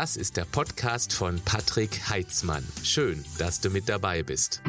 Das 0.00 0.16
ist 0.16 0.38
der 0.38 0.46
Podcast 0.46 1.12
von 1.12 1.42
Patrick 1.44 2.08
Heitzmann. 2.08 2.66
Schön, 2.82 3.22
dass 3.36 3.60
du 3.60 3.68
mit 3.68 3.86
dabei 3.86 4.22
bist. 4.22 4.62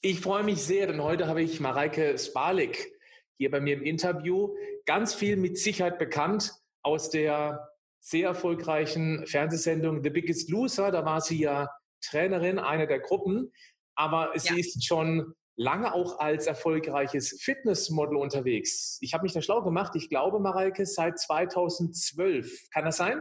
Ich 0.00 0.20
freue 0.22 0.44
mich 0.44 0.62
sehr, 0.62 0.86
denn 0.86 1.02
heute 1.02 1.26
habe 1.26 1.42
ich 1.42 1.60
Mareike 1.60 2.16
Spalik 2.18 2.90
hier 3.36 3.50
bei 3.50 3.60
mir 3.60 3.74
im 3.74 3.82
Interview. 3.82 4.54
Ganz 4.86 5.12
viel 5.12 5.36
mit 5.36 5.58
Sicherheit 5.58 5.98
bekannt 5.98 6.54
aus 6.80 7.10
der 7.10 7.68
sehr 8.00 8.28
erfolgreichen 8.28 9.26
Fernsehsendung 9.26 10.02
The 10.02 10.08
Biggest 10.08 10.48
Loser. 10.48 10.90
Da 10.90 11.04
war 11.04 11.20
sie 11.20 11.40
ja 11.40 11.68
Trainerin 12.00 12.58
einer 12.58 12.86
der 12.86 13.00
Gruppen, 13.00 13.52
aber 13.94 14.32
ja. 14.32 14.38
sie 14.38 14.58
ist 14.58 14.86
schon 14.86 15.34
lange 15.58 15.92
auch 15.92 16.20
als 16.20 16.46
erfolgreiches 16.46 17.42
Fitnessmodel 17.42 18.16
unterwegs. 18.16 18.96
Ich 19.00 19.12
habe 19.12 19.24
mich 19.24 19.32
da 19.32 19.42
schlau 19.42 19.60
gemacht. 19.62 19.94
Ich 19.96 20.08
glaube, 20.08 20.38
Mareike, 20.38 20.86
seit 20.86 21.18
2012. 21.18 22.70
Kann 22.72 22.84
das 22.84 22.96
sein? 22.96 23.20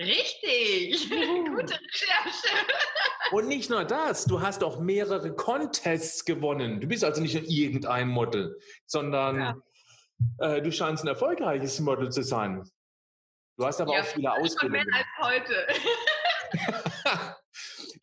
Richtig. 0.00 1.10
Gute 1.10 1.74
Recherche. 1.74 2.48
Und 3.30 3.48
nicht 3.48 3.68
nur 3.68 3.84
das, 3.84 4.24
du 4.24 4.40
hast 4.40 4.64
auch 4.64 4.80
mehrere 4.80 5.34
Contests 5.34 6.24
gewonnen. 6.24 6.80
Du 6.80 6.88
bist 6.88 7.04
also 7.04 7.20
nicht 7.20 7.34
nur 7.34 7.44
irgendein 7.44 8.08
Model, 8.08 8.58
sondern 8.86 9.36
ja. 9.36 9.56
äh, 10.38 10.62
du 10.62 10.72
scheinst 10.72 11.04
ein 11.04 11.08
erfolgreiches 11.08 11.78
Model 11.80 12.10
zu 12.10 12.22
sein. 12.22 12.64
Du 13.58 13.66
hast 13.66 13.80
aber 13.80 13.92
ja, 13.92 14.00
auch 14.00 14.06
viele 14.06 14.32
Ausbildungen. 14.32 14.86
Mehr 14.86 15.04
als 15.20 15.30
heute. 15.30 15.66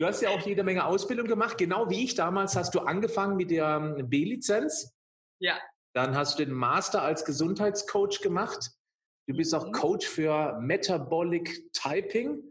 du 0.01 0.07
hast 0.07 0.21
ja 0.21 0.29
auch 0.29 0.41
jede 0.41 0.63
Menge 0.63 0.85
Ausbildung 0.85 1.27
gemacht. 1.27 1.57
Genau 1.59 1.89
wie 1.89 2.03
ich 2.03 2.15
damals 2.15 2.55
hast 2.55 2.73
du 2.73 2.79
angefangen 2.79 3.37
mit 3.37 3.51
der 3.51 3.95
ähm, 3.97 4.09
B-Lizenz. 4.09 4.95
Ja. 5.39 5.59
Dann 5.93 6.15
hast 6.15 6.39
du 6.39 6.45
den 6.45 6.53
Master 6.53 7.03
als 7.03 7.23
Gesundheitscoach 7.23 8.21
gemacht. 8.21 8.71
Du 9.27 9.35
bist 9.35 9.53
auch 9.53 9.67
mhm. 9.67 9.73
Coach 9.73 10.07
für 10.07 10.59
Metabolic 10.59 11.71
Typing. 11.73 12.41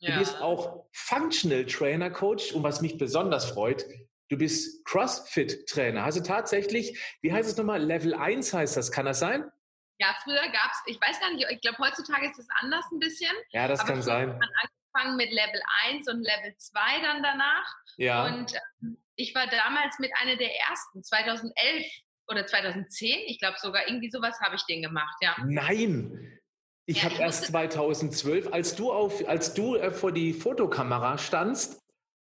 Du 0.00 0.08
ja. 0.08 0.18
bist 0.18 0.40
auch 0.40 0.86
Functional 0.92 1.66
Trainer 1.66 2.10
Coach. 2.10 2.52
Und 2.52 2.62
was 2.62 2.80
mich 2.80 2.96
besonders 2.96 3.46
freut, 3.46 3.84
du 4.28 4.38
bist 4.38 4.84
CrossFit 4.84 5.66
Trainer. 5.66 6.04
Also 6.04 6.20
tatsächlich, 6.20 6.96
wie 7.22 7.32
heißt 7.32 7.48
es 7.48 7.56
nochmal? 7.56 7.82
Level 7.82 8.14
1 8.14 8.52
heißt 8.52 8.76
das. 8.76 8.92
Kann 8.92 9.06
das 9.06 9.18
sein? 9.18 9.50
Ja, 9.98 10.14
früher 10.22 10.42
gab 10.42 10.70
es, 10.70 10.82
ich 10.86 11.00
weiß 11.00 11.18
gar 11.20 11.32
nicht, 11.32 11.46
ich 11.50 11.60
glaube, 11.60 11.78
heutzutage 11.78 12.28
ist 12.28 12.38
es 12.38 12.46
anders 12.60 12.84
ein 12.92 12.98
bisschen. 12.98 13.32
Ja, 13.50 13.66
das 13.66 13.84
kann 13.84 14.02
sein. 14.02 14.28
Man 14.28 14.50
angefangen 14.94 15.16
mit 15.16 15.30
Level 15.30 15.60
1 15.86 16.08
und 16.08 16.22
Level 16.22 16.54
2 16.56 16.80
dann 17.02 17.22
danach. 17.22 17.74
Ja. 17.96 18.26
Und 18.26 18.54
ähm, 18.82 18.98
ich 19.16 19.34
war 19.34 19.46
damals 19.46 19.98
mit 19.98 20.10
einer 20.20 20.36
der 20.36 20.50
ersten, 20.68 21.02
2011 21.02 21.86
oder 22.28 22.46
2010, 22.46 23.20
ich 23.26 23.38
glaube 23.38 23.58
sogar 23.58 23.86
irgendwie 23.86 24.10
sowas 24.10 24.40
habe 24.40 24.56
ich 24.56 24.64
den 24.64 24.82
gemacht, 24.82 25.16
ja. 25.20 25.36
Nein! 25.44 26.40
Ich 26.86 27.02
ja, 27.02 27.10
habe 27.10 27.22
erst 27.22 27.46
2012, 27.46 28.52
als 28.52 28.76
du 28.76 28.92
auf, 28.92 29.26
als 29.26 29.54
du 29.54 29.76
äh, 29.76 29.90
vor 29.90 30.12
die 30.12 30.34
Fotokamera 30.34 31.16
standst, 31.16 31.80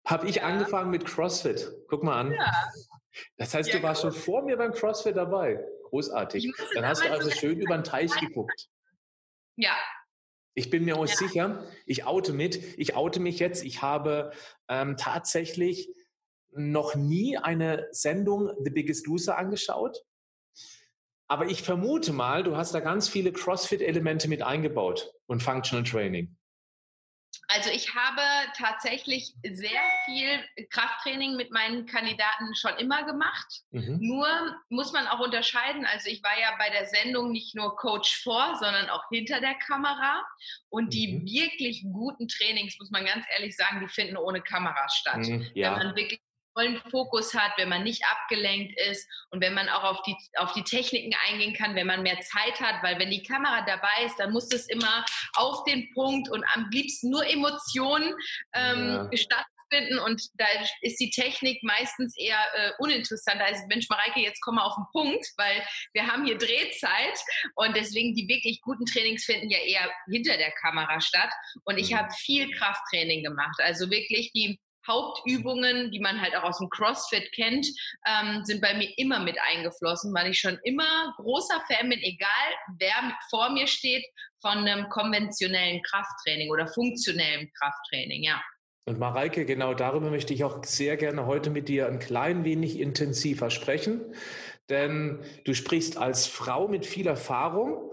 habe 0.07 0.29
ich 0.29 0.37
ja. 0.37 0.45
angefangen 0.45 0.91
mit 0.91 1.05
CrossFit. 1.05 1.71
Guck 1.89 2.03
mal 2.03 2.21
an. 2.21 2.33
Ja. 2.33 2.53
Das 3.37 3.55
heißt, 3.55 3.73
du 3.73 3.83
warst 3.83 4.03
schon 4.03 4.13
vor 4.13 4.43
mir 4.43 4.57
beim 4.57 4.73
CrossFit 4.73 5.17
dabei. 5.17 5.63
Großartig. 5.85 6.53
Dann 6.75 6.87
hast 6.87 7.05
du 7.05 7.11
also 7.11 7.31
schön 7.31 7.59
über 7.59 7.77
den 7.77 7.85
Teich 7.85 8.11
geguckt. 8.19 8.69
Ja. 9.57 9.77
Ich 10.59 10.71
bin 10.71 10.87
mir 10.87 10.97
auch 10.97 11.07
ja. 11.07 11.15
sicher, 11.15 11.65
ich 11.85 12.07
oute 12.07 12.33
mit, 12.33 12.79
ich 12.79 12.97
oute 12.97 13.21
mich 13.21 13.39
jetzt, 13.39 13.63
ich 13.63 13.83
habe 13.83 14.33
ähm, 14.69 14.97
tatsächlich 14.97 15.91
noch 16.55 16.95
nie 16.95 17.37
eine 17.37 17.87
Sendung 17.91 18.51
The 18.65 18.71
Biggest 18.71 19.07
Loser 19.07 19.37
angeschaut. 19.37 20.03
Aber 21.29 21.47
ich 21.47 21.63
vermute 21.63 22.15
mal, 22.15 22.43
du 22.43 22.57
hast 22.57 22.73
da 22.73 22.81
ganz 22.81 23.07
viele 23.07 23.33
CrossFit-Elemente 23.33 24.29
mit 24.29 24.41
eingebaut 24.43 25.13
und 25.27 25.43
Functional 25.43 25.85
Training. 25.85 26.35
Also 27.49 27.71
ich 27.71 27.95
habe 27.95 28.21
tatsächlich 28.57 29.35
sehr 29.45 29.81
viel 30.05 30.67
Krafttraining 30.71 31.37
mit 31.37 31.53
meinen 31.53 31.87
Kandidaten 31.87 32.55
schon 32.55 32.77
immer 32.79 33.05
gemacht. 33.05 33.63
Mhm. 33.71 33.99
Nur 34.01 34.27
muss 34.69 34.93
man 34.93 35.07
auch 35.07 35.21
unterscheiden. 35.21 35.87
Also 35.87 36.11
ich 36.11 36.23
war 36.23 36.39
ja 36.39 36.55
bei 36.59 36.71
der 36.71 36.87
Sendung 36.87 37.31
nicht 37.31 37.55
nur 37.55 37.77
Coach 37.77 38.23
vor, 38.23 38.57
sondern 38.59 38.91
auch 38.91 39.05
hinter 39.11 39.41
der 39.41 39.55
Kamera. 39.55 40.25
Und 40.69 40.93
die 40.93 41.13
mhm. 41.13 41.27
wirklich 41.27 41.85
guten 41.93 42.29
Trainings, 42.29 42.77
muss 42.79 42.91
man 42.91 43.05
ganz 43.05 43.25
ehrlich 43.35 43.57
sagen, 43.57 43.81
die 43.81 43.89
finden 43.89 44.17
ohne 44.17 44.43
Kamera 44.43 44.89
statt. 44.89 45.19
Mhm, 45.19 45.51
ja. 45.55 45.73
Wenn 45.73 45.87
man 45.87 45.97
wirklich 45.97 46.21
vollen 46.57 46.81
Fokus 46.91 47.35
hat, 47.35 47.53
wenn 47.57 47.69
man 47.69 47.83
nicht 47.83 48.03
abgelenkt 48.11 48.79
ist 48.89 49.07
und 49.31 49.41
wenn 49.41 49.55
man 49.55 49.69
auch 49.69 49.85
auf 49.85 50.03
die, 50.03 50.17
auf 50.37 50.53
die 50.55 50.65
Techniken 50.65 51.15
eingehen 51.29 51.55
kann, 51.55 51.75
wenn 51.75 51.87
man 51.87 52.03
mehr 52.03 52.19
Zeit 52.21 52.61
hat, 52.61 52.83
weil 52.83 52.99
wenn 52.99 53.11
die 53.11 53.23
Kamera 53.23 53.65
dabei 53.67 54.07
ist, 54.07 54.17
dann 54.17 54.33
muss 54.33 54.53
es 54.53 54.69
immer 54.69 55.05
auf 55.35 55.65
den 55.65 55.93
Punkt 55.93 56.31
und 56.31 56.45
am 56.55 56.69
liebsten 56.71 57.11
nur 57.11 57.27
Emotionen 57.27 58.15
ähm, 58.55 59.09
ja. 59.11 59.19
stattfinden 59.19 59.99
und 59.99 60.23
da 60.35 60.47
ist 60.81 60.99
die 60.99 61.11
Technik 61.11 61.63
meistens 61.63 62.17
eher 62.17 62.39
äh, 62.55 62.71
uninteressant. 62.79 63.41
Da 63.41 63.47
ist, 63.49 63.67
Mensch, 63.67 63.89
Mareike, 63.89 64.21
jetzt 64.21 64.41
komm 64.41 64.55
mal 64.55 64.65
auf 64.65 64.77
den 64.77 64.87
Punkt, 64.93 65.27
weil 65.37 65.61
wir 65.93 66.07
haben 66.07 66.25
hier 66.25 66.39
Drehzeit 66.39 67.19
und 67.57 67.77
deswegen 67.77 68.15
die 68.15 68.29
wirklich 68.29 68.61
guten 68.63 68.87
Trainings 68.87 69.25
finden 69.25 69.51
ja 69.51 69.59
eher 69.59 69.91
hinter 70.09 70.37
der 70.37 70.53
Kamera 70.53 71.01
statt 71.01 71.31
und 71.65 71.79
ich 71.79 71.91
mhm. 71.91 71.99
habe 71.99 72.13
viel 72.13 72.51
Krafttraining 72.53 73.25
gemacht, 73.25 73.59
also 73.59 73.91
wirklich 73.91 74.33
die 74.33 74.59
Hauptübungen, 74.87 75.91
die 75.91 76.01
man 76.01 76.21
halt 76.21 76.37
auch 76.37 76.45
aus 76.45 76.59
dem 76.59 76.69
CrossFit 76.69 77.33
kennt, 77.33 77.67
ähm, 78.07 78.45
sind 78.45 78.61
bei 78.61 78.75
mir 78.75 78.89
immer 78.97 79.21
mit 79.21 79.37
eingeflossen, 79.41 80.15
weil 80.15 80.31
ich 80.31 80.39
schon 80.39 80.59
immer 80.65 81.15
großer 81.17 81.61
Fan 81.69 81.89
bin, 81.89 82.01
egal 82.03 82.29
wer 82.79 82.95
vor 83.31 83.51
mir 83.51 83.67
steht, 83.67 84.05
von 84.41 84.59
einem 84.59 84.89
konventionellen 84.89 85.83
Krafttraining 85.83 86.51
oder 86.51 86.67
funktionellen 86.69 87.51
Krafttraining, 87.59 88.23
ja. 88.23 88.41
Und 88.89 89.01
Mareike, 89.01 89.45
genau 89.45 89.75
darüber 89.75 90.11
möchte 90.11 90.33
ich 90.33 90.45
auch 90.45 90.63
sehr 90.63 90.97
gerne 90.97 91.27
heute 91.27 91.51
mit 91.51 91.69
dir 91.69 91.89
ein 91.89 91.99
klein 91.99 92.45
wenig 92.45 92.79
intensiver 92.79 93.51
sprechen, 93.51 94.15
denn 94.69 95.25
du 95.45 95.55
sprichst 95.55 95.97
als 95.97 96.27
Frau 96.27 96.69
mit 96.69 96.87
viel 96.87 97.09
Erfahrung 97.09 97.91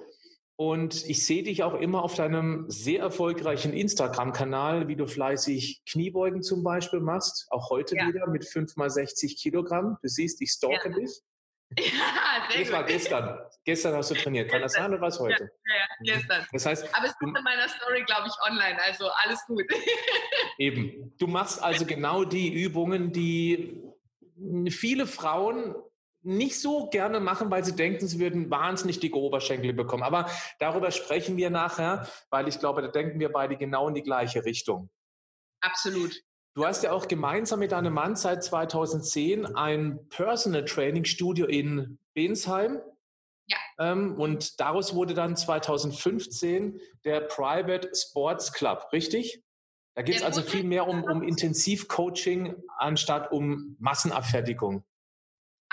und 0.63 1.03
ich 1.09 1.25
sehe 1.25 1.43
dich 1.43 1.61
auch 1.61 1.73
immer 1.73 2.03
auf 2.03 2.15
deinem 2.15 2.69
sehr 2.69 3.01
erfolgreichen 3.01 3.73
Instagram-Kanal, 3.73 4.87
wie 4.87 4.95
du 4.95 5.07
fleißig 5.07 5.81
Kniebeugen 5.85 6.41
zum 6.41 6.63
Beispiel 6.63 7.01
machst. 7.01 7.47
Auch 7.49 7.69
heute 7.69 7.97
ja. 7.97 8.07
wieder 8.07 8.27
mit 8.27 8.45
5 8.45 8.77
mal 8.77 8.89
60 8.89 9.35
Kilogramm. 9.35 9.97
Du 10.01 10.07
siehst, 10.07 10.41
ich 10.41 10.51
stalke 10.51 10.89
ja. 10.89 10.95
dich. 10.95 11.11
Ja, 11.75 12.47
sehr 12.51 12.59
das 12.59 12.67
gut. 12.67 12.71
war 12.71 12.83
gestern. 12.83 13.39
Gestern 13.65 13.95
hast 13.95 14.11
du 14.11 14.13
trainiert. 14.15 14.51
Kann 14.51 14.61
das 14.61 14.73
sein 14.73 14.93
oder 14.93 15.01
was 15.01 15.19
heute? 15.19 15.49
Ja, 15.65 15.75
ja, 15.75 16.15
gestern. 16.15 16.45
Das 16.51 16.65
heißt, 16.67 16.95
Aber 16.95 17.07
es 17.07 17.11
ist 17.13 17.21
in 17.21 17.31
meiner 17.31 17.67
Story, 17.67 18.03
glaube 18.05 18.27
ich, 18.27 18.47
online. 18.47 18.79
Also 18.85 19.09
alles 19.23 19.43
gut. 19.47 19.63
Eben. 20.59 21.13
Du 21.17 21.25
machst 21.25 21.63
also 21.63 21.85
genau 21.85 22.25
die 22.25 22.53
Übungen, 22.53 23.11
die 23.11 23.81
viele 24.69 25.07
Frauen 25.07 25.75
nicht 26.23 26.59
so 26.59 26.89
gerne 26.89 27.19
machen, 27.19 27.51
weil 27.51 27.63
sie 27.63 27.75
denken, 27.75 28.07
sie 28.07 28.19
würden 28.19 28.49
wahnsinnig 28.49 28.99
dicke 28.99 29.17
Oberschenkel 29.17 29.73
bekommen. 29.73 30.03
Aber 30.03 30.29
darüber 30.59 30.91
sprechen 30.91 31.37
wir 31.37 31.49
nachher, 31.49 32.07
weil 32.29 32.47
ich 32.47 32.59
glaube, 32.59 32.81
da 32.81 32.87
denken 32.87 33.19
wir 33.19 33.31
beide 33.31 33.57
genau 33.57 33.87
in 33.87 33.93
die 33.93 34.03
gleiche 34.03 34.45
Richtung. 34.45 34.89
Absolut. 35.61 36.23
Du 36.55 36.65
hast 36.65 36.83
ja 36.83 36.91
auch 36.91 37.07
gemeinsam 37.07 37.59
mit 37.59 37.71
deinem 37.71 37.93
Mann 37.93 38.15
seit 38.15 38.43
2010 38.43 39.55
ein 39.55 40.07
Personal 40.09 40.65
Training 40.65 41.03
Studio 41.03 41.47
in 41.47 41.97
Bensheim. 42.13 42.79
Ja. 43.47 43.57
Ähm, 43.79 44.15
und 44.19 44.59
daraus 44.59 44.93
wurde 44.93 45.13
dann 45.13 45.35
2015 45.35 46.79
der 47.05 47.21
Private 47.21 47.89
Sports 47.95 48.53
Club, 48.53 48.87
richtig? 48.93 49.43
Da 49.95 50.01
geht 50.01 50.17
es 50.17 50.23
also 50.23 50.41
viel 50.41 50.63
mehr 50.63 50.87
um, 50.87 51.03
um 51.03 51.21
Intensivcoaching 51.21 52.55
anstatt 52.77 53.31
um 53.31 53.75
Massenabfertigung. 53.79 54.83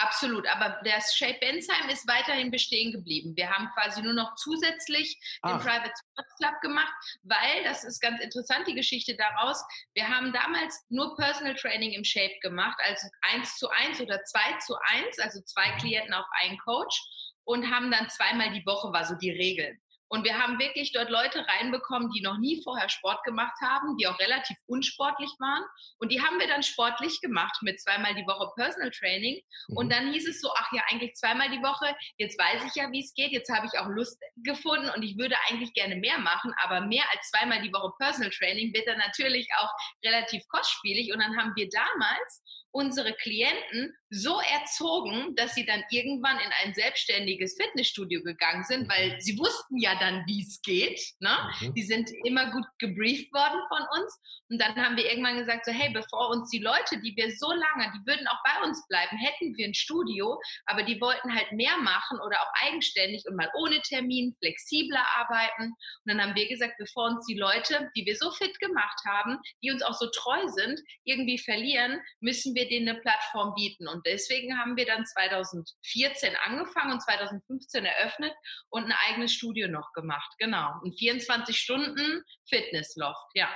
Absolut, 0.02 0.46
aber 0.48 0.80
das 0.82 1.14
Shape 1.14 1.38
Bensheim 1.40 1.90
ist 1.90 2.08
weiterhin 2.08 2.50
bestehen 2.50 2.90
geblieben. 2.90 3.36
Wir 3.36 3.50
haben 3.50 3.68
quasi 3.74 4.00
nur 4.00 4.14
noch 4.14 4.34
zusätzlich 4.34 5.20
Ach. 5.42 5.50
den 5.50 5.60
Private 5.60 5.92
Sports 5.92 6.36
Club 6.38 6.60
gemacht, 6.62 6.92
weil, 7.22 7.64
das 7.64 7.84
ist 7.84 8.00
ganz 8.00 8.18
interessant, 8.22 8.66
die 8.66 8.74
Geschichte 8.74 9.14
daraus, 9.14 9.62
wir 9.92 10.08
haben 10.08 10.32
damals 10.32 10.86
nur 10.88 11.14
Personal 11.16 11.54
Training 11.54 11.92
im 11.92 12.04
Shape 12.04 12.34
gemacht, 12.40 12.78
also 12.82 13.08
eins 13.20 13.58
zu 13.58 13.68
eins 13.68 14.00
oder 14.00 14.24
zwei 14.24 14.58
zu 14.64 14.74
eins, 14.84 15.18
also 15.18 15.42
zwei 15.42 15.70
Klienten 15.78 16.14
auf 16.14 16.26
einen 16.42 16.56
Coach 16.60 16.98
und 17.44 17.70
haben 17.70 17.90
dann 17.90 18.08
zweimal 18.08 18.52
die 18.52 18.64
Woche 18.64 18.90
war 18.94 19.04
so 19.04 19.16
die 19.16 19.32
Regel. 19.32 19.78
Und 20.10 20.24
wir 20.24 20.36
haben 20.36 20.58
wirklich 20.58 20.92
dort 20.92 21.08
Leute 21.08 21.46
reinbekommen, 21.46 22.10
die 22.10 22.20
noch 22.20 22.36
nie 22.38 22.60
vorher 22.64 22.88
Sport 22.88 23.22
gemacht 23.22 23.56
haben, 23.62 23.96
die 23.96 24.08
auch 24.08 24.18
relativ 24.18 24.56
unsportlich 24.66 25.30
waren. 25.38 25.62
Und 25.98 26.10
die 26.10 26.20
haben 26.20 26.40
wir 26.40 26.48
dann 26.48 26.64
sportlich 26.64 27.20
gemacht 27.20 27.56
mit 27.62 27.80
zweimal 27.80 28.14
die 28.16 28.26
Woche 28.26 28.50
Personal 28.56 28.90
Training. 28.90 29.40
Mhm. 29.68 29.76
Und 29.76 29.92
dann 29.92 30.12
hieß 30.12 30.28
es 30.28 30.40
so, 30.40 30.50
ach 30.56 30.68
ja, 30.72 30.82
eigentlich 30.90 31.14
zweimal 31.14 31.48
die 31.48 31.62
Woche. 31.62 31.94
Jetzt 32.18 32.36
weiß 32.38 32.64
ich 32.66 32.74
ja, 32.74 32.90
wie 32.90 33.04
es 33.04 33.14
geht. 33.14 33.30
Jetzt 33.30 33.54
habe 33.54 33.66
ich 33.66 33.78
auch 33.78 33.86
Lust 33.86 34.20
gefunden 34.42 34.90
und 34.90 35.02
ich 35.02 35.16
würde 35.16 35.36
eigentlich 35.48 35.72
gerne 35.74 35.94
mehr 35.94 36.18
machen. 36.18 36.52
Aber 36.60 36.80
mehr 36.80 37.04
als 37.14 37.30
zweimal 37.30 37.62
die 37.62 37.72
Woche 37.72 37.92
Personal 37.98 38.30
Training 38.30 38.74
wird 38.74 38.88
dann 38.88 38.98
natürlich 38.98 39.48
auch 39.58 39.70
relativ 40.04 40.42
kostspielig. 40.48 41.12
Und 41.12 41.20
dann 41.20 41.36
haben 41.38 41.52
wir 41.54 41.68
damals 41.70 42.42
unsere 42.72 43.12
Klienten 43.14 43.94
so 44.10 44.40
erzogen, 44.40 45.36
dass 45.36 45.54
sie 45.54 45.64
dann 45.64 45.84
irgendwann 45.90 46.36
in 46.38 46.50
ein 46.64 46.74
selbstständiges 46.74 47.56
Fitnessstudio 47.60 48.22
gegangen 48.22 48.64
sind, 48.64 48.88
weil 48.88 49.14
mhm. 49.14 49.20
sie 49.20 49.38
wussten 49.38 49.78
ja 49.78 49.94
dann, 50.00 50.24
wie 50.26 50.42
es 50.42 50.60
geht. 50.62 51.00
Ne? 51.20 51.36
Mhm. 51.60 51.74
Die 51.74 51.82
sind 51.82 52.10
immer 52.24 52.50
gut 52.50 52.66
gebrieft 52.78 53.32
worden 53.32 53.60
von 53.68 53.82
uns. 54.00 54.20
Und 54.48 54.60
dann 54.60 54.74
haben 54.74 54.96
wir 54.96 55.08
irgendwann 55.08 55.38
gesagt, 55.38 55.64
so 55.64 55.72
hey, 55.72 55.90
bevor 55.92 56.30
uns 56.30 56.50
die 56.50 56.58
Leute, 56.58 57.00
die 57.00 57.14
wir 57.16 57.30
so 57.36 57.52
lange, 57.52 57.92
die 57.94 58.06
würden 58.10 58.26
auch 58.26 58.42
bei 58.44 58.66
uns 58.66 58.84
bleiben, 58.88 59.16
hätten 59.16 59.56
wir 59.56 59.66
ein 59.66 59.74
Studio, 59.74 60.40
aber 60.66 60.82
die 60.82 61.00
wollten 61.00 61.32
halt 61.32 61.52
mehr 61.52 61.76
machen 61.78 62.18
oder 62.18 62.40
auch 62.40 62.52
eigenständig 62.66 63.24
und 63.28 63.36
mal 63.36 63.50
ohne 63.54 63.80
Termin, 63.82 64.34
flexibler 64.40 65.06
arbeiten. 65.16 65.66
Und 65.70 66.06
dann 66.06 66.20
haben 66.20 66.34
wir 66.34 66.48
gesagt, 66.48 66.74
bevor 66.78 67.10
uns 67.10 67.26
die 67.26 67.38
Leute, 67.38 67.90
die 67.96 68.04
wir 68.04 68.16
so 68.16 68.32
fit 68.32 68.58
gemacht 68.58 69.00
haben, 69.06 69.38
die 69.62 69.70
uns 69.70 69.82
auch 69.82 69.94
so 69.94 70.08
treu 70.10 70.48
sind, 70.48 70.80
irgendwie 71.04 71.38
verlieren, 71.38 72.00
müssen 72.20 72.56
wir 72.56 72.59
denen 72.68 72.88
eine 72.88 73.00
Plattform 73.00 73.54
bieten. 73.54 73.88
Und 73.88 74.06
deswegen 74.06 74.58
haben 74.58 74.76
wir 74.76 74.86
dann 74.86 75.04
2014 75.04 76.32
angefangen 76.44 76.92
und 76.92 77.02
2015 77.02 77.84
eröffnet 77.84 78.32
und 78.68 78.84
ein 78.84 78.94
eigenes 79.08 79.32
Studio 79.32 79.68
noch 79.68 79.92
gemacht. 79.92 80.34
Genau. 80.38 80.72
Und 80.82 80.98
24 80.98 81.56
Stunden 81.56 82.22
Fitnessloft, 82.48 83.30
ja. 83.34 83.48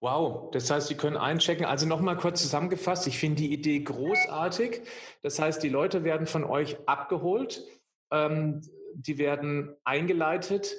Wow, 0.00 0.50
das 0.52 0.70
heißt, 0.70 0.88
Sie 0.88 0.96
können 0.96 1.16
einchecken. 1.16 1.66
Also 1.66 1.86
nochmal 1.86 2.16
kurz 2.16 2.40
zusammengefasst, 2.40 3.08
ich 3.08 3.18
finde 3.18 3.42
die 3.42 3.52
Idee 3.52 3.80
großartig. 3.80 4.82
Das 5.22 5.40
heißt, 5.40 5.62
die 5.62 5.68
Leute 5.68 6.04
werden 6.04 6.28
von 6.28 6.44
euch 6.44 6.76
abgeholt, 6.86 7.64
ähm, 8.12 8.62
die 8.94 9.18
werden 9.18 9.76
eingeleitet, 9.82 10.76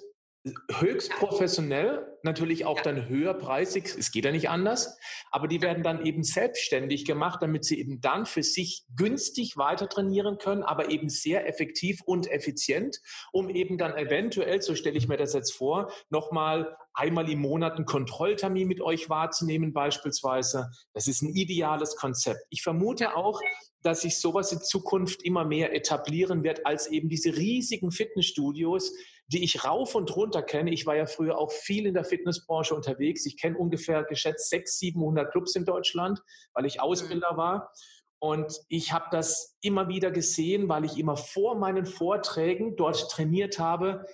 höchst 0.80 1.12
professionell, 1.12 2.06
natürlich 2.24 2.66
auch 2.66 2.78
ja. 2.78 2.84
dann 2.84 3.08
höherpreisig, 3.08 3.86
es 3.98 4.12
geht 4.12 4.26
ja 4.26 4.32
nicht 4.32 4.50
anders, 4.50 4.98
aber 5.32 5.48
die 5.48 5.62
werden 5.62 5.84
dann 5.84 6.06
eben 6.06 6.24
selbstständig 6.24 7.06
gemacht, 7.06 7.42
damit 7.42 7.66
sie 7.66 7.80
eben 7.80 8.02
dann 8.02 8.26
für 8.26 8.44
sich 8.44 8.86
günstig 8.96 9.58
weiter 9.58 9.88
trainieren 9.90 10.38
können, 10.38 10.64
aber 10.64 10.90
eben 10.90 11.10
sehr 11.10 11.48
effektiv 11.48 12.02
und 12.06 12.30
effizient, 12.30 13.00
um 13.32 13.50
eben 13.50 13.78
dann 13.78 13.96
eventuell, 13.96 14.62
so 14.62 14.76
stelle 14.76 14.98
ich 14.98 15.08
mir 15.08 15.18
das 15.18 15.34
jetzt 15.34 15.54
vor, 15.54 15.92
nochmal 16.10 16.76
einmal 16.94 17.30
im 17.30 17.40
Monat 17.40 17.76
einen 17.76 17.86
Kontrolltermin 17.86 18.68
mit 18.68 18.82
euch 18.82 19.10
wahrzunehmen 19.10 19.74
beispielsweise. 19.74 20.70
Das 20.94 21.08
ist 21.08 21.22
ein 21.22 21.34
ideales 21.36 21.96
Konzept. 21.96 22.42
Ich 22.50 22.62
vermute 22.62 23.16
auch, 23.16 23.42
dass 23.82 24.02
sich 24.02 24.20
sowas 24.20 24.52
in 24.52 24.62
Zukunft 24.62 25.24
immer 25.24 25.46
mehr 25.46 25.74
etablieren 25.74 26.44
wird 26.44 26.66
als 26.66 26.88
eben 26.88 27.10
diese 27.10 27.36
riesigen 27.36 27.92
Fitnessstudios, 27.92 28.94
die 29.32 29.44
ich 29.44 29.64
rauf 29.64 29.94
und 29.94 30.16
runter 30.16 30.42
kenne. 30.42 30.72
Ich 30.72 30.86
war 30.86 30.96
ja 30.96 31.06
früher 31.06 31.38
auch 31.38 31.52
viel 31.52 31.86
in 31.86 31.94
der 31.94 32.04
Fitnessbranche 32.04 32.74
unterwegs. 32.74 33.26
Ich 33.26 33.38
kenne 33.38 33.58
ungefähr 33.58 34.04
geschätzt 34.04 34.50
600, 34.50 34.68
700 34.68 35.32
Clubs 35.32 35.56
in 35.56 35.66
Deutschland, 35.66 36.22
weil 36.54 36.66
ich 36.66 36.82
Ausbilder 36.82 37.34
mhm. 37.34 37.38
war. 37.38 37.72
Und 38.20 38.60
ich 38.68 38.92
habe 38.92 39.06
das 39.12 39.56
immer 39.62 39.88
wieder 39.88 40.12
gesehen, 40.12 40.68
weil 40.68 40.84
ich 40.84 40.98
immer 40.98 41.16
vor 41.16 41.56
meinen 41.56 41.86
Vorträgen 41.86 42.76
dort 42.76 43.10
trainiert 43.10 43.60
habe, 43.60 44.06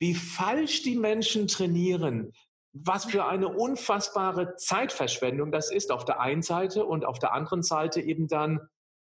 wie 0.00 0.14
falsch 0.14 0.82
die 0.82 0.96
Menschen 0.96 1.48
trainieren, 1.48 2.32
was 2.72 3.06
für 3.06 3.24
eine 3.24 3.48
unfassbare 3.48 4.54
Zeitverschwendung 4.56 5.50
das 5.50 5.72
ist 5.72 5.90
auf 5.90 6.04
der 6.04 6.20
einen 6.20 6.42
Seite 6.42 6.84
und 6.84 7.04
auf 7.04 7.18
der 7.18 7.32
anderen 7.32 7.62
Seite 7.62 8.00
eben 8.00 8.28
dann, 8.28 8.60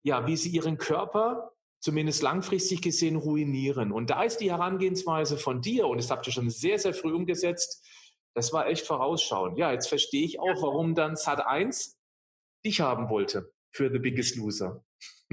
ja, 0.04 0.28
wie 0.28 0.38
sie 0.38 0.50
ihren 0.50 0.78
Körper 0.78 1.54
zumindest 1.86 2.24
langfristig 2.24 2.82
gesehen 2.82 3.16
ruinieren. 3.16 3.92
Und 3.92 4.10
da 4.10 4.24
ist 4.24 4.38
die 4.38 4.50
Herangehensweise 4.50 5.38
von 5.38 5.62
dir, 5.62 5.86
und 5.86 5.98
das 5.98 6.10
habt 6.10 6.26
ihr 6.26 6.34
schon 6.34 6.50
sehr, 6.50 6.80
sehr 6.80 6.96
früh 6.96 7.14
umgesetzt, 7.14 7.86
das 8.34 8.52
war 8.52 8.68
echt 8.68 8.88
vorausschauend. 8.88 9.60
Ja, 9.60 9.72
jetzt 9.72 9.88
verstehe 9.88 10.26
ich 10.26 10.40
auch, 10.40 10.64
warum 10.64 10.96
dann 10.96 11.14
Sat1 11.14 11.94
dich 12.66 12.82
haben 12.82 13.10
wollte 13.10 13.54
für 13.72 13.92
The 13.92 14.00
Biggest 14.00 14.36
Loser. 14.36 14.84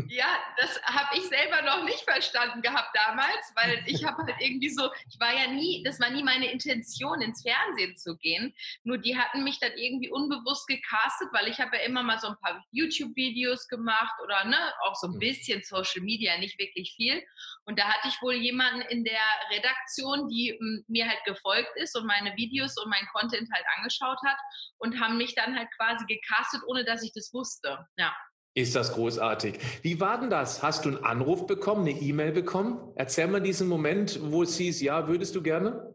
Ja, 0.09 0.27
das 0.57 0.81
habe 0.85 1.19
ich 1.19 1.25
selber 1.25 1.61
noch 1.63 1.85
nicht 1.85 2.01
verstanden 2.05 2.63
gehabt 2.63 2.97
damals, 2.97 3.53
weil 3.55 3.83
ich 3.87 4.05
habe 4.05 4.23
halt 4.23 4.37
irgendwie 4.41 4.71
so, 4.71 4.91
ich 5.07 5.21
war 5.21 5.35
ja 5.35 5.51
nie, 5.53 5.83
das 5.85 6.01
war 6.01 6.09
nie 6.09 6.23
meine 6.23 6.51
Intention, 6.51 7.21
ins 7.21 7.43
Fernsehen 7.43 7.95
zu 7.97 8.17
gehen. 8.17 8.55
Nur 8.85 8.97
die 8.97 9.19
hatten 9.19 9.45
mich 9.45 9.61
dann 9.61 9.73
irgendwie 9.77 10.11
unbewusst 10.11 10.67
gecastet, 10.67 11.29
weil 11.33 11.49
ich 11.49 11.61
habe 11.61 11.77
ja 11.77 11.83
immer 11.83 12.03
mal 12.03 12.19
so 12.19 12.29
ein 12.29 12.37
paar 12.41 12.65
YouTube-Videos 12.71 13.69
gemacht 13.69 14.15
oder 14.25 14.45
ne, 14.45 14.57
auch 14.85 14.95
so 14.95 15.09
ein 15.09 15.15
mhm. 15.15 15.19
bisschen 15.19 15.63
Social 15.63 16.03
Media, 16.03 16.39
nicht 16.39 16.59
wirklich 16.59 16.95
viel. 16.97 17.23
Und 17.67 17.79
da 17.79 17.85
hatte 17.85 18.09
ich 18.09 18.23
wohl 18.23 18.35
jemanden 18.35 18.81
in 18.83 19.05
der 19.05 19.21
Redaktion, 19.51 20.27
die 20.29 20.57
m, 20.59 20.85
mir 20.89 21.07
halt 21.07 21.23
gefolgt 21.27 21.77
ist 21.77 21.95
und 21.97 22.07
meine 22.07 22.35
Videos 22.37 22.79
und 22.83 22.89
mein 22.89 23.07
Content 23.13 23.49
halt 23.53 23.65
angeschaut 23.77 24.19
hat 24.25 24.39
und 24.79 25.01
haben 25.01 25.19
mich 25.19 25.35
dann 25.35 25.55
halt 25.55 25.69
quasi 25.77 26.07
gecastet, 26.07 26.63
ohne 26.67 26.85
dass 26.85 27.03
ich 27.03 27.13
das 27.13 27.31
wusste. 27.35 27.87
Ja. 27.99 28.17
Ist 28.55 28.77
das 28.77 28.93
großartig. 28.93 29.59
Wie 29.83 29.99
war 29.99 30.21
denn 30.21 30.29
das? 30.29 30.63
Hast 30.63 30.85
du 30.85 30.91
einen 30.91 31.05
Anruf 31.05 31.47
bekommen, 31.47 31.89
eine 31.89 31.99
E-Mail 31.99 32.33
bekommen? 32.33 32.93
Erzähl 32.97 33.27
mal 33.27 33.41
diesen 33.41 33.67
Moment, 33.67 34.19
wo 34.23 34.43
es 34.43 34.59
hieß, 34.59 34.83
ja, 34.83 35.09
würdest 35.09 35.35
du 35.35 35.43
gerne? 35.43 35.95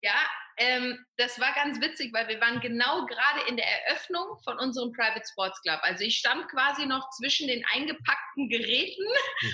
Ja, 0.00 0.14
ähm, 0.56 1.04
das 1.18 1.38
war 1.38 1.52
ganz 1.54 1.80
witzig, 1.80 2.12
weil 2.14 2.28
wir 2.28 2.40
waren 2.40 2.60
genau 2.60 3.04
gerade 3.06 3.40
in 3.48 3.56
der 3.56 3.66
Eröffnung 3.66 4.38
von 4.42 4.58
unserem 4.58 4.92
Private 4.92 5.24
Sports 5.30 5.60
Club. 5.62 5.80
Also 5.82 6.04
ich 6.04 6.18
stand 6.18 6.48
quasi 6.48 6.86
noch 6.86 7.10
zwischen 7.10 7.46
den 7.46 7.64
eingepackten 7.74 8.48
Geräten 8.48 9.04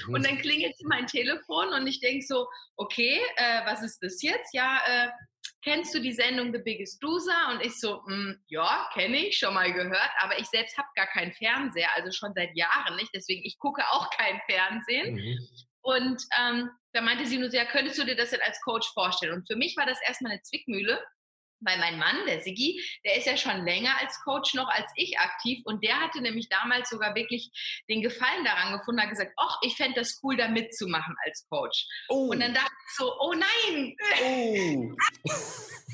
mhm. 0.06 0.14
und 0.14 0.26
dann 0.26 0.38
klingelt 0.38 0.75
mein 0.84 1.06
Telefon 1.06 1.69
und 1.70 1.87
ich 1.87 2.00
denke 2.00 2.25
so, 2.25 2.48
okay, 2.76 3.20
äh, 3.37 3.66
was 3.66 3.82
ist 3.82 4.02
das 4.02 4.22
jetzt? 4.22 4.54
Ja, 4.54 4.80
äh, 4.87 5.08
kennst 5.64 5.94
du 5.94 6.00
die 6.00 6.12
Sendung 6.12 6.52
The 6.52 6.61
Biggest 6.61 7.02
Loser? 7.02 7.49
Und 7.50 7.64
ich 7.64 7.81
so, 7.81 8.02
mm, 8.06 8.34
ja, 8.49 8.88
kenne 8.93 9.16
ich, 9.16 9.38
schon 9.38 9.55
mal 9.55 9.72
gehört, 9.72 10.11
aber 10.20 10.38
ich 10.38 10.46
selbst 10.46 10.76
habe 10.76 10.88
gar 10.94 11.06
keinen 11.06 11.32
Fernseher, 11.32 11.88
also 11.96 12.12
schon 12.12 12.34
seit 12.34 12.55
Jahren 12.55 12.96
nicht, 12.96 13.11
deswegen 13.14 13.43
ich 13.44 13.58
gucke 13.58 13.82
auch 13.90 14.11
kein 14.11 14.40
Fernsehen. 14.46 15.14
Mhm. 15.14 15.49
Und 15.81 16.22
ähm, 16.38 16.70
da 16.93 17.00
meinte 17.00 17.26
sie 17.26 17.38
nur 17.38 17.50
so, 17.50 17.56
ja, 17.56 17.64
könntest 17.64 17.99
du 17.99 18.05
dir 18.05 18.16
das 18.16 18.31
denn 18.31 18.40
als 18.43 18.61
Coach 18.62 18.88
vorstellen? 18.93 19.34
Und 19.34 19.46
für 19.46 19.56
mich 19.56 19.76
war 19.76 19.87
das 19.87 19.99
erstmal 20.06 20.32
eine 20.32 20.43
Zwickmühle, 20.43 21.02
weil 21.60 21.78
mein 21.78 21.98
Mann, 21.98 22.26
der 22.26 22.40
Sigi, 22.40 22.80
der 23.04 23.16
ist 23.16 23.26
ja 23.26 23.36
schon 23.36 23.64
länger 23.64 23.96
als 24.00 24.20
Coach 24.22 24.54
noch 24.54 24.68
als 24.68 24.90
ich 24.96 25.18
aktiv 25.18 25.62
und 25.64 25.82
der 25.82 26.00
hatte 26.00 26.20
nämlich 26.20 26.48
damals 26.48 26.90
sogar 26.90 27.14
wirklich 27.14 27.50
den 27.88 28.02
Gefallen 28.02 28.44
daran 28.44 28.78
gefunden, 28.78 29.00
hat 29.00 29.10
gesagt, 29.10 29.32
ach, 29.36 29.58
ich 29.62 29.76
fände 29.76 30.00
das 30.00 30.20
cool, 30.22 30.36
da 30.36 30.48
mitzumachen 30.48 31.16
als 31.24 31.46
Coach. 31.48 31.86
Oh. 32.08 32.30
Und 32.30 32.40
dann 32.40 32.54
dachte 32.54 32.70
ich 32.70 32.96
so, 32.96 33.12
oh 33.20 33.32
nein! 33.32 33.96
Oh. 34.22 34.94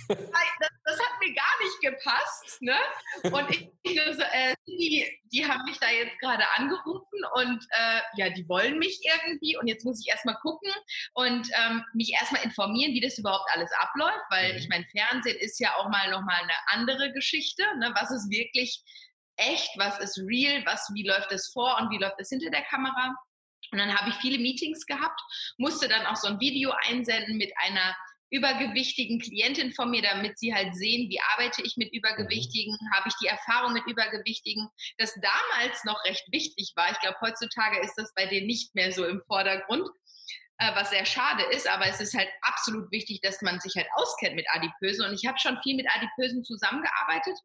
das, 0.09 0.71
das, 0.85 1.01
hat 1.01 1.21
mir 1.21 1.35
gar 1.35 1.63
nicht 1.63 1.81
gepasst. 1.81 2.63
Ne? 2.63 2.77
Und 3.23 3.51
ich, 3.51 3.69
äh, 3.85 4.55
die, 4.67 5.07
die 5.33 5.47
haben 5.47 5.65
mich 5.65 5.79
da 5.79 5.91
jetzt 5.91 6.19
gerade 6.19 6.45
angerufen 6.57 7.21
und 7.35 7.67
äh, 7.71 8.01
ja, 8.17 8.31
die 8.31 8.49
wollen 8.49 8.79
mich 8.79 9.01
irgendwie 9.05 9.57
und 9.57 9.67
jetzt 9.67 9.85
muss 9.85 10.01
ich 10.01 10.09
erstmal 10.09 10.37
gucken 10.37 10.71
und 11.15 11.49
ähm, 11.55 11.85
mich 11.95 12.13
erstmal 12.13 12.43
informieren, 12.43 12.93
wie 12.93 13.01
das 13.01 13.19
überhaupt 13.19 13.49
alles 13.53 13.71
abläuft, 13.79 14.25
weil 14.31 14.53
mhm. 14.53 14.59
ich 14.59 14.69
mein, 14.69 14.85
Fernsehen 14.91 15.39
ist 15.39 15.50
ja 15.59 15.77
auch 15.77 15.89
mal 15.89 16.11
nochmal 16.11 16.43
eine 16.43 16.53
andere 16.67 17.13
Geschichte. 17.13 17.63
Ne? 17.79 17.93
Was 17.99 18.11
ist 18.11 18.31
wirklich 18.31 18.83
echt, 19.37 19.71
was 19.77 19.99
ist 19.99 20.19
real, 20.19 20.65
was, 20.67 20.91
wie 20.95 21.07
läuft 21.07 21.33
es 21.33 21.51
vor 21.53 21.79
und 21.81 21.91
wie 21.91 21.99
läuft 21.99 22.21
es 22.21 22.29
hinter 22.29 22.51
der 22.51 22.63
Kamera? 22.63 23.15
Und 23.73 23.79
dann 23.79 23.97
habe 23.97 24.11
ich 24.11 24.17
viele 24.17 24.39
Meetings 24.39 24.85
gehabt, 24.87 25.21
musste 25.59 25.89
dann 25.89 26.07
auch 26.07 26.17
so 26.17 26.29
ein 26.29 26.41
Video 26.41 26.73
einsenden 26.89 27.37
mit 27.37 27.53
einer 27.57 27.97
übergewichtigen 28.31 29.19
Klientin 29.19 29.73
von 29.73 29.91
mir, 29.91 30.03
damit 30.03 30.39
sie 30.39 30.55
halt 30.55 30.75
sehen, 30.75 31.11
wie 31.11 31.21
arbeite 31.33 31.63
ich 31.63 31.77
mit 31.77 31.93
Übergewichtigen, 31.93 32.77
habe 32.95 33.09
ich 33.09 33.15
die 33.21 33.27
Erfahrung 33.27 33.73
mit 33.73 33.85
Übergewichtigen, 33.87 34.69
das 34.99 35.15
damals 35.15 35.85
noch 35.85 36.03
recht 36.05 36.25
wichtig 36.31 36.73
war. 36.77 36.91
Ich 36.93 37.01
glaube, 37.01 37.19
heutzutage 37.21 37.81
ist 37.81 37.95
das 37.97 38.13
bei 38.15 38.27
denen 38.27 38.47
nicht 38.47 38.75
mehr 38.75 38.93
so 38.93 39.05
im 39.05 39.21
Vordergrund, 39.27 39.89
was 40.75 40.91
sehr 40.91 41.05
schade 41.05 41.43
ist, 41.51 41.69
aber 41.69 41.87
es 41.87 42.01
ist 42.01 42.15
halt 42.15 42.29
absolut 42.43 42.91
wichtig, 42.93 43.21
dass 43.23 43.41
man 43.43 43.61
sich 43.61 43.75
halt 43.77 43.89
auskennt 43.95 44.37
mit 44.37 44.47
Adipösen 44.53 45.07
und 45.07 45.15
ich 45.15 45.27
habe 45.27 45.39
schon 45.39 45.59
viel 45.63 45.77
mit 45.77 45.87
Adipösen 45.91 46.45
zusammengearbeitet 46.45 47.37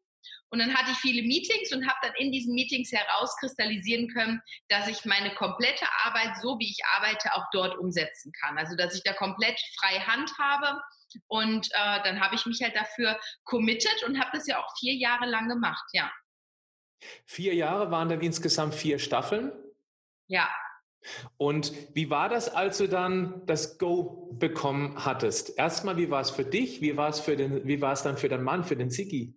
und 0.50 0.60
dann 0.60 0.74
hatte 0.74 0.92
ich 0.92 0.98
viele 0.98 1.22
Meetings 1.22 1.72
und 1.72 1.86
habe 1.88 1.98
dann 2.02 2.14
in 2.16 2.30
diesen 2.30 2.54
Meetings 2.54 2.92
herauskristallisieren 2.92 4.08
können, 4.08 4.40
dass 4.68 4.88
ich 4.88 5.04
meine 5.04 5.34
komplette 5.34 5.86
Arbeit, 6.04 6.36
so 6.40 6.58
wie 6.58 6.70
ich 6.70 6.78
arbeite, 6.94 7.34
auch 7.34 7.44
dort 7.52 7.76
umsetzen 7.78 8.32
kann. 8.40 8.56
Also 8.56 8.76
dass 8.76 8.94
ich 8.94 9.02
da 9.02 9.12
komplett 9.12 9.60
freie 9.80 10.06
Hand 10.06 10.30
habe. 10.38 10.80
Und 11.28 11.66
äh, 11.72 12.02
dann 12.04 12.20
habe 12.20 12.34
ich 12.34 12.46
mich 12.46 12.60
halt 12.62 12.76
dafür 12.76 13.18
committed 13.44 14.04
und 14.04 14.20
habe 14.20 14.30
das 14.34 14.46
ja 14.46 14.62
auch 14.62 14.70
vier 14.78 14.94
Jahre 14.94 15.26
lang 15.26 15.48
gemacht, 15.48 15.84
ja. 15.92 16.12
Vier 17.24 17.54
Jahre 17.54 17.90
waren 17.90 18.08
dann 18.08 18.20
insgesamt 18.20 18.74
vier 18.74 18.98
Staffeln? 18.98 19.52
Ja. 20.28 20.48
Und 21.36 21.72
wie 21.94 22.10
war 22.10 22.28
das, 22.28 22.48
als 22.48 22.78
du 22.78 22.88
dann 22.88 23.42
das 23.46 23.78
Go 23.78 24.30
bekommen 24.32 25.04
hattest? 25.04 25.58
Erstmal, 25.58 25.96
wie 25.96 26.10
war 26.10 26.20
es 26.20 26.30
für 26.30 26.44
dich? 26.44 26.80
Wie 26.80 26.96
war 26.96 27.08
es 27.08 27.20
für 27.20 27.36
den, 27.36 27.66
wie 27.66 27.80
war 27.80 27.92
es 27.92 28.02
dann 28.02 28.16
für 28.16 28.28
deinen 28.28 28.44
Mann, 28.44 28.64
für 28.64 28.76
den 28.76 28.90
Sigi? 28.90 29.34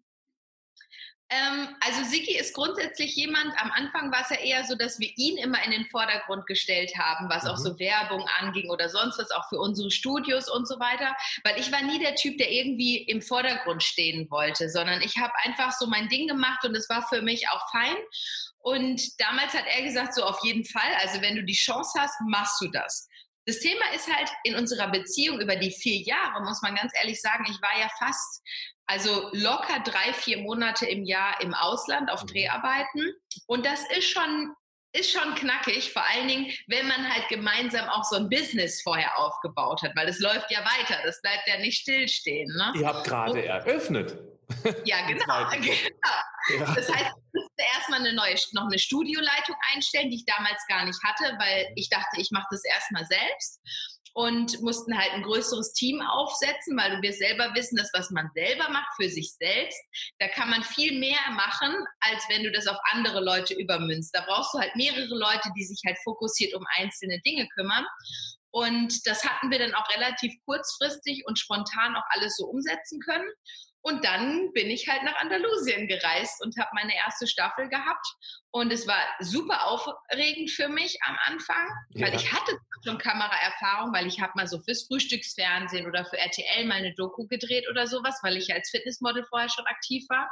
Ähm, 1.31 1.67
also 1.81 2.03
Siki 2.09 2.35
ist 2.35 2.55
grundsätzlich 2.55 3.15
jemand, 3.15 3.53
am 3.61 3.69
Anfang 3.71 4.11
war 4.11 4.21
es 4.21 4.29
ja 4.31 4.37
eher 4.37 4.63
so, 4.63 4.73
dass 4.73 4.99
wir 4.99 5.11
ihn 5.15 5.37
immer 5.37 5.63
in 5.63 5.69
den 5.69 5.85
Vordergrund 5.85 6.47
gestellt 6.47 6.91
haben, 6.97 7.29
was 7.29 7.43
mhm. 7.43 7.49
auch 7.49 7.57
so 7.57 7.77
Werbung 7.77 8.25
anging 8.39 8.71
oder 8.71 8.89
sonst 8.89 9.19
was, 9.19 9.29
auch 9.29 9.47
für 9.47 9.59
unsere 9.59 9.91
Studios 9.91 10.49
und 10.49 10.67
so 10.67 10.79
weiter. 10.79 11.15
Weil 11.43 11.59
ich 11.59 11.71
war 11.71 11.83
nie 11.83 11.99
der 11.99 12.15
Typ, 12.15 12.39
der 12.39 12.51
irgendwie 12.51 12.97
im 12.97 13.21
Vordergrund 13.21 13.83
stehen 13.83 14.29
wollte, 14.31 14.69
sondern 14.69 15.01
ich 15.03 15.17
habe 15.17 15.33
einfach 15.43 15.71
so 15.71 15.85
mein 15.85 16.09
Ding 16.09 16.27
gemacht 16.27 16.65
und 16.65 16.75
es 16.75 16.89
war 16.89 17.07
für 17.07 17.21
mich 17.21 17.47
auch 17.49 17.69
fein. 17.69 17.95
Und 18.61 19.01
damals 19.19 19.53
hat 19.53 19.65
er 19.67 19.83
gesagt, 19.83 20.13
so 20.13 20.23
auf 20.23 20.39
jeden 20.43 20.65
Fall, 20.65 20.93
also 21.01 21.21
wenn 21.21 21.35
du 21.35 21.43
die 21.43 21.53
Chance 21.53 21.99
hast, 21.99 22.13
machst 22.27 22.61
du 22.61 22.67
das. 22.67 23.07
Das 23.45 23.59
Thema 23.59 23.85
ist 23.95 24.07
halt 24.13 24.29
in 24.43 24.55
unserer 24.55 24.91
Beziehung 24.91 25.39
über 25.39 25.55
die 25.55 25.71
vier 25.71 26.01
Jahre, 26.01 26.43
muss 26.43 26.61
man 26.61 26.75
ganz 26.75 26.91
ehrlich 26.99 27.19
sagen, 27.19 27.45
ich 27.49 27.59
war 27.61 27.79
ja 27.79 27.89
fast 27.97 28.43
also 28.89 29.29
locker 29.33 29.79
drei, 29.83 30.13
vier 30.13 30.39
Monate 30.39 30.87
im 30.87 31.05
Jahr 31.05 31.39
im 31.41 31.53
Ausland 31.53 32.11
auf 32.11 32.23
mhm. 32.23 32.27
Dreharbeiten. 32.27 33.13
Und 33.45 33.63
das 33.65 33.81
ist 33.95 34.09
schon, 34.09 34.53
ist 34.93 35.11
schon 35.11 35.35
knackig, 35.35 35.93
vor 35.93 36.03
allen 36.11 36.27
Dingen, 36.27 36.51
wenn 36.67 36.87
man 36.87 37.07
halt 37.07 37.27
gemeinsam 37.29 37.87
auch 37.87 38.03
so 38.03 38.15
ein 38.15 38.29
Business 38.29 38.81
vorher 38.81 39.15
aufgebaut 39.19 39.83
hat, 39.83 39.95
weil 39.95 40.09
es 40.09 40.19
läuft 40.19 40.49
ja 40.49 40.59
weiter, 40.61 40.97
das 41.05 41.21
bleibt 41.21 41.47
ja 41.47 41.59
nicht 41.59 41.81
stillstehen. 41.81 42.51
Ne? 42.55 42.73
Ihr 42.79 42.87
habt 42.87 43.07
gerade 43.07 43.45
eröffnet. 43.45 44.17
Ja, 44.85 44.97
genau. 45.07 45.49
genau. 45.51 45.73
Ja. 46.57 46.73
Das 46.73 46.91
heißt, 46.91 47.11
musste 47.59 47.77
erstmal 47.77 47.99
eine 47.99 48.13
neue, 48.13 48.35
noch 48.53 48.67
eine 48.67 48.79
Studioleitung 48.79 49.55
einstellen, 49.73 50.09
die 50.09 50.17
ich 50.17 50.25
damals 50.25 50.65
gar 50.67 50.85
nicht 50.85 50.99
hatte, 51.03 51.37
weil 51.39 51.71
ich 51.75 51.89
dachte, 51.89 52.19
ich 52.19 52.31
mache 52.31 52.47
das 52.51 52.63
erstmal 52.63 53.05
selbst 53.05 53.59
und 54.13 54.61
mussten 54.61 54.97
halt 54.97 55.11
ein 55.13 55.23
größeres 55.23 55.73
Team 55.73 56.01
aufsetzen, 56.01 56.77
weil 56.77 57.01
wir 57.01 57.13
selber 57.13 57.53
wissen, 57.53 57.77
dass 57.77 57.91
was 57.93 58.09
man 58.09 58.29
selber 58.33 58.69
macht 58.69 58.89
für 58.99 59.09
sich 59.09 59.33
selbst, 59.33 59.79
da 60.19 60.27
kann 60.27 60.49
man 60.49 60.63
viel 60.63 60.97
mehr 60.99 61.19
machen, 61.31 61.73
als 61.99 62.23
wenn 62.29 62.43
du 62.43 62.51
das 62.51 62.67
auf 62.67 62.77
andere 62.91 63.23
Leute 63.23 63.53
übermünzt. 63.53 64.15
Da 64.15 64.23
brauchst 64.25 64.53
du 64.53 64.59
halt 64.59 64.75
mehrere 64.75 65.15
Leute, 65.15 65.49
die 65.57 65.63
sich 65.63 65.81
halt 65.85 65.97
fokussiert 66.03 66.53
um 66.55 66.65
einzelne 66.77 67.19
Dinge 67.21 67.47
kümmern. 67.49 67.85
Und 68.51 69.05
das 69.05 69.23
hatten 69.23 69.51
wir 69.51 69.59
dann 69.59 69.75
auch 69.75 69.87
relativ 69.95 70.33
kurzfristig 70.45 71.23
und 71.27 71.37
spontan 71.37 71.95
auch 71.95 72.05
alles 72.09 72.35
so 72.35 72.47
umsetzen 72.47 72.99
können. 73.01 73.29
Und 73.81 74.03
dann 74.03 74.51
bin 74.53 74.69
ich 74.69 74.87
halt 74.87 75.03
nach 75.03 75.15
Andalusien 75.15 75.87
gereist 75.87 76.43
und 76.43 76.57
habe 76.59 76.69
meine 76.73 76.95
erste 76.95 77.27
Staffel 77.27 77.69
gehabt. 77.69 78.05
Und 78.51 78.73
es 78.73 78.87
war 78.87 78.99
super 79.19 79.67
aufregend 79.67 80.51
für 80.51 80.67
mich 80.67 80.97
am 81.05 81.17
Anfang, 81.25 81.67
ja. 81.91 82.07
weil 82.07 82.15
ich 82.15 82.31
hatte 82.31 82.57
schon 82.83 82.97
Kameraerfahrung, 82.97 83.93
weil 83.93 84.07
ich 84.07 84.19
habe 84.19 84.33
mal 84.35 84.47
so 84.47 84.59
fürs 84.59 84.85
Frühstücksfernsehen 84.87 85.87
oder 85.87 86.05
für 86.05 86.17
RTL 86.17 86.65
mal 86.65 86.75
eine 86.75 86.93
Doku 86.95 87.27
gedreht 87.27 87.67
oder 87.69 87.87
sowas, 87.87 88.19
weil 88.23 88.37
ich 88.37 88.53
als 88.53 88.69
Fitnessmodel 88.69 89.25
vorher 89.29 89.49
schon 89.49 89.65
aktiv 89.65 90.05
war. 90.09 90.29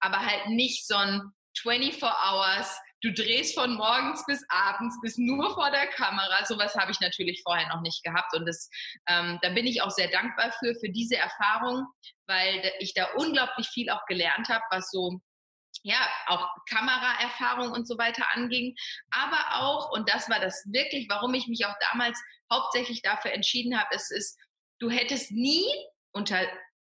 Aber 0.00 0.18
halt 0.18 0.48
nicht 0.48 0.86
so 0.86 0.96
ein 0.96 1.32
24 1.58 2.02
Hours 2.02 2.80
du 3.02 3.12
drehst 3.12 3.54
von 3.54 3.74
morgens 3.74 4.24
bis 4.26 4.44
abends, 4.48 4.98
bist 5.00 5.18
nur 5.18 5.54
vor 5.54 5.70
der 5.70 5.86
Kamera. 5.88 6.44
Sowas 6.44 6.74
habe 6.74 6.90
ich 6.90 7.00
natürlich 7.00 7.42
vorher 7.42 7.68
noch 7.68 7.80
nicht 7.82 8.02
gehabt. 8.02 8.34
Und 8.34 8.46
das, 8.46 8.68
ähm, 9.08 9.38
da 9.42 9.50
bin 9.50 9.66
ich 9.66 9.82
auch 9.82 9.90
sehr 9.90 10.08
dankbar 10.08 10.52
für, 10.58 10.74
für 10.74 10.88
diese 10.88 11.16
Erfahrung, 11.16 11.86
weil 12.26 12.72
ich 12.78 12.94
da 12.94 13.08
unglaublich 13.16 13.68
viel 13.68 13.90
auch 13.90 14.04
gelernt 14.06 14.48
habe, 14.48 14.64
was 14.70 14.90
so 14.90 15.20
ja, 15.82 15.98
auch 16.26 16.48
Kameraerfahrung 16.68 17.70
und 17.70 17.86
so 17.86 17.98
weiter 17.98 18.24
anging. 18.32 18.74
Aber 19.10 19.62
auch, 19.62 19.92
und 19.92 20.08
das 20.08 20.28
war 20.28 20.40
das 20.40 20.64
wirklich, 20.72 21.06
warum 21.08 21.34
ich 21.34 21.46
mich 21.48 21.66
auch 21.66 21.74
damals 21.92 22.18
hauptsächlich 22.50 23.02
dafür 23.02 23.32
entschieden 23.32 23.78
habe, 23.78 23.88
es 23.94 24.10
ist, 24.10 24.38
du 24.78 24.90
hättest 24.90 25.32
nie 25.32 25.66
unter 26.12 26.40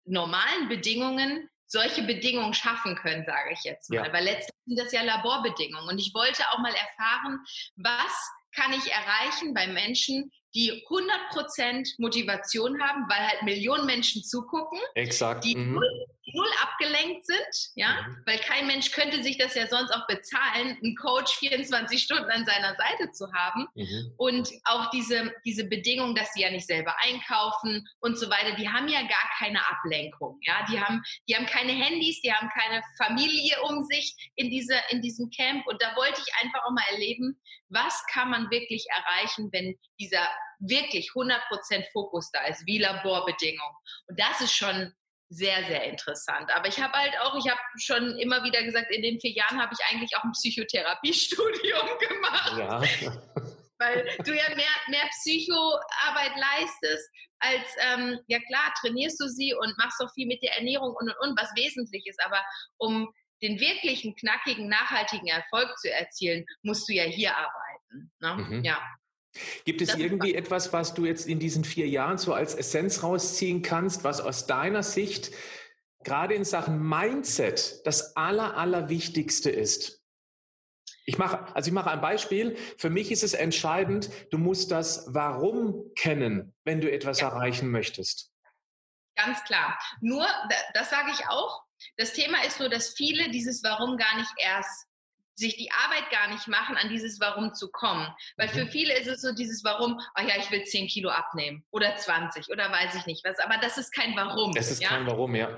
normalen 0.06 0.68
Bedingungen 0.70 1.50
solche 1.68 2.04
Bedingungen 2.04 2.54
schaffen 2.54 2.96
können, 2.96 3.24
sage 3.24 3.54
ich 3.54 3.64
jetzt 3.64 3.90
mal. 3.90 4.06
Ja. 4.06 4.14
Weil 4.14 4.26
letztlich 4.26 4.56
sind 4.66 4.78
das 4.78 4.92
ja 4.92 5.04
Laborbedingungen. 5.04 5.88
Und 5.88 6.00
ich 6.00 6.14
wollte 6.14 6.44
auch 6.50 6.60
mal 6.60 6.74
erfahren, 6.74 7.40
was 7.78 8.32
kann 8.54 8.74
ich 8.74 8.92
erreichen 8.92 9.54
bei 9.54 9.68
Menschen, 9.68 10.32
die 10.54 10.86
100% 10.88 11.96
Motivation 11.98 12.82
haben, 12.82 13.06
weil 13.10 13.28
halt 13.28 13.44
Millionen 13.44 13.86
Menschen 13.86 14.24
zugucken, 14.24 14.80
Exakt. 14.96 15.46
die 15.46 15.56
mhm. 15.56 15.76
null, 15.76 16.06
null, 16.34 16.50
abgelenkt 16.62 17.26
sind, 17.26 17.72
ja, 17.76 18.06
mhm. 18.08 18.18
weil 18.26 18.38
kein 18.40 18.68
Mensch 18.68 18.92
könnte 18.92 19.24
sich 19.24 19.38
das 19.38 19.56
ja 19.56 19.68
sonst 19.68 19.92
auch 19.92 20.06
bezahlen, 20.08 20.78
einen 20.84 20.96
Coach 20.96 21.34
24 21.38 22.02
Stunden 22.02 22.30
an 22.30 22.46
seiner 22.46 22.76
Seite 22.76 23.12
zu 23.12 23.32
haben 23.34 23.68
mhm. 23.76 24.14
und 24.18 24.50
auch 24.66 24.90
diese, 24.92 25.34
diese 25.46 25.66
Bedingung, 25.66 26.16
dass 26.16 26.34
sie 26.34 26.42
ja 26.42 26.52
nicht 26.52 26.68
selber 26.68 26.96
einkaufen 27.02 27.88
und 28.00 28.18
so 28.18 28.30
weiter, 28.30 28.56
die 28.56 28.70
haben 28.70 28.88
ja 28.88 29.02
gar 29.02 29.30
keine 29.38 29.60
Ablenkung, 29.70 30.38
ja, 30.42 30.66
die 30.70 30.80
haben, 30.80 31.02
die 31.30 31.36
haben 31.36 31.46
keine 31.46 31.72
Handys, 31.72 32.22
die 32.22 32.34
haben 32.34 32.50
keine 32.50 32.82
Familie 32.98 33.62
um 33.64 33.84
sich 33.84 34.32
in 34.36 34.50
dieser, 34.50 34.92
in 34.92 35.02
diesem 35.02 35.30
Camp 35.30 35.66
und 35.68 35.82
da 35.82 35.96
wollte 35.96 36.22
ich 36.26 36.44
einfach 36.44 36.66
auch 36.66 36.72
mal 36.72 36.86
erleben, 36.92 37.40
was 37.70 38.04
kann 38.12 38.30
man 38.30 38.52
wirklich 38.52 38.86
erreichen, 38.90 39.50
wenn 39.52 39.78
dieser 40.02 40.28
wirklich 40.60 41.12
100% 41.12 41.40
Fokus 41.92 42.30
da 42.32 42.46
ist, 42.46 42.66
wie 42.66 42.80
Laborbedingungen. 42.80 43.76
Und 44.08 44.20
das 44.20 44.42
ist 44.42 44.54
schon 44.54 44.94
sehr, 45.30 45.64
sehr 45.66 45.86
interessant. 45.86 46.52
Aber 46.54 46.68
ich 46.68 46.80
habe 46.82 46.94
halt 46.94 47.14
auch, 47.22 47.36
ich 47.38 47.50
habe 47.50 47.60
schon 47.78 48.18
immer 48.18 48.44
wieder 48.44 48.64
gesagt, 48.64 48.92
in 48.92 49.02
den 49.02 49.20
vier 49.20 49.32
Jahren 49.32 49.62
habe 49.62 49.74
ich 49.74 49.86
eigentlich 49.90 50.16
auch 50.18 50.24
ein 50.24 50.34
Psychotherapiestudium 50.34 51.88
gemacht. 52.10 52.58
Ja. 52.58 52.82
Weil 53.80 54.06
du 54.26 54.36
ja 54.36 54.56
mehr, 54.56 54.76
mehr 54.90 55.08
Psychoarbeit 55.22 56.34
leistest, 56.36 57.10
als, 57.40 57.66
ähm, 57.80 58.20
ja 58.28 58.40
klar, 58.40 58.74
trainierst 58.80 59.20
du 59.20 59.28
sie 59.28 59.56
und 59.56 59.76
machst 59.78 60.00
auch 60.02 60.14
viel 60.14 60.28
mit 60.28 60.44
der 60.44 60.58
Ernährung 60.58 60.94
und 60.96 61.10
und 61.10 61.30
und, 61.30 61.40
was 61.40 61.50
wesentlich 61.56 62.06
ist. 62.06 62.22
Aber 62.24 62.44
um 62.78 63.12
den 63.42 63.60
wirklichen 63.60 64.16
knackigen, 64.16 64.68
nachhaltigen 64.68 65.28
Erfolg 65.28 65.76
zu 65.80 65.92
erzielen, 65.92 66.46
musst 66.62 66.88
du 66.88 66.94
ja 66.94 67.04
hier 67.04 67.36
arbeiten. 67.36 68.12
Ne? 68.20 68.36
Mhm. 68.36 68.64
Ja. 68.64 68.80
Gibt 69.66 69.82
es 69.82 69.90
das 69.90 69.98
irgendwie 69.98 70.36
etwas, 70.36 70.74
was 70.74 70.94
du 70.94 71.06
jetzt 71.06 71.28
in 71.28 71.40
diesen 71.40 71.64
vier 71.64 71.88
Jahren 71.88 72.18
so 72.18 72.34
als 72.34 72.54
Essenz 72.54 73.04
rausziehen 73.04 73.62
kannst, 73.62 74.04
was 74.04 74.20
aus 74.20 74.46
deiner 74.46 74.84
Sicht 74.84 75.32
gerade 76.04 76.34
in 76.34 76.44
Sachen 76.44 76.82
Mindset 76.82 77.82
das 77.86 78.16
Aller, 78.16 78.58
Allerwichtigste 78.58 79.50
ist? 79.50 80.02
Ich 81.06 81.18
mache, 81.18 81.56
also 81.56 81.68
ich 81.68 81.74
mache 81.74 81.92
ein 81.92 82.02
Beispiel. 82.02 82.58
Für 82.78 82.90
mich 82.90 83.12
ist 83.12 83.24
es 83.24 83.34
entscheidend, 83.34 84.10
du 84.32 84.38
musst 84.38 84.72
das 84.72 85.06
Warum 85.08 85.92
kennen, 85.96 86.54
wenn 86.64 86.82
du 86.82 86.92
etwas 86.92 87.22
ja. 87.22 87.30
erreichen 87.30 87.72
möchtest. 87.72 88.32
Ganz 89.16 89.44
klar. 89.44 89.78
Nur, 90.02 90.28
das 90.74 90.90
sage 90.90 91.12
ich 91.12 91.28
auch, 91.28 91.64
das 91.98 92.14
Thema 92.14 92.44
ist 92.46 92.60
nur, 92.60 92.70
dass 92.70 92.94
viele 92.94 93.30
dieses 93.32 93.64
Warum 93.64 93.98
gar 93.98 94.16
nicht 94.18 94.32
erst 94.38 94.88
sich 95.36 95.56
die 95.58 95.72
Arbeit 95.72 96.10
gar 96.12 96.28
nicht 96.30 96.48
machen, 96.48 96.78
an 96.78 96.90
dieses 96.90 97.20
Warum 97.20 97.54
zu 97.54 97.72
kommen. 97.72 98.08
Weil 98.38 98.50
für 98.50 98.66
mhm. 98.66 98.70
viele 98.70 98.98
ist 98.98 99.08
es 99.08 99.22
so 99.22 99.34
dieses 99.34 99.64
Warum, 99.64 100.00
ach 100.14 100.24
ja, 100.24 100.36
ich 100.38 100.52
will 100.52 100.64
10 100.64 100.88
Kilo 100.88 101.10
abnehmen 101.10 101.66
oder 101.72 101.96
20 101.96 102.50
oder 102.50 102.72
weiß 102.72 102.96
ich 102.96 103.06
nicht 103.06 103.26
was. 103.26 103.40
Aber 103.40 103.58
das 103.58 103.78
ist 103.78 103.92
kein 103.92 104.16
Warum. 104.16 104.54
Das 104.54 104.72
ist 104.72 104.82
ja? 104.82 104.90
kein 104.90 105.08
Warum, 105.08 105.36
ja. 105.36 105.50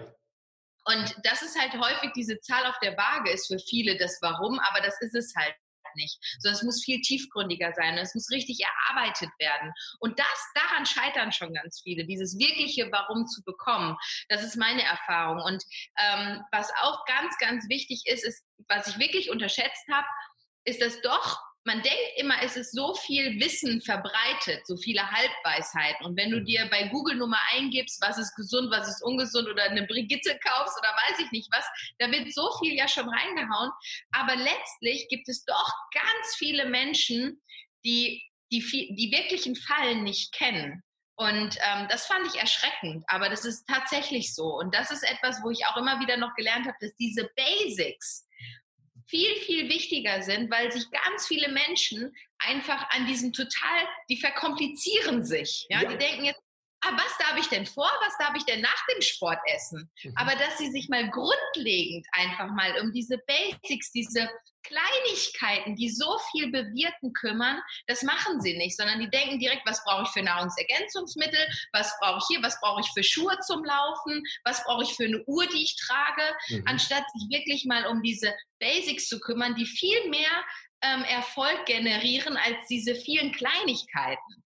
Und 0.85 1.15
das 1.23 1.41
ist 1.41 1.59
halt 1.59 1.73
häufig, 1.73 2.11
diese 2.13 2.39
Zahl 2.41 2.65
auf 2.65 2.77
der 2.79 2.97
Waage 2.97 3.31
ist 3.31 3.47
für 3.47 3.59
viele 3.59 3.97
das 3.97 4.19
Warum, 4.21 4.59
aber 4.59 4.81
das 4.81 4.99
ist 5.01 5.15
es 5.15 5.33
halt 5.35 5.55
nicht, 5.95 6.19
sondern 6.39 6.57
es 6.57 6.63
muss 6.63 6.83
viel 6.83 7.01
tiefgründiger 7.01 7.73
sein. 7.73 7.97
Es 7.97 8.15
muss 8.15 8.29
richtig 8.31 8.59
erarbeitet 8.61 9.29
werden. 9.39 9.73
Und 9.99 10.19
das, 10.19 10.51
daran 10.55 10.85
scheitern 10.85 11.31
schon 11.31 11.53
ganz 11.53 11.81
viele, 11.81 12.05
dieses 12.05 12.37
wirkliche 12.37 12.91
Warum 12.91 13.27
zu 13.27 13.43
bekommen. 13.43 13.97
Das 14.29 14.43
ist 14.43 14.55
meine 14.55 14.83
Erfahrung. 14.83 15.41
Und 15.41 15.63
ähm, 15.97 16.43
was 16.51 16.71
auch 16.81 17.05
ganz, 17.05 17.37
ganz 17.37 17.67
wichtig 17.69 18.03
ist, 18.05 18.23
ist, 18.23 18.43
was 18.67 18.87
ich 18.87 18.99
wirklich 18.99 19.29
unterschätzt 19.29 19.85
habe, 19.91 20.07
ist, 20.65 20.81
dass 20.81 21.01
doch 21.01 21.41
man 21.65 21.81
denkt 21.81 22.11
immer, 22.17 22.35
es 22.43 22.57
ist 22.57 22.73
so 22.73 22.93
viel 22.93 23.39
Wissen 23.39 23.81
verbreitet, 23.81 24.67
so 24.67 24.75
viele 24.75 25.09
Halbweisheiten. 25.09 26.05
Und 26.05 26.17
wenn 26.17 26.31
du 26.31 26.41
dir 26.43 26.67
bei 26.69 26.87
Google 26.89 27.15
Nummer 27.15 27.39
eingibst, 27.53 28.01
was 28.01 28.17
ist 28.17 28.35
gesund, 28.35 28.69
was 28.71 28.87
ist 28.87 29.01
ungesund 29.01 29.47
oder 29.47 29.63
eine 29.63 29.87
Brigitte 29.87 30.37
kaufst 30.45 30.77
oder 30.77 30.89
weiß 30.89 31.19
ich 31.25 31.31
nicht 31.31 31.49
was, 31.51 31.65
da 31.99 32.11
wird 32.11 32.33
so 32.33 32.49
viel 32.59 32.75
ja 32.75 32.87
schon 32.87 33.07
reingehauen. 33.07 33.71
Aber 34.11 34.35
letztlich 34.35 35.07
gibt 35.09 35.29
es 35.29 35.45
doch 35.45 35.71
ganz 35.93 36.35
viele 36.37 36.65
Menschen, 36.69 37.41
die 37.85 38.21
die, 38.53 38.95
die 38.95 39.11
wirklichen 39.11 39.55
Fallen 39.55 40.03
nicht 40.03 40.33
kennen. 40.33 40.83
Und 41.15 41.57
ähm, 41.61 41.87
das 41.89 42.05
fand 42.07 42.25
ich 42.27 42.39
erschreckend, 42.39 43.03
aber 43.07 43.29
das 43.29 43.45
ist 43.45 43.67
tatsächlich 43.67 44.33
so. 44.33 44.45
Und 44.57 44.73
das 44.73 44.91
ist 44.91 45.03
etwas, 45.03 45.41
wo 45.43 45.51
ich 45.51 45.65
auch 45.67 45.77
immer 45.77 45.99
wieder 45.99 46.17
noch 46.17 46.33
gelernt 46.35 46.65
habe, 46.65 46.77
dass 46.81 46.95
diese 46.95 47.29
Basics, 47.35 48.27
viel, 49.07 49.35
viel 49.37 49.69
wichtiger 49.69 50.21
sind, 50.21 50.51
weil 50.51 50.71
sich 50.71 50.89
ganz 50.91 51.27
viele 51.27 51.49
Menschen 51.51 52.15
einfach 52.39 52.89
an 52.91 53.05
diesem 53.05 53.33
total, 53.33 53.87
die 54.09 54.17
verkomplizieren 54.17 55.25
sich. 55.25 55.65
Ja, 55.69 55.81
ja. 55.81 55.89
die 55.89 55.97
denken 55.97 56.25
jetzt, 56.25 56.41
ah, 56.83 56.97
was 56.97 57.17
darf 57.17 57.37
ich 57.37 57.47
denn 57.47 57.65
vor, 57.65 57.89
was 58.01 58.17
darf 58.17 58.35
ich 58.35 58.45
denn 58.45 58.61
nach 58.61 58.85
dem 58.93 59.01
Sport 59.01 59.39
essen? 59.55 59.89
Mhm. 60.03 60.13
Aber 60.15 60.35
dass 60.35 60.57
sie 60.57 60.71
sich 60.71 60.89
mal 60.89 61.09
grundlegend 61.09 62.05
einfach 62.11 62.49
mal 62.51 62.79
um 62.81 62.91
diese 62.91 63.17
Basics, 63.19 63.91
diese 63.91 64.29
Kleinigkeiten, 64.63 65.75
die 65.75 65.89
so 65.89 66.17
viel 66.31 66.49
bewirken, 66.49 67.13
kümmern, 67.13 67.61
das 67.87 68.01
machen 68.01 68.41
sie 68.41 68.57
nicht, 68.57 68.77
sondern 68.77 68.99
die 68.99 69.09
denken 69.09 69.39
direkt, 69.39 69.65
was 69.65 69.83
brauche 69.83 70.03
ich 70.03 70.09
für 70.09 70.21
Nahrungsergänzungsmittel, 70.21 71.47
was 71.73 71.93
brauche 71.99 72.19
ich 72.19 72.25
hier, 72.29 72.41
was 72.41 72.59
brauche 72.61 72.81
ich 72.81 72.89
für 72.93 73.03
Schuhe 73.03 73.37
zum 73.45 73.63
Laufen, 73.63 74.23
was 74.45 74.63
brauche 74.63 74.83
ich 74.83 74.93
für 74.93 75.05
eine 75.05 75.23
Uhr, 75.25 75.45
die 75.47 75.63
ich 75.63 75.75
trage, 75.75 76.23
mhm. 76.49 76.63
anstatt 76.65 77.03
sich 77.13 77.29
wirklich 77.29 77.65
mal 77.65 77.87
um 77.87 78.01
diese 78.01 78.33
Basics 78.59 79.07
zu 79.07 79.19
kümmern, 79.19 79.55
die 79.55 79.65
viel 79.65 80.09
mehr 80.09 80.43
ähm, 80.81 81.03
Erfolg 81.03 81.65
generieren 81.65 82.37
als 82.37 82.65
diese 82.69 82.95
vielen 82.95 83.31
Kleinigkeiten. 83.31 84.43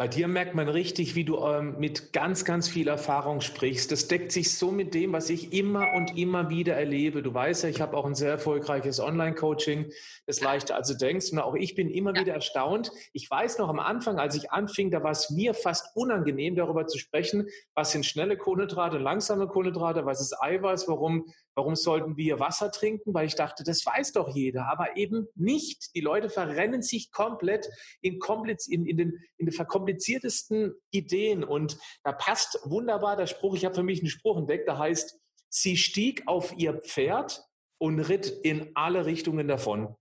Bei 0.00 0.08
dir 0.08 0.28
merkt 0.28 0.54
man 0.54 0.66
richtig, 0.70 1.14
wie 1.14 1.24
du 1.24 1.44
ähm, 1.44 1.74
mit 1.78 2.14
ganz, 2.14 2.46
ganz 2.46 2.70
viel 2.70 2.88
Erfahrung 2.88 3.42
sprichst. 3.42 3.92
Das 3.92 4.08
deckt 4.08 4.32
sich 4.32 4.56
so 4.56 4.72
mit 4.72 4.94
dem, 4.94 5.12
was 5.12 5.28
ich 5.28 5.52
immer 5.52 5.92
und 5.92 6.16
immer 6.16 6.48
wieder 6.48 6.74
erlebe. 6.74 7.22
Du 7.22 7.34
weißt 7.34 7.64
ja, 7.64 7.68
ich 7.68 7.82
habe 7.82 7.94
auch 7.98 8.06
ein 8.06 8.14
sehr 8.14 8.30
erfolgreiches 8.30 8.98
Online-Coaching, 8.98 9.92
das 10.24 10.40
leichter 10.40 10.74
als 10.74 10.88
du 10.88 10.94
denkst. 10.94 11.32
Und 11.32 11.40
auch 11.40 11.54
ich 11.54 11.74
bin 11.74 11.90
immer 11.90 12.14
ja. 12.14 12.22
wieder 12.22 12.32
erstaunt. 12.32 12.90
Ich 13.12 13.30
weiß 13.30 13.58
noch 13.58 13.68
am 13.68 13.78
Anfang, 13.78 14.18
als 14.18 14.34
ich 14.36 14.50
anfing, 14.50 14.90
da 14.90 15.02
war 15.02 15.10
es 15.10 15.28
mir 15.28 15.52
fast 15.52 15.94
unangenehm, 15.94 16.56
darüber 16.56 16.86
zu 16.86 16.96
sprechen, 16.96 17.48
was 17.74 17.92
sind 17.92 18.06
schnelle 18.06 18.38
Kohlenhydrate, 18.38 18.96
langsame 18.96 19.48
Kohlenhydrate, 19.48 20.06
was 20.06 20.22
ist 20.22 20.34
Eiweiß, 20.40 20.88
warum 20.88 21.26
Warum 21.54 21.74
sollten 21.74 22.16
wir 22.16 22.38
Wasser 22.38 22.70
trinken? 22.70 23.12
Weil 23.12 23.26
ich 23.26 23.34
dachte, 23.34 23.64
das 23.64 23.84
weiß 23.84 24.12
doch 24.12 24.34
jeder, 24.34 24.66
aber 24.70 24.96
eben 24.96 25.26
nicht. 25.34 25.94
Die 25.94 26.00
Leute 26.00 26.30
verrennen 26.30 26.82
sich 26.82 27.10
komplett 27.10 27.68
in, 28.00 28.18
kompliz 28.18 28.66
in, 28.66 28.86
in, 28.86 28.96
den, 28.96 29.22
in 29.36 29.46
den 29.46 29.52
verkompliziertesten 29.52 30.74
Ideen. 30.90 31.44
Und 31.44 31.78
da 32.04 32.12
passt 32.12 32.60
wunderbar 32.64 33.16
der 33.16 33.26
Spruch, 33.26 33.56
ich 33.56 33.64
habe 33.64 33.74
für 33.74 33.82
mich 33.82 34.00
einen 34.00 34.10
Spruch 34.10 34.38
entdeckt, 34.38 34.68
der 34.68 34.78
heißt, 34.78 35.18
sie 35.48 35.76
stieg 35.76 36.22
auf 36.26 36.56
ihr 36.56 36.74
Pferd 36.74 37.44
und 37.78 37.98
ritt 38.00 38.28
in 38.28 38.70
alle 38.74 39.06
Richtungen 39.06 39.48
davon. 39.48 39.96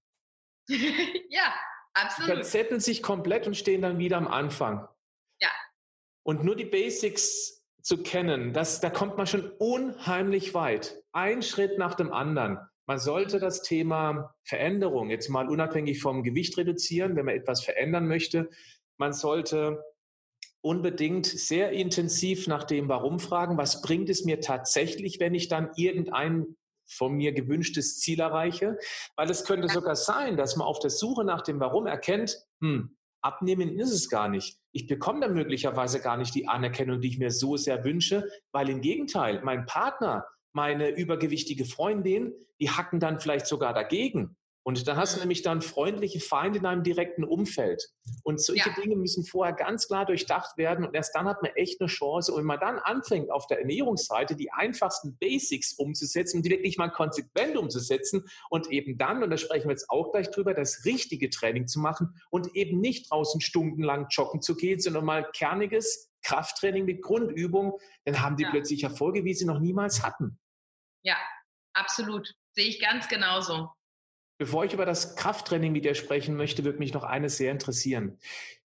ja, 1.29 1.53
absolut. 1.93 2.31
Verzetteln 2.31 2.79
sich 2.79 3.01
komplett 3.01 3.47
und 3.47 3.55
stehen 3.55 3.81
dann 3.81 3.97
wieder 3.97 4.17
am 4.17 4.27
Anfang. 4.27 4.87
Ja. 5.41 5.49
Und 6.23 6.43
nur 6.43 6.55
die 6.55 6.65
Basics 6.65 7.65
zu 7.81 8.03
kennen, 8.03 8.53
das, 8.53 8.81
da 8.81 8.89
kommt 8.89 9.17
man 9.17 9.25
schon 9.25 9.49
unheimlich 9.57 10.53
weit. 10.53 10.98
Ein 11.11 11.41
Schritt 11.41 11.77
nach 11.77 11.95
dem 11.95 12.13
anderen. 12.13 12.59
Man 12.85 12.99
sollte 12.99 13.39
das 13.39 13.61
Thema 13.61 14.35
Veränderung 14.43 15.09
jetzt 15.09 15.29
mal 15.29 15.47
unabhängig 15.47 16.01
vom 16.01 16.23
Gewicht 16.23 16.57
reduzieren, 16.57 17.15
wenn 17.15 17.25
man 17.25 17.35
etwas 17.35 17.63
verändern 17.63 18.07
möchte. 18.07 18.49
Man 18.97 19.13
sollte 19.13 19.83
unbedingt 20.61 21.25
sehr 21.25 21.71
intensiv 21.71 22.47
nach 22.47 22.63
dem 22.63 22.89
Warum 22.89 23.19
fragen, 23.19 23.57
was 23.57 23.81
bringt 23.81 24.09
es 24.09 24.25
mir 24.25 24.41
tatsächlich, 24.41 25.19
wenn 25.19 25.35
ich 25.35 25.47
dann 25.47 25.69
irgendein 25.75 26.57
von 26.87 27.13
mir 27.13 27.31
gewünschtes 27.31 27.99
Ziel 27.99 28.19
erreiche? 28.19 28.77
Weil 29.15 29.29
es 29.29 29.45
könnte 29.45 29.69
sogar 29.69 29.95
sein, 29.95 30.35
dass 30.35 30.55
man 30.55 30.67
auf 30.67 30.79
der 30.79 30.89
Suche 30.89 31.23
nach 31.23 31.41
dem 31.41 31.59
Warum 31.59 31.85
erkennt, 31.85 32.37
hm, 32.61 32.97
Abnehmen 33.21 33.77
ist 33.77 33.91
es 33.91 34.09
gar 34.09 34.29
nicht. 34.29 34.57
Ich 34.71 34.87
bekomme 34.87 35.19
dann 35.19 35.33
möglicherweise 35.33 35.99
gar 35.99 36.17
nicht 36.17 36.33
die 36.35 36.47
Anerkennung, 36.47 37.01
die 37.01 37.09
ich 37.09 37.19
mir 37.19 37.31
so 37.31 37.57
sehr 37.57 37.83
wünsche, 37.83 38.27
weil 38.51 38.69
im 38.69 38.81
Gegenteil, 38.81 39.41
mein 39.43 39.65
Partner, 39.65 40.25
meine 40.53 40.89
übergewichtige 40.89 41.65
Freundin, 41.65 42.33
die 42.59 42.69
hacken 42.69 42.99
dann 42.99 43.19
vielleicht 43.19 43.47
sogar 43.47 43.73
dagegen. 43.73 44.35
Und 44.63 44.87
dann 44.87 44.97
hast 44.97 45.13
du 45.13 45.17
mhm. 45.17 45.21
nämlich 45.21 45.41
dann 45.41 45.61
freundliche 45.61 46.19
Feinde 46.19 46.59
in 46.59 46.65
einem 46.65 46.83
direkten 46.83 47.23
Umfeld. 47.23 47.89
Und 48.23 48.41
solche 48.41 48.69
ja. 48.69 48.75
Dinge 48.75 48.95
müssen 48.95 49.25
vorher 49.25 49.53
ganz 49.53 49.87
klar 49.87 50.05
durchdacht 50.05 50.57
werden. 50.57 50.85
Und 50.85 50.93
erst 50.93 51.15
dann 51.15 51.27
hat 51.27 51.41
man 51.41 51.51
echt 51.55 51.79
eine 51.81 51.87
Chance. 51.87 52.31
Und 52.31 52.39
wenn 52.39 52.45
man 52.45 52.59
dann 52.59 52.79
anfängt, 52.79 53.31
auf 53.31 53.47
der 53.47 53.59
Ernährungsseite 53.59 54.35
die 54.35 54.51
einfachsten 54.51 55.17
Basics 55.17 55.73
umzusetzen 55.73 56.37
und 56.37 56.43
die 56.43 56.49
wirklich 56.49 56.77
mal 56.77 56.89
konsequent 56.89 57.57
umzusetzen 57.57 58.25
und 58.49 58.71
eben 58.71 58.97
dann, 58.97 59.23
und 59.23 59.29
da 59.29 59.37
sprechen 59.37 59.67
wir 59.67 59.71
jetzt 59.71 59.89
auch 59.89 60.11
gleich 60.11 60.29
drüber, 60.29 60.53
das 60.53 60.85
richtige 60.85 61.29
Training 61.29 61.67
zu 61.67 61.79
machen 61.79 62.19
und 62.29 62.55
eben 62.55 62.79
nicht 62.79 63.09
draußen 63.09 63.41
stundenlang 63.41 64.07
joggen 64.09 64.41
zu 64.41 64.55
gehen, 64.55 64.79
sondern 64.79 65.05
mal 65.05 65.29
kerniges 65.31 66.09
Krafttraining 66.21 66.85
mit 66.85 67.01
Grundübung, 67.01 67.79
dann 68.05 68.21
haben 68.21 68.35
die 68.35 68.43
ja. 68.43 68.49
plötzlich 68.49 68.83
Erfolge, 68.83 69.23
wie 69.23 69.33
sie 69.33 69.45
noch 69.45 69.59
niemals 69.59 70.03
hatten. 70.03 70.39
Ja, 71.03 71.17
absolut. 71.73 72.35
Sehe 72.51 72.67
ich 72.67 72.81
ganz 72.81 73.07
genauso. 73.07 73.69
Bevor 74.39 74.63
ich 74.63 74.73
über 74.73 74.85
das 74.85 75.17
Krafttraining 75.17 75.73
mit 75.73 75.83
dir 75.83 75.95
sprechen 75.95 76.37
möchte, 76.37 76.63
würde 76.63 76.79
mich 76.79 76.93
noch 76.93 77.03
eines 77.03 77.35
sehr 77.35 77.51
interessieren. 77.51 78.17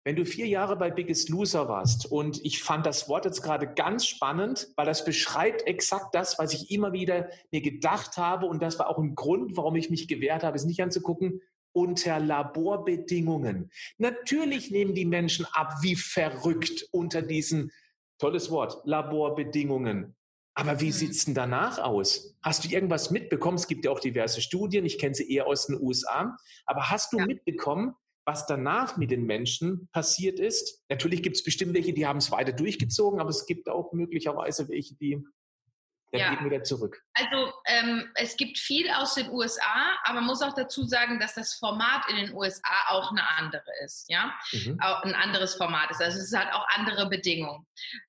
Wenn 0.03 0.15
du 0.15 0.23
vier 0.23 0.45
Jahre 0.45 0.75
bei 0.75 0.91
Biggest 0.91 1.29
Loser 1.29 1.67
warst 1.67 2.05
und 2.05 2.45
ich 2.45 2.61
fand 2.61 2.85
das 2.85 3.09
Wort 3.09 3.25
jetzt 3.25 3.41
gerade 3.41 3.73
ganz 3.73 4.05
spannend, 4.05 4.67
weil 4.75 4.85
das 4.85 5.03
beschreibt 5.03 5.65
exakt 5.65 6.13
das, 6.13 6.37
was 6.37 6.53
ich 6.53 6.69
immer 6.69 6.93
wieder 6.93 7.27
mir 7.49 7.61
gedacht 7.61 8.17
habe 8.17 8.45
und 8.45 8.61
das 8.61 8.77
war 8.77 8.87
auch 8.87 8.99
ein 8.99 9.15
Grund, 9.15 9.57
warum 9.57 9.75
ich 9.75 9.89
mich 9.89 10.07
gewehrt 10.07 10.43
habe, 10.43 10.55
es 10.55 10.65
nicht 10.65 10.83
anzugucken, 10.83 11.41
unter 11.71 12.19
Laborbedingungen. 12.19 13.71
Natürlich 13.97 14.69
nehmen 14.69 14.93
die 14.93 15.05
Menschen 15.05 15.47
ab 15.53 15.73
wie 15.81 15.95
verrückt 15.95 16.87
unter 16.91 17.23
diesen, 17.23 17.71
tolles 18.19 18.51
Wort, 18.51 18.85
Laborbedingungen. 18.85 20.15
Aber 20.55 20.79
wie 20.81 20.87
mhm. 20.87 20.91
sieht's 20.91 21.25
denn 21.25 21.33
danach 21.33 21.79
aus? 21.79 22.35
Hast 22.41 22.63
du 22.63 22.69
irgendwas 22.69 23.11
mitbekommen? 23.11 23.57
Es 23.57 23.67
gibt 23.67 23.85
ja 23.85 23.91
auch 23.91 23.99
diverse 23.99 24.41
Studien, 24.41 24.85
ich 24.85 24.99
kenne 24.99 25.15
sie 25.15 25.29
eher 25.31 25.47
aus 25.47 25.67
den 25.67 25.81
USA. 25.81 26.37
Aber 26.65 26.89
hast 26.89 27.13
du 27.13 27.17
ja. 27.17 27.25
mitbekommen, 27.25 27.95
was 28.25 28.45
danach 28.45 28.97
mit 28.97 29.11
den 29.11 29.25
Menschen 29.25 29.89
passiert 29.91 30.39
ist? 30.39 30.81
Natürlich 30.89 31.23
gibt 31.23 31.35
es 31.35 31.43
bestimmt 31.43 31.73
welche, 31.73 31.93
die 31.93 32.07
haben 32.07 32.17
es 32.17 32.31
weiter 32.31 32.53
durchgezogen, 32.53 33.19
aber 33.19 33.29
es 33.29 33.45
gibt 33.45 33.67
auch 33.67 33.91
möglicherweise 33.93 34.69
welche, 34.69 34.95
die 34.95 35.23
dann 36.13 36.21
ja. 36.21 36.33
eben 36.33 36.45
wieder 36.45 36.63
zurück. 36.63 37.01
Also 37.15 37.51
ähm, 37.65 38.11
es 38.15 38.37
gibt 38.37 38.57
viel 38.59 38.89
aus 38.91 39.15
den 39.15 39.29
USA, 39.29 39.97
aber 40.03 40.15
man 40.15 40.25
muss 40.25 40.41
auch 40.41 40.53
dazu 40.53 40.83
sagen, 40.85 41.19
dass 41.19 41.33
das 41.33 41.55
Format 41.55 42.07
in 42.09 42.17
den 42.17 42.33
USA 42.33 42.87
auch 42.89 43.11
eine 43.11 43.27
andere 43.37 43.63
ist, 43.83 44.05
ja, 44.09 44.33
mhm. 44.51 44.79
auch 44.79 45.01
ein 45.03 45.15
anderes 45.15 45.55
Format 45.55 45.89
ist. 45.91 46.01
Also 46.01 46.19
es 46.19 46.33
hat 46.35 46.53
auch 46.53 46.67
andere 46.75 47.09
Bedingungen. 47.09 47.65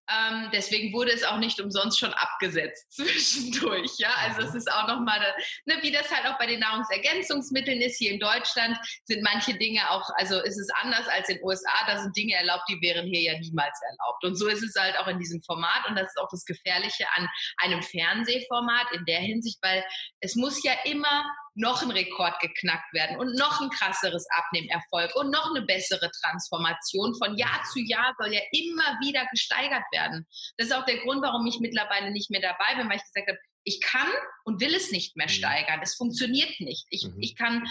Ähm, 0.07 0.51
deswegen 0.53 0.93
wurde 0.93 1.13
es 1.13 1.25
auch 1.25 1.39
nicht 1.39 1.59
umsonst 1.61 1.99
schon 1.99 2.13
abgesetzt 2.13 2.93
zwischendurch, 2.97 3.93
ja. 3.97 4.15
Also 4.23 4.43
es 4.43 4.55
ist 4.55 4.71
auch 4.71 4.87
nochmal, 4.87 5.19
ne, 5.65 5.77
wie 5.81 5.91
das 5.91 6.11
halt 6.11 6.27
auch 6.27 6.39
bei 6.39 6.47
den 6.47 6.61
Nahrungsergänzungsmitteln 6.61 7.81
ist. 7.81 7.97
Hier 7.97 8.13
in 8.13 8.21
Deutschland 8.21 8.77
sind 9.05 9.23
manche 9.23 9.55
Dinge 9.55 9.91
auch, 9.91 10.11
also 10.17 10.41
ist 10.43 10.59
es 10.59 10.69
anders 10.83 11.09
als 11.09 11.31
in 11.31 11.37
den 11.37 11.45
USA. 11.45 11.73
Da 11.87 12.03
sind 12.03 12.15
Dinge 12.15 12.35
erlaubt, 12.35 12.65
die 12.69 12.81
wären 12.83 13.07
hier 13.07 13.33
ja 13.33 13.39
niemals 13.39 13.81
erlaubt. 13.91 14.25
Und 14.25 14.37
so 14.37 14.47
ist 14.47 14.63
es 14.63 14.75
halt 14.79 14.99
auch 14.99 15.07
in 15.07 15.19
diesem 15.19 15.41
Format. 15.41 15.89
Und 15.89 15.97
das 15.97 16.09
ist 16.09 16.19
auch 16.19 16.29
das 16.31 16.45
Gefährliche 16.45 17.07
an 17.15 17.27
einem 17.63 17.83
Fernsehformat 17.95 18.87
in 18.93 19.05
der 19.05 19.21
Hinsicht, 19.21 19.59
weil 19.63 19.85
es 20.21 20.35
muss 20.35 20.63
ja 20.65 20.73
immer 20.85 21.25
noch 21.55 21.83
ein 21.83 21.91
Rekord 21.91 22.39
geknackt 22.41 22.93
werden 22.93 23.17
und 23.17 23.37
noch 23.37 23.61
ein 23.61 23.71
krasseres 23.71 24.27
Abnehmerfolg 24.37 25.15
und 25.15 25.31
noch 25.31 25.55
eine 25.55 25.65
bessere 25.65 26.11
Transformation. 26.23 27.15
Von 27.15 27.37
Jahr 27.37 27.63
zu 27.73 27.79
Jahr 27.81 28.15
soll 28.19 28.33
ja 28.33 28.41
immer 28.51 28.99
wieder 29.01 29.25
gesteigert 29.31 29.85
werden. 29.93 30.27
Das 30.57 30.69
ist 30.69 30.75
auch 30.75 30.85
der 30.85 30.99
Grund, 30.99 31.23
warum 31.23 31.47
ich 31.47 31.61
mittlerweile 31.61 32.11
nicht 32.11 32.31
mehr 32.31 32.41
dabei 32.41 32.75
bin, 32.77 32.89
weil 32.89 32.97
ich 32.97 33.05
gesagt 33.05 33.29
habe, 33.29 33.39
ich 33.65 33.81
kann 33.81 34.09
und 34.45 34.61
will 34.61 34.75
es 34.75 34.91
nicht 34.91 35.17
mehr 35.17 35.27
mhm. 35.27 35.33
steigern. 35.33 35.81
Es 35.83 35.95
funktioniert 35.95 36.61
nicht. 36.61 36.87
Ich, 36.91 37.07
mhm. 37.07 37.21
ich 37.21 37.37
kann 37.37 37.67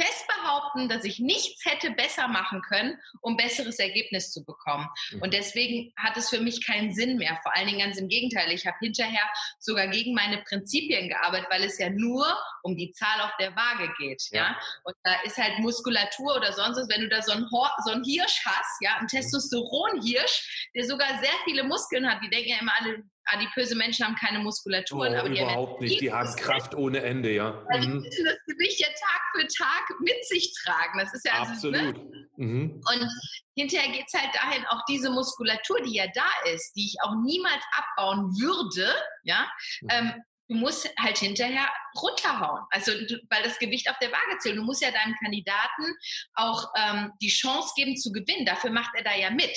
fest 0.00 0.26
behaupten, 0.28 0.88
dass 0.88 1.04
ich 1.04 1.18
nichts 1.18 1.64
hätte 1.64 1.90
besser 1.90 2.28
machen 2.28 2.62
können, 2.62 2.98
um 3.20 3.36
besseres 3.36 3.78
Ergebnis 3.78 4.30
zu 4.32 4.44
bekommen. 4.44 4.88
Mhm. 5.12 5.22
Und 5.22 5.34
deswegen 5.34 5.92
hat 5.96 6.16
es 6.16 6.30
für 6.30 6.40
mich 6.40 6.64
keinen 6.64 6.94
Sinn 6.94 7.18
mehr. 7.18 7.38
Vor 7.42 7.54
allen 7.54 7.66
Dingen 7.66 7.80
ganz 7.80 7.98
im 7.98 8.08
Gegenteil. 8.08 8.50
Ich 8.52 8.66
habe 8.66 8.76
hinterher 8.80 9.28
sogar 9.58 9.88
gegen 9.88 10.14
meine 10.14 10.38
Prinzipien 10.38 11.08
gearbeitet, 11.08 11.48
weil 11.50 11.64
es 11.64 11.78
ja 11.78 11.90
nur 11.90 12.26
um 12.62 12.76
die 12.76 12.92
Zahl 12.92 13.20
auf 13.22 13.32
der 13.38 13.54
Waage 13.54 13.92
geht. 13.98 14.22
Ja. 14.30 14.42
ja? 14.42 14.60
Und 14.84 14.94
da 15.02 15.14
ist 15.24 15.36
halt 15.36 15.58
Muskulatur 15.58 16.36
oder 16.36 16.52
sonst 16.52 16.78
was, 16.78 16.88
wenn 16.88 17.02
du 17.02 17.08
da 17.08 17.22
so 17.22 17.32
einen, 17.32 17.48
so 17.48 17.90
einen 17.90 18.04
Hirsch 18.04 18.44
hast, 18.44 18.80
ja, 18.80 18.96
ein 18.98 19.06
Testosteronhirsch, 19.06 20.70
der 20.74 20.84
sogar 20.84 21.08
sehr 21.20 21.34
viele 21.44 21.64
Muskeln 21.64 22.08
hat, 22.08 22.22
die 22.22 22.30
denken 22.30 22.50
ja 22.50 22.58
immer 22.60 22.72
alle, 22.78 23.02
adipöse 23.32 23.74
Menschen 23.74 24.06
haben 24.06 24.16
keine 24.16 24.38
Muskulatur. 24.40 25.00
Oh, 25.00 25.14
aber 25.14 25.28
überhaupt 25.28 25.80
nicht. 25.80 26.00
Die 26.00 26.12
haben 26.12 26.34
Kraft 26.36 26.74
ohne 26.74 27.02
Ende, 27.02 27.32
ja. 27.32 27.64
Weil 27.68 27.80
mhm. 27.80 27.82
die 27.82 28.08
müssen 28.08 28.24
das 28.24 28.38
Gewicht 28.46 28.80
ja 28.80 28.88
Tag 28.88 29.20
für 29.34 29.46
Tag 29.46 30.00
mit 30.00 30.24
sich 30.26 30.52
tragen. 30.62 30.98
Das 30.98 31.12
ist 31.14 31.24
ja 31.24 31.32
also, 31.40 31.70
ne? 31.70 31.78
Absolut. 31.78 32.10
Ne? 32.10 32.28
Mhm. 32.36 32.82
Und 32.92 33.08
hinterher 33.54 33.92
geht 33.92 34.06
es 34.12 34.20
halt 34.20 34.34
dahin, 34.34 34.64
auch 34.66 34.82
diese 34.88 35.10
Muskulatur, 35.10 35.82
die 35.82 35.94
ja 35.94 36.06
da 36.14 36.50
ist, 36.52 36.72
die 36.74 36.86
ich 36.86 36.96
auch 37.02 37.14
niemals 37.24 37.62
abbauen 37.72 38.30
würde, 38.38 38.94
ja, 39.24 39.50
mhm. 39.82 39.88
ähm, 39.90 40.12
du 40.50 40.56
musst 40.56 40.90
halt 40.98 41.18
hinterher 41.18 41.68
runterhauen. 42.00 42.62
Also, 42.70 42.92
weil 42.92 43.42
das 43.44 43.58
Gewicht 43.58 43.88
auf 43.88 43.98
der 44.00 44.10
Waage 44.10 44.38
zählt. 44.40 44.56
Du 44.56 44.62
musst 44.62 44.82
ja 44.82 44.90
deinem 44.90 45.14
Kandidaten 45.22 45.94
auch 46.34 46.64
ähm, 46.76 47.12
die 47.22 47.28
Chance 47.28 47.72
geben 47.76 47.96
zu 47.96 48.10
gewinnen. 48.10 48.44
Dafür 48.44 48.70
macht 48.70 48.90
er 48.96 49.04
da 49.04 49.14
ja 49.14 49.30
mit. 49.30 49.56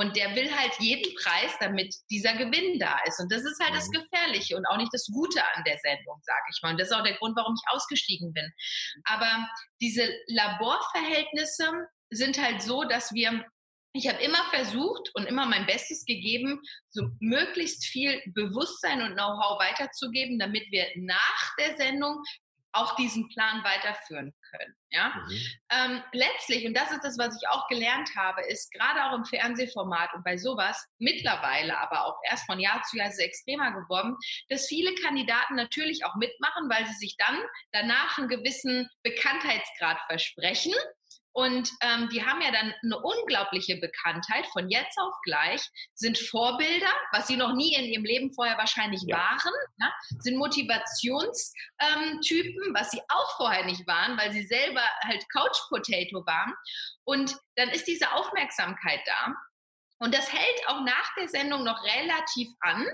Und 0.00 0.16
der 0.16 0.34
will 0.34 0.50
halt 0.50 0.72
jeden 0.78 1.14
Preis, 1.14 1.52
damit 1.60 1.94
dieser 2.10 2.32
Gewinn 2.32 2.78
da 2.78 2.98
ist. 3.06 3.20
Und 3.20 3.30
das 3.30 3.42
ist 3.42 3.60
halt 3.62 3.74
das 3.74 3.86
mhm. 3.88 4.00
Gefährliche 4.00 4.56
und 4.56 4.64
auch 4.66 4.78
nicht 4.78 4.92
das 4.94 5.06
Gute 5.12 5.44
an 5.54 5.62
der 5.64 5.76
Sendung, 5.76 6.18
sage 6.22 6.44
ich 6.50 6.62
mal. 6.62 6.70
Und 6.70 6.80
das 6.80 6.88
ist 6.88 6.94
auch 6.94 7.04
der 7.04 7.18
Grund, 7.18 7.36
warum 7.36 7.54
ich 7.54 7.74
ausgestiegen 7.74 8.32
bin. 8.32 8.50
Aber 9.04 9.46
diese 9.82 10.08
Laborverhältnisse 10.28 11.70
sind 12.08 12.40
halt 12.40 12.62
so, 12.62 12.84
dass 12.84 13.12
wir 13.12 13.44
ich 13.92 14.08
habe 14.08 14.22
immer 14.22 14.44
versucht 14.50 15.10
und 15.14 15.26
immer 15.26 15.46
mein 15.46 15.66
Bestes 15.66 16.04
gegeben, 16.04 16.60
so 16.90 17.08
möglichst 17.18 17.84
viel 17.84 18.22
Bewusstsein 18.34 19.02
und 19.02 19.14
Know-how 19.14 19.58
weiterzugeben, 19.58 20.38
damit 20.38 20.70
wir 20.70 20.86
nach 20.94 21.56
der 21.58 21.76
Sendung 21.76 22.22
auch 22.72 22.96
diesen 22.96 23.28
Plan 23.28 23.62
weiterführen 23.64 24.32
können. 24.50 24.74
Ja? 24.90 25.08
Mhm. 25.08 25.40
Ähm, 25.70 26.02
letztlich, 26.12 26.66
und 26.66 26.76
das 26.76 26.90
ist 26.90 27.04
das, 27.04 27.18
was 27.18 27.36
ich 27.40 27.48
auch 27.48 27.66
gelernt 27.68 28.10
habe, 28.16 28.42
ist 28.42 28.72
gerade 28.72 29.04
auch 29.04 29.16
im 29.16 29.24
Fernsehformat 29.24 30.14
und 30.14 30.24
bei 30.24 30.36
sowas 30.36 30.86
mittlerweile, 30.98 31.78
aber 31.78 32.06
auch 32.06 32.18
erst 32.28 32.46
von 32.46 32.60
Jahr 32.60 32.82
zu 32.82 32.96
Jahr 32.96 33.08
ist 33.08 33.14
es 33.14 33.24
extremer 33.24 33.72
geworden, 33.72 34.16
dass 34.48 34.66
viele 34.66 34.94
Kandidaten 34.96 35.54
natürlich 35.54 36.04
auch 36.04 36.14
mitmachen, 36.16 36.68
weil 36.68 36.86
sie 36.86 36.94
sich 36.94 37.16
dann 37.16 37.38
danach 37.72 38.18
einen 38.18 38.28
gewissen 38.28 38.88
Bekanntheitsgrad 39.02 40.00
versprechen 40.06 40.74
und 41.32 41.70
ähm, 41.80 42.10
die 42.10 42.22
haben 42.24 42.40
ja 42.42 42.50
dann 42.50 42.74
eine 42.82 42.98
unglaubliche 42.98 43.76
Bekanntheit 43.76 44.48
von 44.48 44.68
jetzt 44.68 44.98
auf 44.98 45.14
gleich, 45.22 45.62
sind 45.94 46.18
Vorbilder, 46.18 46.92
was 47.12 47.28
sie 47.28 47.36
noch 47.36 47.54
nie 47.54 47.72
in 47.74 47.84
ihrem 47.84 48.04
Leben 48.04 48.34
vorher 48.34 48.58
wahrscheinlich 48.58 49.02
ja. 49.06 49.16
waren, 49.16 49.54
ja? 49.78 49.94
sind 50.18 50.38
Motivationstypen, 50.38 52.64
ähm, 52.66 52.74
was 52.74 52.90
sie 52.90 53.00
auch 53.08 53.36
vorher 53.36 53.64
nicht 53.64 53.86
waren, 53.86 54.18
weil 54.18 54.32
sie 54.32 54.42
selber 54.42 54.82
halt 55.04 55.24
Couch 55.32 55.56
Potato 55.68 56.26
waren. 56.26 56.52
Und 57.04 57.36
dann 57.54 57.68
ist 57.70 57.86
diese 57.86 58.10
Aufmerksamkeit 58.12 59.02
da. 59.06 59.32
Und 60.02 60.14
das 60.14 60.32
hält 60.32 60.66
auch 60.66 60.80
nach 60.80 61.14
der 61.18 61.28
Sendung 61.28 61.62
noch 61.62 61.84
relativ 61.84 62.48
an, 62.60 62.86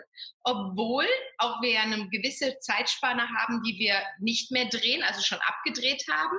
obwohl 0.42 1.06
auch 1.38 1.62
wir 1.62 1.80
eine 1.80 2.08
gewisse 2.08 2.58
Zeitspanne 2.58 3.30
haben, 3.30 3.62
die 3.62 3.78
wir 3.78 4.02
nicht 4.18 4.50
mehr 4.50 4.64
drehen, 4.66 5.04
also 5.04 5.22
schon 5.22 5.38
abgedreht 5.38 6.04
haben 6.10 6.36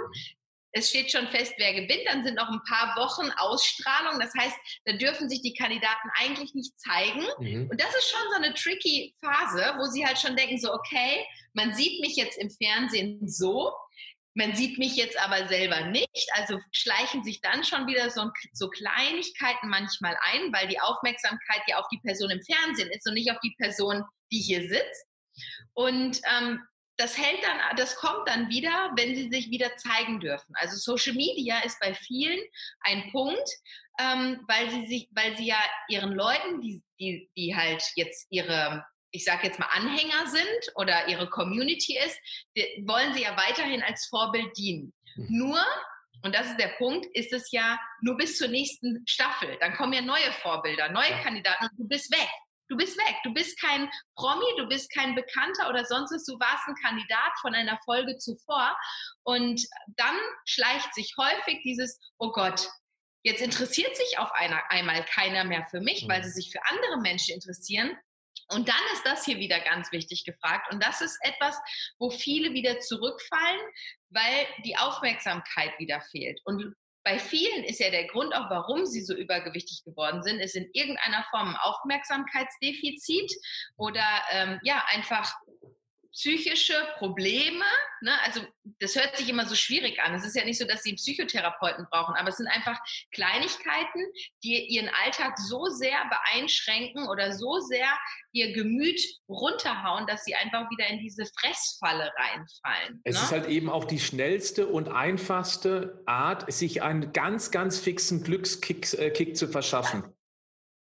es 0.71 0.89
steht 0.89 1.11
schon 1.11 1.27
fest, 1.27 1.53
wer 1.57 1.73
gewinnt. 1.73 2.05
Dann 2.05 2.23
sind 2.23 2.35
noch 2.35 2.49
ein 2.49 2.61
paar 2.67 2.95
Wochen 2.97 3.29
Ausstrahlung. 3.37 4.19
Das 4.19 4.33
heißt, 4.37 4.55
da 4.85 4.93
dürfen 4.93 5.29
sich 5.29 5.41
die 5.41 5.53
Kandidaten 5.53 6.09
eigentlich 6.19 6.53
nicht 6.53 6.79
zeigen. 6.79 7.25
Mhm. 7.39 7.69
Und 7.69 7.81
das 7.81 7.95
ist 7.95 8.09
schon 8.09 8.29
so 8.29 8.35
eine 8.35 8.53
tricky 8.53 9.15
Phase, 9.23 9.75
wo 9.77 9.85
sie 9.85 10.05
halt 10.05 10.19
schon 10.19 10.35
denken, 10.35 10.59
so, 10.59 10.73
okay, 10.73 11.25
man 11.53 11.73
sieht 11.73 12.01
mich 12.01 12.15
jetzt 12.15 12.37
im 12.37 12.49
Fernsehen 12.49 13.27
so, 13.27 13.73
man 14.35 14.55
sieht 14.55 14.77
mich 14.77 14.95
jetzt 14.95 15.19
aber 15.19 15.47
selber 15.47 15.87
nicht. 15.87 16.29
Also 16.33 16.59
schleichen 16.71 17.23
sich 17.23 17.41
dann 17.41 17.63
schon 17.63 17.87
wieder 17.87 18.11
so, 18.11 18.29
so 18.53 18.69
Kleinigkeiten 18.69 19.67
manchmal 19.67 20.15
ein, 20.21 20.53
weil 20.53 20.67
die 20.67 20.79
Aufmerksamkeit 20.79 21.61
ja 21.67 21.79
auf 21.79 21.87
die 21.91 21.99
Person 22.03 22.29
im 22.29 22.41
Fernsehen 22.43 22.91
ist 22.91 23.07
und 23.07 23.15
nicht 23.15 23.31
auf 23.31 23.39
die 23.43 23.55
Person, 23.57 24.03
die 24.31 24.39
hier 24.39 24.61
sitzt. 24.69 25.05
Und 25.73 26.21
ähm, 26.37 26.61
das 26.97 27.17
hält 27.17 27.43
dann, 27.43 27.75
das 27.77 27.95
kommt 27.95 28.27
dann 28.27 28.49
wieder, 28.49 28.91
wenn 28.95 29.15
sie 29.15 29.29
sich 29.29 29.49
wieder 29.49 29.75
zeigen 29.77 30.19
dürfen. 30.19 30.53
Also 30.55 30.77
Social 30.77 31.13
Media 31.13 31.59
ist 31.59 31.79
bei 31.79 31.93
vielen 31.93 32.39
ein 32.81 33.11
Punkt, 33.11 33.49
ähm, 33.99 34.43
weil 34.47 34.69
sie 34.69 34.87
sich, 34.87 35.09
weil 35.11 35.37
sie 35.37 35.47
ja 35.47 35.59
ihren 35.89 36.11
Leuten, 36.11 36.61
die, 36.61 36.81
die, 36.99 37.29
die 37.37 37.55
halt 37.55 37.83
jetzt 37.95 38.27
ihre, 38.31 38.83
ich 39.11 39.23
sage 39.23 39.47
jetzt 39.47 39.59
mal 39.59 39.69
Anhänger 39.71 40.27
sind 40.27 40.71
oder 40.75 41.07
ihre 41.07 41.29
Community 41.29 41.97
ist, 41.97 42.17
die, 42.55 42.83
wollen 42.87 43.13
sie 43.13 43.23
ja 43.23 43.37
weiterhin 43.37 43.83
als 43.83 44.07
Vorbild 44.07 44.57
dienen. 44.57 44.93
Mhm. 45.15 45.27
Nur 45.29 45.65
und 46.23 46.33
das 46.33 46.47
ist 46.47 46.59
der 46.59 46.73
Punkt, 46.79 47.05
ist 47.13 47.31
es 47.31 47.51
ja 47.51 47.79
nur 48.01 48.17
bis 48.17 48.37
zur 48.37 48.47
nächsten 48.47 49.03
Staffel. 49.07 49.55
Dann 49.59 49.73
kommen 49.75 49.93
ja 49.93 50.01
neue 50.01 50.31
Vorbilder, 50.41 50.89
neue 50.89 51.11
Kandidaten 51.21 51.65
und 51.65 51.77
du 51.77 51.87
bist 51.87 52.11
weg. 52.11 52.29
Du 52.69 52.77
bist 52.77 52.97
weg. 52.97 53.15
Du 53.23 53.33
bist 53.33 53.59
kein 53.59 53.89
Promi, 54.15 54.45
du 54.57 54.67
bist 54.67 54.91
kein 54.93 55.15
Bekannter 55.15 55.69
oder 55.69 55.85
sonst 55.85 56.11
was. 56.11 56.25
Du 56.25 56.39
warst 56.39 56.67
ein 56.67 56.75
Kandidat 56.75 57.31
von 57.41 57.55
einer 57.55 57.77
Folge 57.85 58.17
zuvor. 58.17 58.77
Und 59.23 59.61
dann 59.95 60.17
schleicht 60.45 60.93
sich 60.93 61.13
häufig 61.17 61.61
dieses, 61.63 61.99
oh 62.17 62.31
Gott, 62.31 62.67
jetzt 63.23 63.41
interessiert 63.41 63.95
sich 63.95 64.19
auf 64.19 64.31
einer, 64.33 64.69
einmal 64.69 65.03
keiner 65.05 65.43
mehr 65.43 65.65
für 65.69 65.81
mich, 65.81 66.07
weil 66.07 66.23
sie 66.23 66.29
mhm. 66.29 66.33
sich 66.33 66.51
für 66.51 66.61
andere 66.69 67.01
Menschen 67.01 67.35
interessieren. 67.35 67.97
Und 68.49 68.69
dann 68.69 68.81
ist 68.93 69.05
das 69.05 69.25
hier 69.25 69.37
wieder 69.37 69.59
ganz 69.59 69.91
wichtig 69.91 70.23
gefragt. 70.23 70.71
Und 70.71 70.83
das 70.83 71.01
ist 71.01 71.17
etwas, 71.21 71.57
wo 71.99 72.09
viele 72.09 72.53
wieder 72.53 72.79
zurückfallen, 72.79 73.59
weil 74.09 74.47
die 74.63 74.77
Aufmerksamkeit 74.77 75.77
wieder 75.79 76.01
fehlt. 76.01 76.39
Und 76.45 76.73
bei 77.07 77.19
vielen 77.19 77.63
ist 77.63 77.79
ja 77.79 77.89
der 77.89 78.05
Grund 78.07 78.35
auch, 78.35 78.49
warum 78.49 78.85
sie 78.85 78.99
so 78.99 79.15
übergewichtig 79.15 79.85
geworden 79.85 80.23
sind, 80.23 80.39
ist 80.41 80.57
in 80.57 80.69
irgendeiner 80.73 81.23
Form 81.31 81.47
ein 81.47 81.55
Aufmerksamkeitsdefizit 81.55 83.33
oder 83.77 84.03
ähm, 84.33 84.59
ja 84.61 84.83
einfach 84.89 85.33
psychische 86.17 86.73
Probleme. 86.97 87.65
Ne? 88.01 88.11
Also 88.25 88.41
das 88.79 88.95
hört 88.95 89.15
sich 89.15 89.29
immer 89.29 89.45
so 89.45 89.53
schwierig 89.53 89.99
an. 90.01 90.15
Es 90.15 90.25
ist 90.25 90.35
ja 90.35 90.43
nicht 90.43 90.57
so, 90.57 90.65
dass 90.65 90.81
sie 90.81 90.89
einen 90.89 90.97
Psychotherapeuten 90.97 91.85
brauchen, 91.91 92.15
aber 92.15 92.29
es 92.29 92.37
sind 92.37 92.47
einfach 92.47 92.79
Kleinigkeiten, 93.11 94.03
die 94.43 94.65
ihren 94.65 94.89
Alltag 95.05 95.37
so 95.37 95.65
sehr 95.65 95.97
beeinschränken 96.09 97.07
oder 97.07 97.33
so 97.33 97.59
sehr 97.59 97.87
ihr 98.31 98.51
Gemüt 98.53 98.99
runterhauen, 99.29 100.07
dass 100.07 100.23
sie 100.23 100.33
einfach 100.33 100.69
wieder 100.71 100.87
in 100.87 100.99
diese 100.99 101.25
Fressfalle 101.39 102.11
reinfallen. 102.17 103.01
Es 103.03 103.15
ne? 103.15 103.21
ist 103.21 103.31
halt 103.31 103.47
eben 103.47 103.69
auch 103.69 103.85
die 103.85 103.99
schnellste 103.99 104.67
und 104.67 104.89
einfachste 104.89 106.01
Art, 106.07 106.51
sich 106.51 106.81
einen 106.81 107.13
ganz, 107.13 107.51
ganz 107.51 107.79
fixen 107.79 108.23
Glückskick 108.23 108.91
äh, 108.93 109.11
Kick 109.11 109.37
zu 109.37 109.47
verschaffen. 109.47 110.03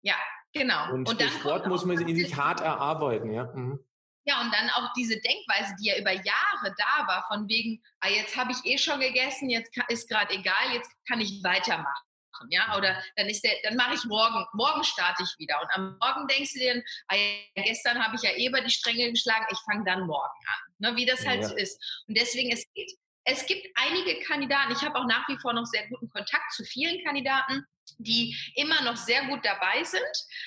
Ja, 0.02 0.16
genau. 0.52 0.92
Und, 0.92 1.08
und 1.08 1.22
Sport 1.22 1.68
muss 1.68 1.86
man 1.86 1.96
sich 1.96 2.36
hart 2.36 2.60
erarbeiten, 2.60 3.32
ja. 3.32 3.44
Mhm. 3.54 3.80
Ja, 4.24 4.40
und 4.40 4.54
dann 4.54 4.70
auch 4.70 4.92
diese 4.96 5.20
Denkweise, 5.20 5.74
die 5.80 5.86
ja 5.88 5.98
über 5.98 6.12
Jahre 6.12 6.74
da 6.78 7.06
war, 7.08 7.24
von 7.28 7.48
wegen, 7.48 7.82
ah, 8.00 8.08
jetzt 8.08 8.36
habe 8.36 8.52
ich 8.52 8.64
eh 8.64 8.78
schon 8.78 9.00
gegessen, 9.00 9.50
jetzt 9.50 9.76
ist 9.88 10.08
gerade 10.08 10.32
egal, 10.34 10.72
jetzt 10.72 10.90
kann 11.08 11.20
ich 11.20 11.42
weitermachen. 11.42 12.06
Ja, 12.50 12.76
oder 12.76 13.02
dann 13.16 13.28
ist 13.28 13.44
der, 13.44 13.52
dann 13.62 13.76
mache 13.76 13.94
ich 13.94 14.04
morgen, 14.04 14.44
morgen 14.52 14.82
starte 14.84 15.22
ich 15.22 15.38
wieder. 15.38 15.60
Und 15.60 15.68
am 15.74 15.98
Morgen 16.00 16.26
denkst 16.28 16.52
du 16.54 16.58
dir, 16.60 16.82
ah, 17.08 17.16
gestern 17.54 18.04
habe 18.04 18.16
ich 18.16 18.22
ja 18.22 18.30
eh 18.30 18.46
über 18.46 18.60
die 18.60 18.70
Stränge 18.70 19.10
geschlagen, 19.10 19.46
ich 19.50 19.58
fange 19.60 19.84
dann 19.84 20.06
morgen 20.06 20.38
an. 20.46 20.72
Ne, 20.78 20.96
wie 20.96 21.06
das 21.06 21.24
halt 21.26 21.42
ja. 21.42 21.48
so 21.48 21.56
ist. 21.56 22.04
Und 22.08 22.16
deswegen, 22.16 22.50
es 22.50 22.64
geht, 22.74 22.90
es 23.24 23.46
gibt 23.46 23.66
einige 23.74 24.20
Kandidaten, 24.24 24.72
ich 24.72 24.82
habe 24.82 24.96
auch 24.96 25.06
nach 25.06 25.28
wie 25.28 25.38
vor 25.38 25.52
noch 25.52 25.66
sehr 25.66 25.88
guten 25.88 26.08
Kontakt 26.08 26.52
zu 26.52 26.64
vielen 26.64 27.02
Kandidaten, 27.04 27.64
die 27.98 28.36
immer 28.54 28.82
noch 28.82 28.96
sehr 28.96 29.26
gut 29.26 29.44
dabei 29.44 29.84
sind. 29.84 30.02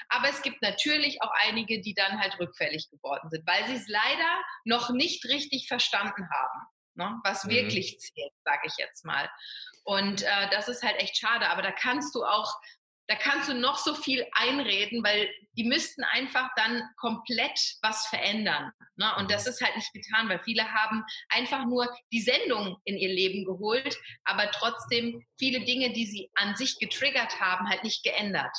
Aber 0.09 0.29
es 0.29 0.41
gibt 0.41 0.61
natürlich 0.61 1.21
auch 1.21 1.31
einige, 1.47 1.81
die 1.81 1.93
dann 1.93 2.19
halt 2.19 2.39
rückfällig 2.39 2.89
geworden 2.89 3.29
sind, 3.29 3.45
weil 3.47 3.65
sie 3.67 3.75
es 3.75 3.87
leider 3.87 4.43
noch 4.65 4.89
nicht 4.89 5.25
richtig 5.25 5.67
verstanden 5.67 6.27
haben, 6.29 6.59
ne? 6.95 7.19
was 7.23 7.45
mhm. 7.45 7.51
wirklich 7.51 7.99
zählt, 7.99 8.33
sage 8.43 8.63
ich 8.65 8.73
jetzt 8.77 9.05
mal. 9.05 9.29
Und 9.83 10.23
äh, 10.23 10.49
das 10.49 10.67
ist 10.67 10.83
halt 10.83 10.99
echt 10.99 11.17
schade. 11.17 11.49
Aber 11.49 11.61
da 11.61 11.71
kannst 11.71 12.15
du 12.15 12.23
auch 12.23 12.55
da 13.07 13.15
kannst 13.15 13.49
du 13.49 13.53
noch 13.53 13.77
so 13.77 13.93
viel 13.93 14.25
einreden, 14.31 15.03
weil 15.03 15.29
die 15.57 15.63
müssten 15.63 16.03
einfach 16.03 16.49
dann 16.55 16.81
komplett 16.97 17.59
was 17.81 18.07
verändern. 18.07 18.71
Ne? 18.97 19.05
Und 19.17 19.31
das 19.31 19.47
ist 19.47 19.61
halt 19.61 19.75
nicht 19.75 19.93
getan, 19.93 20.27
weil 20.27 20.39
viele 20.39 20.63
haben 20.73 21.03
einfach 21.29 21.65
nur 21.65 21.87
die 22.11 22.21
Sendung 22.21 22.77
in 22.83 22.97
ihr 22.97 23.09
Leben 23.09 23.45
geholt, 23.45 23.97
aber 24.23 24.49
trotzdem 24.51 25.23
viele 25.37 25.63
Dinge, 25.65 25.93
die 25.93 26.05
sie 26.05 26.29
an 26.35 26.55
sich 26.55 26.79
getriggert 26.79 27.39
haben, 27.39 27.69
halt 27.69 27.83
nicht 27.83 28.03
geändert. 28.03 28.55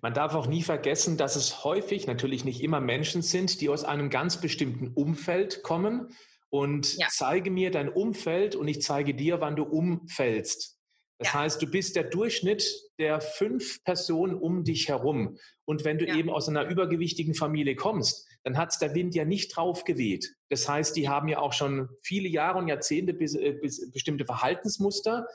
Man 0.00 0.14
darf 0.14 0.34
auch 0.34 0.46
nie 0.46 0.62
vergessen, 0.62 1.16
dass 1.16 1.36
es 1.36 1.64
häufig, 1.64 2.06
natürlich 2.06 2.44
nicht 2.44 2.62
immer 2.62 2.80
Menschen 2.80 3.22
sind, 3.22 3.60
die 3.60 3.68
aus 3.68 3.84
einem 3.84 4.10
ganz 4.10 4.40
bestimmten 4.40 4.88
Umfeld 4.88 5.62
kommen. 5.62 6.14
Und 6.50 6.98
ja. 6.98 7.06
zeige 7.08 7.50
mir 7.50 7.70
dein 7.70 7.88
Umfeld 7.88 8.56
und 8.56 8.68
ich 8.68 8.82
zeige 8.82 9.14
dir, 9.14 9.40
wann 9.40 9.56
du 9.56 9.64
umfällst. 9.64 10.78
Das 11.22 11.32
ja. 11.32 11.40
heißt, 11.40 11.62
du 11.62 11.66
bist 11.66 11.94
der 11.94 12.04
Durchschnitt 12.04 12.64
der 12.98 13.20
fünf 13.20 13.82
Personen 13.84 14.34
um 14.34 14.64
dich 14.64 14.88
herum. 14.88 15.38
Und 15.64 15.84
wenn 15.84 15.98
du 15.98 16.06
ja. 16.06 16.16
eben 16.16 16.30
aus 16.30 16.48
einer 16.48 16.68
übergewichtigen 16.68 17.34
Familie 17.34 17.76
kommst, 17.76 18.26
dann 18.42 18.58
hat's 18.58 18.78
der 18.78 18.94
Wind 18.94 19.14
ja 19.14 19.24
nicht 19.24 19.56
drauf 19.56 19.84
geweht. 19.84 20.34
Das 20.48 20.68
heißt, 20.68 20.96
die 20.96 21.08
haben 21.08 21.28
ja 21.28 21.38
auch 21.38 21.52
schon 21.52 21.88
viele 22.02 22.28
Jahre 22.28 22.58
und 22.58 22.66
Jahrzehnte 22.66 23.14
bis, 23.14 23.34
äh, 23.36 23.52
bis 23.52 23.90
bestimmte 23.92 24.24
Verhaltensmuster. 24.24 25.28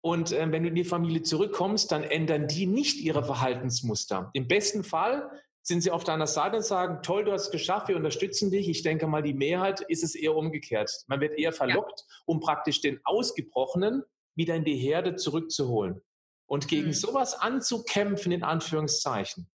Und 0.00 0.32
äh, 0.32 0.50
wenn 0.50 0.64
du 0.64 0.70
in 0.70 0.74
die 0.74 0.84
Familie 0.84 1.22
zurückkommst, 1.22 1.92
dann 1.92 2.02
ändern 2.02 2.48
die 2.48 2.66
nicht 2.66 2.98
ihre 2.98 3.22
Verhaltensmuster. 3.22 4.30
Im 4.32 4.48
besten 4.48 4.82
Fall 4.82 5.30
sind 5.62 5.82
sie 5.82 5.92
auf 5.92 6.02
deiner 6.02 6.26
Seite 6.26 6.56
und 6.56 6.64
sagen, 6.64 7.02
toll, 7.04 7.24
du 7.24 7.32
hast 7.32 7.46
es 7.46 7.50
geschafft, 7.52 7.86
wir 7.86 7.96
unterstützen 7.96 8.50
dich. 8.50 8.68
Ich 8.68 8.82
denke 8.82 9.06
mal, 9.06 9.22
die 9.22 9.34
Mehrheit 9.34 9.80
ist 9.82 10.02
es 10.02 10.16
eher 10.16 10.34
umgekehrt. 10.34 11.04
Man 11.06 11.20
wird 11.20 11.38
eher 11.38 11.52
verlockt, 11.52 12.00
ja. 12.00 12.16
um 12.26 12.40
praktisch 12.40 12.80
den 12.80 12.98
Ausgebrochenen 13.04 14.02
wieder 14.34 14.54
in 14.54 14.64
die 14.64 14.76
Herde 14.76 15.16
zurückzuholen. 15.16 16.02
Und 16.46 16.68
gegen 16.68 16.88
mhm. 16.88 16.92
sowas 16.92 17.34
anzukämpfen, 17.34 18.32
in 18.32 18.42
Anführungszeichen, 18.42 19.50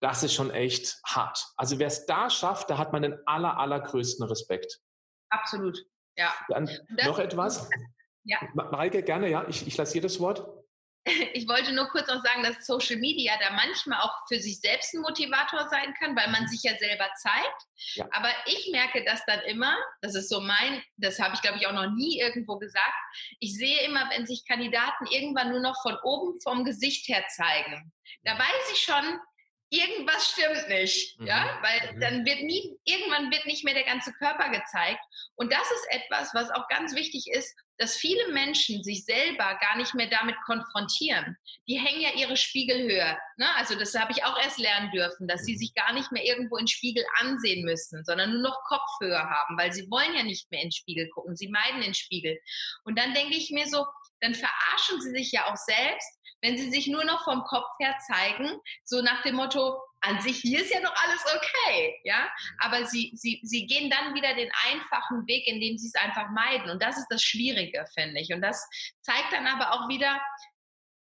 das 0.00 0.22
ist 0.22 0.34
schon 0.34 0.50
echt 0.50 1.00
hart. 1.06 1.52
Also 1.56 1.78
wer 1.78 1.86
es 1.86 2.06
da 2.06 2.28
schafft, 2.28 2.68
da 2.68 2.76
hat 2.76 2.92
man 2.92 3.02
den 3.02 3.18
aller, 3.26 3.56
allergrößten 3.58 4.26
Respekt. 4.26 4.80
Absolut, 5.30 5.78
ja. 6.16 6.32
Dann 6.48 6.68
noch 7.04 7.18
etwas? 7.18 7.70
Ja. 8.24 8.38
Mareike, 8.54 9.02
gerne, 9.02 9.28
ja, 9.30 9.46
ich, 9.48 9.66
ich 9.66 9.76
lasse 9.76 9.94
dir 9.94 10.02
das 10.02 10.20
Wort. 10.20 10.46
ich 11.34 11.48
wollte 11.48 11.72
nur 11.72 11.88
kurz 11.88 12.08
auch 12.08 12.22
sagen, 12.22 12.42
dass 12.42 12.64
Social 12.66 12.96
Media 12.96 13.34
da 13.40 13.50
manchmal 13.50 14.00
auch 14.00 14.14
für 14.28 14.38
sich 14.38 14.60
selbst 14.60 14.94
ein 14.94 15.00
Motivator 15.00 15.68
sein 15.68 15.94
kann, 15.98 16.16
weil 16.16 16.30
man 16.30 16.46
sich 16.48 16.62
ja 16.62 16.76
selber 16.76 17.08
zeigt. 17.16 17.62
Ja. 17.94 18.06
Aber 18.12 18.30
ich 18.46 18.70
merke 18.70 19.04
das 19.04 19.24
dann 19.26 19.40
immer, 19.40 19.76
das 20.00 20.14
ist 20.14 20.28
so 20.28 20.40
mein, 20.40 20.82
das 20.96 21.18
habe 21.18 21.34
ich 21.34 21.42
glaube 21.42 21.58
ich 21.58 21.66
auch 21.66 21.72
noch 21.72 21.90
nie 21.90 22.20
irgendwo 22.20 22.58
gesagt. 22.58 22.94
Ich 23.40 23.56
sehe 23.56 23.82
immer, 23.82 24.08
wenn 24.10 24.26
sich 24.26 24.46
Kandidaten 24.46 25.06
irgendwann 25.06 25.50
nur 25.50 25.60
noch 25.60 25.80
von 25.82 25.96
oben 26.04 26.40
vom 26.40 26.64
Gesicht 26.64 27.08
her 27.08 27.24
zeigen, 27.28 27.92
da 28.22 28.38
weiß 28.38 28.72
ich 28.72 28.78
schon, 28.78 29.20
irgendwas 29.72 30.28
stimmt 30.28 30.68
nicht, 30.68 31.18
mhm. 31.18 31.26
ja, 31.26 31.58
weil 31.62 31.94
mhm. 31.94 32.00
dann 32.00 32.24
wird 32.24 32.42
nie, 32.42 32.78
irgendwann 32.84 33.30
wird 33.32 33.46
nicht 33.46 33.64
mehr 33.64 33.74
der 33.74 33.84
ganze 33.84 34.12
Körper 34.12 34.50
gezeigt. 34.50 35.00
Und 35.34 35.52
das 35.52 35.70
ist 35.70 35.86
etwas, 35.90 36.34
was 36.34 36.50
auch 36.50 36.68
ganz 36.68 36.94
wichtig 36.94 37.26
ist, 37.32 37.56
dass 37.78 37.96
viele 37.96 38.32
Menschen 38.32 38.82
sich 38.82 39.04
selber 39.04 39.58
gar 39.60 39.76
nicht 39.76 39.94
mehr 39.94 40.08
damit 40.08 40.36
konfrontieren. 40.44 41.36
Die 41.68 41.78
hängen 41.78 42.00
ja 42.00 42.10
ihre 42.14 42.36
Spiegel 42.36 42.82
höher. 42.82 43.18
Ne? 43.36 43.54
Also 43.56 43.74
das 43.74 43.94
habe 43.94 44.12
ich 44.12 44.24
auch 44.24 44.38
erst 44.38 44.58
lernen 44.58 44.90
dürfen, 44.92 45.26
dass 45.26 45.44
sie 45.44 45.54
mhm. 45.54 45.58
sich 45.58 45.74
gar 45.74 45.92
nicht 45.92 46.12
mehr 46.12 46.24
irgendwo 46.24 46.56
in 46.56 46.68
Spiegel 46.68 47.04
ansehen 47.20 47.64
müssen, 47.64 48.04
sondern 48.04 48.32
nur 48.32 48.42
noch 48.42 48.62
Kopfhöhe 48.68 49.18
haben, 49.18 49.56
weil 49.58 49.72
sie 49.72 49.90
wollen 49.90 50.14
ja 50.14 50.22
nicht 50.22 50.50
mehr 50.50 50.60
in 50.60 50.68
den 50.68 50.72
Spiegel 50.72 51.08
gucken. 51.10 51.36
Sie 51.36 51.48
meiden 51.48 51.80
den 51.80 51.94
Spiegel. 51.94 52.38
Und 52.84 52.98
dann 52.98 53.14
denke 53.14 53.34
ich 53.36 53.50
mir 53.50 53.66
so, 53.66 53.84
dann 54.20 54.34
verarschen 54.34 55.00
sie 55.00 55.10
sich 55.10 55.32
ja 55.32 55.50
auch 55.50 55.56
selbst, 55.56 56.08
wenn 56.42 56.58
sie 56.58 56.70
sich 56.70 56.88
nur 56.88 57.04
noch 57.04 57.24
vom 57.24 57.42
Kopf 57.44 57.68
her 57.80 57.96
zeigen, 58.06 58.58
so 58.84 59.00
nach 59.00 59.22
dem 59.22 59.36
Motto, 59.36 59.80
an 60.02 60.20
sich, 60.20 60.38
hier 60.38 60.60
ist 60.60 60.72
ja 60.72 60.80
noch 60.80 60.94
alles 60.94 61.24
okay, 61.34 62.00
ja, 62.04 62.30
aber 62.58 62.86
sie, 62.86 63.12
sie, 63.14 63.40
sie 63.42 63.66
gehen 63.66 63.90
dann 63.90 64.14
wieder 64.14 64.34
den 64.34 64.50
einfachen 64.70 65.26
Weg, 65.26 65.46
indem 65.46 65.78
sie 65.78 65.88
es 65.88 65.94
einfach 65.94 66.30
meiden 66.30 66.70
und 66.70 66.82
das 66.82 66.98
ist 66.98 67.08
das 67.08 67.22
Schwierige, 67.22 67.84
finde 67.94 68.20
ich 68.20 68.32
und 68.32 68.42
das 68.42 68.68
zeigt 69.00 69.32
dann 69.32 69.46
aber 69.46 69.72
auch 69.72 69.88
wieder, 69.88 70.20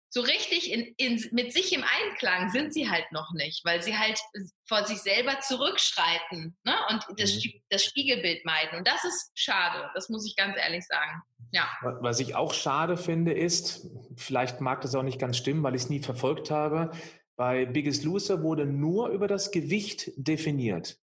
so 0.09 0.21
richtig 0.21 0.71
in, 0.71 0.93
in, 0.97 1.23
mit 1.31 1.53
sich 1.53 1.73
im 1.73 1.83
Einklang 1.83 2.49
sind 2.49 2.73
sie 2.73 2.89
halt 2.89 3.11
noch 3.11 3.33
nicht, 3.33 3.63
weil 3.65 3.83
sie 3.83 3.97
halt 3.97 4.19
vor 4.65 4.85
sich 4.85 4.99
selber 4.99 5.39
zurückschreiten 5.41 6.57
ne? 6.63 6.73
und 6.89 7.05
das, 7.19 7.35
mhm. 7.35 7.61
das 7.69 7.83
Spiegelbild 7.83 8.45
meiden. 8.45 8.79
Und 8.79 8.87
das 8.87 9.03
ist 9.03 9.31
schade, 9.35 9.89
das 9.93 10.09
muss 10.09 10.25
ich 10.25 10.35
ganz 10.35 10.55
ehrlich 10.57 10.85
sagen. 10.85 11.21
Ja. 11.51 11.69
Was 11.81 12.19
ich 12.19 12.35
auch 12.35 12.53
schade 12.53 12.97
finde, 12.97 13.33
ist, 13.33 13.87
vielleicht 14.15 14.61
mag 14.61 14.81
das 14.81 14.95
auch 14.95 15.03
nicht 15.03 15.19
ganz 15.19 15.37
stimmen, 15.37 15.63
weil 15.63 15.75
ich 15.75 15.83
es 15.83 15.89
nie 15.89 16.01
verfolgt 16.01 16.51
habe, 16.51 16.91
bei 17.37 17.65
Biggest 17.65 18.03
Loser 18.03 18.41
wurde 18.41 18.65
nur 18.65 19.09
über 19.09 19.27
das 19.27 19.51
Gewicht 19.51 20.11
definiert. 20.17 20.99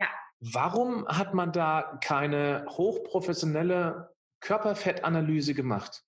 Ja. 0.00 0.08
Warum 0.40 1.06
hat 1.06 1.32
man 1.32 1.52
da 1.52 1.98
keine 2.02 2.66
hochprofessionelle 2.68 4.14
Körperfettanalyse 4.40 5.54
gemacht? 5.54 6.04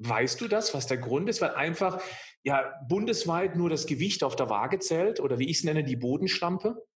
Weißt 0.00 0.40
du 0.40 0.46
das, 0.46 0.74
was 0.74 0.86
der 0.86 0.98
Grund 0.98 1.28
ist? 1.28 1.40
Weil 1.40 1.54
einfach 1.54 2.00
ja 2.44 2.72
bundesweit 2.86 3.56
nur 3.56 3.70
das 3.70 3.86
Gewicht 3.86 4.22
auf 4.22 4.36
der 4.36 4.50
Waage 4.50 4.78
zählt 4.78 5.18
oder 5.18 5.38
wie 5.38 5.48
ich 5.48 5.58
es 5.58 5.64
nenne, 5.64 5.82
die 5.82 5.96
Bodenschlampe? 5.96 6.86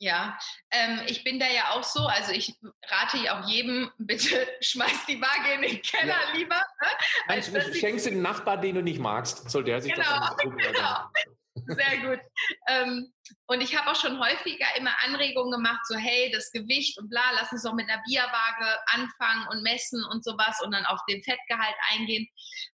Ja, 0.00 0.38
ähm, 0.70 1.00
ich 1.06 1.24
bin 1.24 1.40
da 1.40 1.46
ja 1.46 1.72
auch 1.72 1.82
so. 1.82 2.06
Also 2.06 2.32
ich 2.32 2.54
rate 2.86 3.18
ja 3.18 3.38
auch 3.40 3.48
jedem, 3.48 3.90
bitte 3.98 4.46
schmeiß 4.60 5.06
die 5.06 5.20
Waage 5.20 5.54
in 5.54 5.62
den 5.62 5.82
Keller 5.82 6.20
ja. 6.32 6.36
lieber. 6.36 6.56
Ne? 6.56 6.88
Als 7.26 7.52
du 7.52 7.74
schenkst 7.74 8.06
den 8.06 8.22
Nachbar, 8.22 8.58
den 8.58 8.76
du 8.76 8.82
nicht 8.82 9.00
magst, 9.00 9.50
soll 9.50 9.64
der 9.64 9.80
sich 9.80 9.92
genau, 9.92 10.04
das 10.04 10.36
genau. 10.36 11.10
Sehr 11.66 11.98
gut. 11.98 12.20
Ähm, 12.68 13.12
und 13.46 13.60
ich 13.60 13.76
habe 13.76 13.90
auch 13.90 13.96
schon 13.96 14.20
häufiger 14.20 14.66
immer 14.76 14.92
Anregungen 15.04 15.50
gemacht, 15.50 15.80
so 15.86 15.96
hey, 15.96 16.30
das 16.32 16.50
Gewicht 16.52 16.98
und 16.98 17.10
bla, 17.10 17.20
lass 17.34 17.50
uns 17.50 17.64
doch 17.64 17.74
mit 17.74 17.90
einer 17.90 18.00
Bierwaage 18.06 18.78
anfangen 18.86 19.48
und 19.50 19.62
messen 19.62 20.02
und 20.12 20.24
sowas 20.24 20.60
und 20.62 20.72
dann 20.72 20.86
auf 20.86 21.00
den 21.08 21.22
Fettgehalt 21.22 21.74
eingehen. 21.90 22.28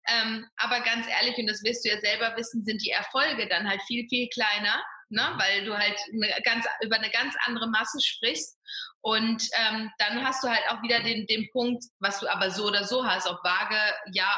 Ähm, 0.09 0.47
aber 0.57 0.81
ganz 0.81 1.07
ehrlich, 1.07 1.37
und 1.39 1.47
das 1.47 1.63
wirst 1.63 1.85
du 1.85 1.91
ja 1.91 2.01
selber 2.01 2.37
wissen, 2.37 2.65
sind 2.65 2.83
die 2.83 2.91
Erfolge 2.91 3.49
dann 3.49 3.69
halt 3.69 3.81
viel, 3.83 4.07
viel 4.09 4.29
kleiner 4.31 4.83
ne? 5.13 5.35
weil 5.37 5.65
du 5.65 5.77
halt 5.77 5.97
eine 6.13 6.33
ganz, 6.43 6.67
über 6.83 6.97
eine 6.97 7.11
ganz 7.11 7.35
andere 7.47 7.69
Masse 7.69 8.01
sprichst. 8.01 8.59
Und 9.05 9.43
ähm, 9.59 9.91
dann 9.99 10.25
hast 10.25 10.45
du 10.45 10.49
halt 10.49 10.63
auch 10.71 10.81
wieder 10.83 11.01
den, 11.01 11.27
den 11.27 11.51
Punkt, 11.51 11.85
was 11.99 12.21
du 12.21 12.29
aber 12.29 12.51
so 12.51 12.67
oder 12.67 12.85
so 12.85 13.05
hast, 13.05 13.27
ob 13.27 13.43
Waage, 13.43 13.77
ja, 14.13 14.31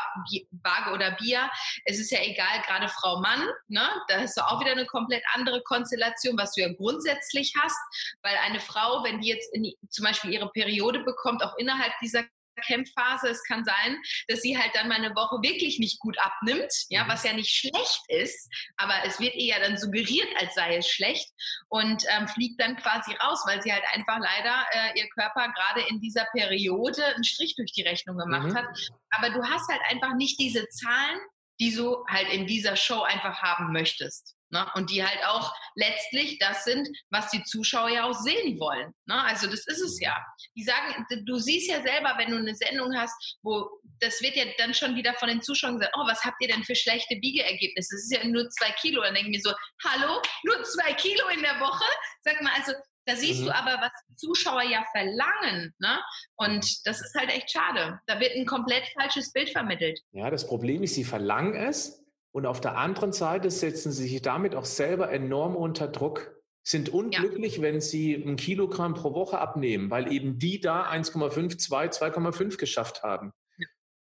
Waage 0.62 0.92
oder 0.92 1.10
Bier. 1.12 1.50
Es 1.84 1.98
ist 1.98 2.10
ja 2.10 2.20
egal, 2.22 2.62
gerade 2.66 2.88
Frau, 2.88 3.20
Mann, 3.20 3.46
ne? 3.68 3.88
da 4.08 4.20
hast 4.20 4.38
du 4.38 4.40
auch 4.40 4.60
wieder 4.60 4.72
eine 4.72 4.86
komplett 4.86 5.22
andere 5.34 5.62
Konstellation, 5.62 6.38
was 6.38 6.54
du 6.54 6.62
ja 6.62 6.72
grundsätzlich 6.72 7.52
hast, 7.60 7.78
weil 8.22 8.36
eine 8.38 8.58
Frau, 8.58 9.04
wenn 9.04 9.20
die 9.20 9.28
jetzt 9.28 9.50
die, 9.54 9.76
zum 9.90 10.06
Beispiel 10.06 10.32
ihre 10.32 10.50
Periode 10.50 11.00
bekommt, 11.00 11.44
auch 11.44 11.56
innerhalb 11.58 11.92
dieser 12.00 12.24
Kämpfphase. 12.62 13.28
Es 13.28 13.42
kann 13.44 13.64
sein, 13.64 13.96
dass 14.28 14.42
sie 14.42 14.58
halt 14.58 14.70
dann 14.74 14.88
mal 14.88 14.96
eine 14.96 15.14
Woche 15.14 15.42
wirklich 15.42 15.78
nicht 15.78 15.98
gut 16.00 16.18
abnimmt, 16.18 16.72
ja, 16.88 17.04
mhm. 17.04 17.08
was 17.08 17.24
ja 17.24 17.32
nicht 17.32 17.50
schlecht 17.50 18.02
ist, 18.08 18.50
aber 18.76 18.94
es 19.04 19.20
wird 19.20 19.34
ihr 19.34 19.46
ja 19.46 19.60
dann 19.60 19.78
suggeriert, 19.78 20.28
als 20.40 20.54
sei 20.54 20.76
es 20.76 20.88
schlecht 20.88 21.30
und 21.68 22.04
ähm, 22.08 22.28
fliegt 22.28 22.60
dann 22.60 22.76
quasi 22.76 23.12
raus, 23.14 23.42
weil 23.46 23.62
sie 23.62 23.72
halt 23.72 23.84
einfach 23.92 24.18
leider 24.18 24.66
äh, 24.72 24.98
ihr 24.98 25.08
Körper 25.10 25.52
gerade 25.52 25.82
in 25.88 26.00
dieser 26.00 26.26
Periode 26.32 27.04
einen 27.14 27.24
Strich 27.24 27.56
durch 27.56 27.72
die 27.72 27.82
Rechnung 27.82 28.16
gemacht 28.16 28.48
mhm. 28.48 28.54
hat. 28.54 28.66
Aber 29.10 29.30
du 29.30 29.42
hast 29.44 29.70
halt 29.70 29.80
einfach 29.88 30.14
nicht 30.14 30.38
diese 30.38 30.66
Zahlen, 30.68 31.20
die 31.60 31.74
du 31.74 32.04
halt 32.08 32.32
in 32.32 32.46
dieser 32.46 32.76
Show 32.76 33.02
einfach 33.02 33.42
haben 33.42 33.72
möchtest. 33.72 34.33
Ne? 34.54 34.64
Und 34.74 34.90
die 34.90 35.04
halt 35.04 35.18
auch 35.26 35.52
letztlich 35.74 36.38
das 36.38 36.62
sind, 36.62 36.88
was 37.10 37.28
die 37.30 37.42
Zuschauer 37.42 37.88
ja 37.88 38.04
auch 38.04 38.14
sehen 38.14 38.60
wollen. 38.60 38.94
Ne? 39.06 39.20
Also 39.24 39.48
das 39.48 39.66
ist 39.66 39.80
es 39.80 40.00
ja. 40.00 40.16
Die 40.56 40.62
sagen, 40.62 41.04
du 41.26 41.38
siehst 41.38 41.68
ja 41.68 41.82
selber, 41.82 42.14
wenn 42.18 42.30
du 42.30 42.38
eine 42.38 42.54
Sendung 42.54 42.96
hast, 42.96 43.36
wo 43.42 43.68
das 43.98 44.22
wird 44.22 44.36
ja 44.36 44.44
dann 44.58 44.72
schon 44.72 44.94
wieder 44.94 45.12
von 45.14 45.28
den 45.28 45.42
Zuschauern 45.42 45.78
gesagt, 45.78 45.96
oh, 45.98 46.06
was 46.06 46.22
habt 46.22 46.36
ihr 46.40 46.48
denn 46.48 46.62
für 46.62 46.76
schlechte 46.76 47.16
Biegeergebnisse? 47.16 47.96
Das 47.96 48.04
ist 48.04 48.14
ja 48.14 48.24
nur 48.24 48.48
zwei 48.50 48.70
Kilo. 48.80 49.02
Dann 49.02 49.14
denken 49.14 49.32
wir 49.32 49.40
so, 49.40 49.52
hallo, 49.84 50.22
nur 50.44 50.62
zwei 50.62 50.92
Kilo 50.94 51.26
in 51.34 51.42
der 51.42 51.58
Woche? 51.58 51.84
Sag 52.22 52.40
mal, 52.40 52.52
also 52.54 52.72
da 53.06 53.16
siehst 53.16 53.40
mhm. 53.40 53.46
du 53.46 53.54
aber, 53.54 53.82
was 53.82 53.92
die 54.08 54.14
Zuschauer 54.14 54.62
ja 54.62 54.84
verlangen. 54.92 55.74
Ne? 55.78 56.00
Und 56.36 56.86
das 56.86 57.00
ist 57.00 57.14
halt 57.18 57.30
echt 57.30 57.50
schade. 57.50 57.98
Da 58.06 58.20
wird 58.20 58.36
ein 58.36 58.46
komplett 58.46 58.86
falsches 58.98 59.32
Bild 59.32 59.50
vermittelt. 59.50 60.00
Ja, 60.12 60.30
das 60.30 60.46
Problem 60.46 60.84
ist, 60.84 60.94
sie 60.94 61.04
verlangen 61.04 61.54
es, 61.54 62.03
und 62.34 62.46
auf 62.46 62.60
der 62.60 62.76
anderen 62.76 63.12
Seite 63.12 63.48
setzen 63.48 63.92
sie 63.92 64.08
sich 64.08 64.20
damit 64.20 64.56
auch 64.56 64.64
selber 64.64 65.12
enorm 65.12 65.54
unter 65.54 65.86
Druck, 65.86 66.34
sind 66.64 66.88
unglücklich, 66.88 67.58
ja. 67.58 67.62
wenn 67.62 67.80
sie 67.80 68.12
ein 68.12 68.34
Kilogramm 68.34 68.94
pro 68.94 69.14
Woche 69.14 69.38
abnehmen, 69.38 69.88
weil 69.88 70.12
eben 70.12 70.36
die 70.40 70.58
da 70.58 70.90
1,5, 70.90 71.58
2, 71.58 71.86
2,5 71.86 72.58
geschafft 72.58 73.04
haben. 73.04 73.32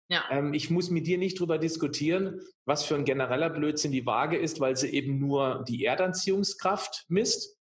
Ja. 0.08 0.22
Ähm, 0.30 0.54
ich 0.54 0.70
muss 0.70 0.88
mit 0.88 1.08
dir 1.08 1.18
nicht 1.18 1.38
darüber 1.38 1.58
diskutieren, 1.58 2.40
was 2.64 2.84
für 2.84 2.94
ein 2.94 3.04
genereller 3.04 3.50
Blödsinn 3.50 3.90
die 3.90 4.06
Waage 4.06 4.36
ist, 4.36 4.60
weil 4.60 4.76
sie 4.76 4.90
eben 4.90 5.18
nur 5.18 5.64
die 5.66 5.84
Erdanziehungskraft 5.84 7.06
misst, 7.08 7.58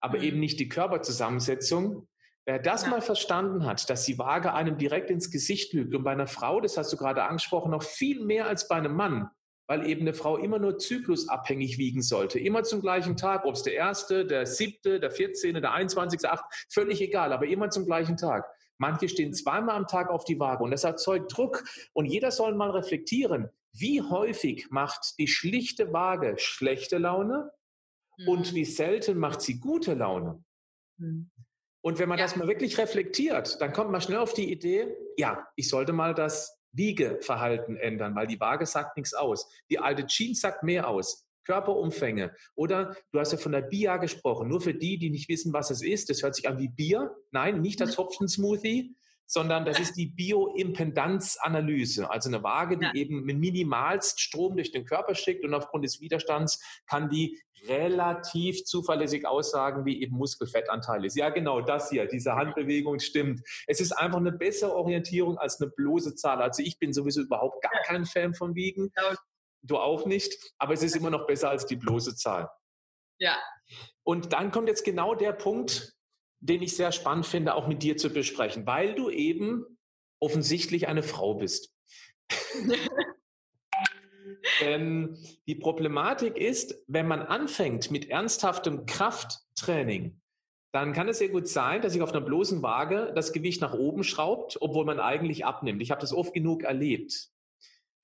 aber 0.00 0.18
mhm. 0.18 0.24
eben 0.24 0.40
nicht 0.40 0.60
die 0.60 0.68
Körperzusammensetzung. 0.68 2.06
Wer 2.44 2.58
das 2.58 2.82
ja. 2.82 2.88
mal 2.90 3.00
verstanden 3.00 3.64
hat, 3.64 3.88
dass 3.88 4.04
die 4.04 4.18
Waage 4.18 4.52
einem 4.52 4.76
direkt 4.76 5.08
ins 5.08 5.30
Gesicht 5.30 5.72
lügt 5.72 5.94
und 5.94 6.04
bei 6.04 6.12
einer 6.12 6.26
Frau, 6.26 6.60
das 6.60 6.76
hast 6.76 6.92
du 6.92 6.98
gerade 6.98 7.22
angesprochen, 7.22 7.70
noch 7.70 7.82
viel 7.82 8.22
mehr 8.22 8.46
als 8.46 8.68
bei 8.68 8.76
einem 8.76 8.94
Mann, 8.94 9.30
weil 9.66 9.88
eben 9.88 10.02
eine 10.02 10.14
Frau 10.14 10.36
immer 10.36 10.58
nur 10.58 10.78
zyklusabhängig 10.78 11.78
wiegen 11.78 12.02
sollte. 12.02 12.38
Immer 12.38 12.62
zum 12.62 12.80
gleichen 12.80 13.16
Tag, 13.16 13.44
ob 13.44 13.54
es 13.54 13.62
der 13.62 13.74
erste, 13.74 14.24
der 14.24 14.46
siebte, 14.46 15.00
der 15.00 15.10
vierzehnte, 15.10 15.60
der 15.60 15.72
einundzwanzigste, 15.72 16.30
acht, 16.30 16.44
völlig 16.70 17.00
egal, 17.00 17.32
aber 17.32 17.46
immer 17.46 17.70
zum 17.70 17.84
gleichen 17.84 18.16
Tag. 18.16 18.46
Manche 18.78 19.08
stehen 19.08 19.32
zweimal 19.32 19.76
am 19.76 19.86
Tag 19.86 20.10
auf 20.10 20.24
die 20.24 20.38
Waage 20.38 20.62
und 20.62 20.70
das 20.70 20.84
erzeugt 20.84 21.36
Druck. 21.36 21.64
Und 21.94 22.06
jeder 22.06 22.30
soll 22.30 22.54
mal 22.54 22.70
reflektieren, 22.70 23.48
wie 23.72 24.02
häufig 24.02 24.68
macht 24.70 25.18
die 25.18 25.28
schlichte 25.28 25.92
Waage 25.92 26.34
schlechte 26.38 26.98
Laune 26.98 27.50
mhm. 28.18 28.28
und 28.28 28.54
wie 28.54 28.64
selten 28.64 29.18
macht 29.18 29.40
sie 29.40 29.58
gute 29.60 29.94
Laune. 29.94 30.44
Mhm. 30.98 31.30
Und 31.82 31.98
wenn 31.98 32.08
man 32.08 32.18
ja. 32.18 32.24
das 32.24 32.36
mal 32.36 32.48
wirklich 32.48 32.78
reflektiert, 32.78 33.60
dann 33.60 33.72
kommt 33.72 33.90
man 33.90 34.00
schnell 34.00 34.18
auf 34.18 34.34
die 34.34 34.50
Idee, 34.50 34.94
ja, 35.16 35.46
ich 35.56 35.68
sollte 35.68 35.92
mal 35.92 36.14
das 36.14 36.55
Wiegeverhalten 36.76 37.76
ändern, 37.76 38.14
weil 38.14 38.26
die 38.26 38.40
Waage 38.40 38.66
sagt 38.66 38.96
nichts 38.96 39.14
aus. 39.14 39.50
Die 39.70 39.78
alte 39.78 40.06
Jeans 40.06 40.40
sagt 40.40 40.62
mehr 40.62 40.88
aus. 40.88 41.26
Körperumfänge. 41.44 42.34
Oder 42.54 42.96
du 43.12 43.20
hast 43.20 43.32
ja 43.32 43.38
von 43.38 43.52
der 43.52 43.62
Bia 43.62 43.96
gesprochen. 43.98 44.48
Nur 44.48 44.60
für 44.60 44.74
die, 44.74 44.98
die 44.98 45.10
nicht 45.10 45.28
wissen, 45.28 45.52
was 45.52 45.70
es 45.70 45.82
ist. 45.82 46.10
Das 46.10 46.22
hört 46.22 46.34
sich 46.34 46.48
an 46.48 46.58
wie 46.58 46.68
Bier. 46.68 47.14
Nein, 47.30 47.60
nicht 47.60 47.80
das 47.80 47.92
mhm. 47.92 48.02
Hopfen-Smoothie, 48.02 48.96
sondern 49.26 49.64
das 49.64 49.80
ist 49.80 49.96
die 49.96 50.06
Bioimpedanzanalyse, 50.06 52.10
also 52.10 52.28
eine 52.28 52.42
Waage, 52.42 52.78
die 52.78 52.84
ja. 52.84 52.94
eben 52.94 53.24
mit 53.24 53.38
minimalst 53.38 54.20
Strom 54.20 54.56
durch 54.56 54.70
den 54.70 54.84
Körper 54.84 55.14
schickt 55.14 55.44
und 55.44 55.54
aufgrund 55.54 55.84
des 55.84 56.00
Widerstands 56.00 56.62
kann 56.86 57.10
die 57.10 57.40
relativ 57.66 58.64
zuverlässig 58.64 59.26
aussagen, 59.26 59.84
wie 59.84 60.02
eben 60.02 60.16
Muskelfettanteil 60.16 61.04
ist. 61.04 61.16
Ja, 61.16 61.30
genau, 61.30 61.60
das 61.60 61.90
hier, 61.90 62.06
diese 62.06 62.36
Handbewegung 62.36 63.00
stimmt. 63.00 63.42
Es 63.66 63.80
ist 63.80 63.92
einfach 63.92 64.18
eine 64.18 64.32
bessere 64.32 64.74
Orientierung 64.74 65.38
als 65.38 65.60
eine 65.60 65.70
bloße 65.70 66.14
Zahl. 66.14 66.40
Also 66.40 66.62
ich 66.62 66.78
bin 66.78 66.92
sowieso 66.92 67.22
überhaupt 67.22 67.62
gar 67.62 67.82
kein 67.84 68.04
Fan 68.04 68.34
von 68.34 68.54
Wiegen. 68.54 68.92
Du 69.62 69.78
auch 69.78 70.06
nicht, 70.06 70.32
aber 70.58 70.74
es 70.74 70.82
ist 70.82 70.94
immer 70.94 71.10
noch 71.10 71.26
besser 71.26 71.50
als 71.50 71.66
die 71.66 71.76
bloße 71.76 72.14
Zahl. 72.14 72.48
Ja. 73.18 73.36
Und 74.04 74.32
dann 74.32 74.52
kommt 74.52 74.68
jetzt 74.68 74.84
genau 74.84 75.14
der 75.14 75.32
Punkt, 75.32 75.95
den 76.46 76.62
ich 76.62 76.76
sehr 76.76 76.92
spannend 76.92 77.26
finde, 77.26 77.54
auch 77.54 77.66
mit 77.66 77.82
dir 77.82 77.96
zu 77.96 78.10
besprechen, 78.10 78.66
weil 78.66 78.94
du 78.94 79.10
eben 79.10 79.64
offensichtlich 80.20 80.88
eine 80.88 81.02
Frau 81.02 81.34
bist. 81.34 81.74
Denn 84.60 85.18
die 85.46 85.54
Problematik 85.54 86.36
ist, 86.36 86.82
wenn 86.86 87.06
man 87.06 87.22
anfängt 87.22 87.90
mit 87.90 88.08
ernsthaftem 88.08 88.86
Krafttraining, 88.86 90.20
dann 90.72 90.92
kann 90.92 91.08
es 91.08 91.18
sehr 91.18 91.28
gut 91.28 91.48
sein, 91.48 91.80
dass 91.82 91.92
sich 91.92 92.02
auf 92.02 92.12
einer 92.12 92.20
bloßen 92.20 92.62
Waage 92.62 93.12
das 93.14 93.32
Gewicht 93.32 93.60
nach 93.60 93.74
oben 93.74 94.04
schraubt, 94.04 94.58
obwohl 94.60 94.84
man 94.84 95.00
eigentlich 95.00 95.44
abnimmt. 95.44 95.82
Ich 95.82 95.90
habe 95.90 96.00
das 96.00 96.12
oft 96.12 96.34
genug 96.34 96.62
erlebt. 96.62 97.30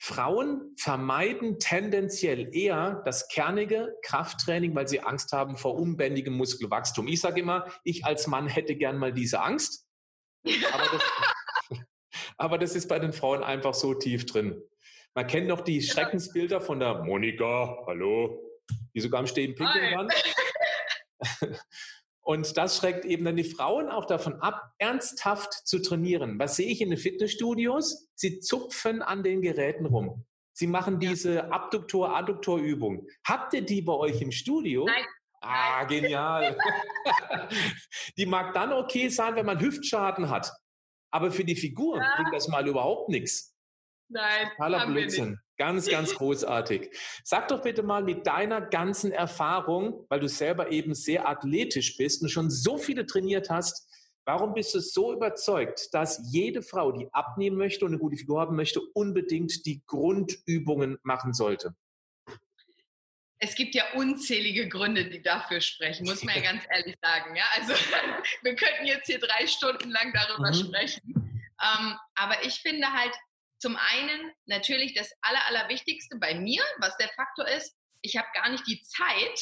Frauen 0.04 0.74
vermeiden 0.76 1.60
tendenziell 1.60 2.52
eher 2.56 3.02
das 3.04 3.28
kernige 3.28 3.94
Krafttraining, 4.02 4.74
weil 4.74 4.88
sie 4.88 4.98
Angst 4.98 5.30
haben 5.30 5.56
vor 5.56 5.76
unbändigem 5.76 6.34
Muskelwachstum. 6.34 7.06
Ich 7.06 7.20
sage 7.20 7.40
immer, 7.40 7.68
ich 7.84 8.04
als 8.04 8.26
Mann 8.26 8.48
hätte 8.48 8.74
gern 8.74 8.98
mal 8.98 9.12
diese 9.12 9.40
Angst. 9.40 9.86
Aber 10.72 10.88
das, 10.90 11.02
aber 12.36 12.58
das 12.58 12.74
ist 12.74 12.88
bei 12.88 12.98
den 12.98 13.12
Frauen 13.12 13.44
einfach 13.44 13.74
so 13.74 13.94
tief 13.94 14.26
drin. 14.26 14.60
Man 15.14 15.28
kennt 15.28 15.46
noch 15.46 15.60
die 15.60 15.80
Schreckensbilder 15.80 16.60
von 16.60 16.80
der 16.80 17.04
Monika, 17.04 17.84
hallo, 17.86 18.42
die 18.94 19.00
sogar 19.00 19.20
am 19.20 19.28
Stehen 19.28 19.54
pinkeln 19.54 19.94
waren. 19.94 20.08
Und 22.24 22.56
das 22.56 22.76
schreckt 22.76 23.04
eben 23.04 23.24
dann 23.24 23.36
die 23.36 23.44
Frauen 23.44 23.88
auch 23.88 24.04
davon 24.04 24.40
ab, 24.40 24.72
ernsthaft 24.78 25.52
zu 25.66 25.80
trainieren. 25.80 26.38
Was 26.38 26.56
sehe 26.56 26.68
ich 26.68 26.80
in 26.80 26.90
den 26.90 26.98
Fitnessstudios? 26.98 28.08
Sie 28.14 28.38
zupfen 28.38 29.02
an 29.02 29.24
den 29.24 29.42
Geräten 29.42 29.86
rum. 29.86 30.24
Sie 30.52 30.68
machen 30.68 31.00
diese 31.00 31.50
Abduktor-Adduktor-Übung. 31.50 33.06
Habt 33.26 33.54
ihr 33.54 33.62
die 33.62 33.82
bei 33.82 33.94
euch 33.94 34.20
im 34.20 34.30
Studio? 34.30 34.84
Nein. 34.84 35.04
Ah, 35.40 35.82
genial. 35.84 36.56
die 38.16 38.26
mag 38.26 38.54
dann 38.54 38.72
okay 38.72 39.08
sein, 39.08 39.34
wenn 39.34 39.46
man 39.46 39.60
Hüftschaden 39.60 40.30
hat. 40.30 40.52
Aber 41.10 41.32
für 41.32 41.44
die 41.44 41.56
Figur 41.56 41.98
ja. 41.98 42.14
bringt 42.16 42.32
das 42.32 42.46
mal 42.46 42.66
überhaupt 42.68 43.08
nichts. 43.08 43.54
Nein. 44.08 44.48
Totaler 44.50 44.86
Blödsinn. 44.86 45.40
Ganz, 45.62 45.86
ganz 45.86 46.12
großartig. 46.16 46.90
Sag 47.22 47.46
doch 47.46 47.62
bitte 47.62 47.84
mal 47.84 48.02
mit 48.02 48.26
deiner 48.26 48.60
ganzen 48.60 49.12
Erfahrung, 49.12 50.04
weil 50.08 50.18
du 50.18 50.26
selber 50.26 50.72
eben 50.72 50.92
sehr 50.92 51.28
athletisch 51.28 51.96
bist 51.96 52.20
und 52.20 52.30
schon 52.30 52.50
so 52.50 52.78
viele 52.78 53.06
trainiert 53.06 53.48
hast, 53.48 53.88
warum 54.24 54.54
bist 54.54 54.74
du 54.74 54.80
so 54.80 55.12
überzeugt, 55.12 55.94
dass 55.94 56.20
jede 56.32 56.62
Frau, 56.62 56.90
die 56.90 57.06
abnehmen 57.12 57.56
möchte 57.56 57.84
und 57.84 57.92
eine 57.92 58.00
gute 58.00 58.16
Figur 58.16 58.40
haben 58.40 58.56
möchte, 58.56 58.80
unbedingt 58.92 59.64
die 59.64 59.84
Grundübungen 59.86 60.98
machen 61.04 61.32
sollte? 61.32 61.76
es 63.44 63.56
gibt 63.56 63.74
ja 63.74 63.84
unzählige 63.94 64.68
Gründe, 64.68 65.04
die 65.04 65.20
dafür 65.20 65.60
sprechen, 65.60 66.06
muss 66.06 66.24
man 66.24 66.36
ja 66.36 66.42
ganz 66.52 66.64
ehrlich 66.70 66.96
sagen. 67.00 67.36
Ja, 67.36 67.44
also 67.56 67.72
wir 68.42 68.56
könnten 68.56 68.86
jetzt 68.86 69.06
hier 69.06 69.20
drei 69.20 69.46
Stunden 69.46 69.90
lang 69.90 70.12
darüber 70.12 70.50
mhm. 70.50 70.54
sprechen. 70.54 71.02
Ähm, 71.60 71.98
aber 72.16 72.44
ich 72.44 72.54
finde 72.60 72.92
halt, 72.92 73.12
zum 73.62 73.76
einen 73.76 74.32
natürlich 74.46 74.92
das 74.92 75.08
Aller, 75.20 75.46
Allerwichtigste 75.46 76.18
bei 76.18 76.34
mir, 76.34 76.62
was 76.78 76.96
der 76.96 77.08
Faktor 77.10 77.46
ist, 77.46 77.76
ich 78.02 78.16
habe 78.16 78.26
gar 78.34 78.48
nicht 78.48 78.66
die 78.66 78.82
Zeit, 78.82 79.40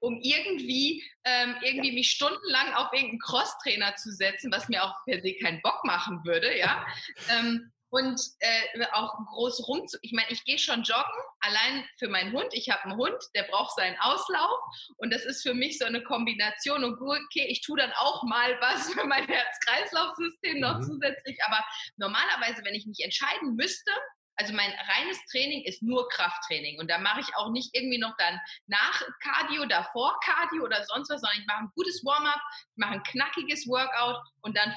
um 0.00 0.18
irgendwie, 0.22 1.04
ähm, 1.24 1.54
irgendwie 1.62 1.92
mich 1.92 2.10
stundenlang 2.10 2.72
auf 2.74 2.90
irgendeinen 2.92 3.20
Crosstrainer 3.20 3.94
zu 3.96 4.10
setzen, 4.10 4.50
was 4.50 4.70
mir 4.70 4.82
auch 4.84 4.94
per 5.04 5.20
se 5.20 5.34
keinen 5.34 5.60
Bock 5.60 5.84
machen 5.84 6.24
würde, 6.24 6.56
ja. 6.56 6.86
Ähm, 7.28 7.70
und 7.90 8.20
äh, 8.40 8.86
auch 8.92 9.16
groß 9.26 9.66
rum 9.66 9.86
zu. 9.86 9.98
Ich 10.02 10.12
meine, 10.12 10.30
ich 10.30 10.44
gehe 10.44 10.58
schon 10.58 10.82
joggen, 10.82 11.22
allein 11.40 11.84
für 11.98 12.08
meinen 12.08 12.32
Hund. 12.32 12.48
Ich 12.52 12.68
habe 12.70 12.84
einen 12.84 12.96
Hund, 12.96 13.16
der 13.34 13.44
braucht 13.44 13.74
seinen 13.76 13.98
Auslauf 14.00 14.60
und 14.96 15.12
das 15.12 15.24
ist 15.24 15.42
für 15.42 15.54
mich 15.54 15.78
so 15.78 15.84
eine 15.84 16.02
Kombination. 16.02 16.84
Und 16.84 17.00
okay, 17.00 17.46
ich 17.48 17.62
tue 17.62 17.78
dann 17.78 17.92
auch 17.92 18.22
mal 18.24 18.58
was 18.60 18.92
für 18.92 19.04
mein 19.04 19.26
Herz-Kreislauf-System 19.26 20.60
noch 20.60 20.78
mhm. 20.78 20.82
zusätzlich. 20.82 21.38
Aber 21.46 21.64
normalerweise, 21.96 22.64
wenn 22.64 22.74
ich 22.74 22.86
mich 22.86 23.00
entscheiden 23.00 23.54
müsste, 23.56 23.92
also 24.38 24.52
mein 24.54 24.70
reines 24.70 25.18
Training 25.32 25.64
ist 25.64 25.82
nur 25.82 26.08
Krafttraining 26.10 26.78
und 26.78 26.88
da 26.88 26.98
mache 26.98 27.20
ich 27.20 27.36
auch 27.36 27.50
nicht 27.50 27.74
irgendwie 27.74 27.98
noch 27.98 28.16
dann 28.18 28.40
nach 28.68 29.02
Cardio, 29.20 29.66
davor 29.66 30.16
Cardio 30.24 30.62
oder 30.62 30.84
sonst 30.84 31.10
was, 31.10 31.20
sondern 31.20 31.40
ich 31.40 31.46
mache 31.46 31.58
ein 31.58 31.72
gutes 31.74 32.04
Warm-up, 32.04 32.40
ich 32.70 32.76
mache 32.76 32.92
ein 32.92 33.02
knackiges 33.02 33.66
Workout 33.66 34.22
und 34.42 34.56
dann 34.56 34.72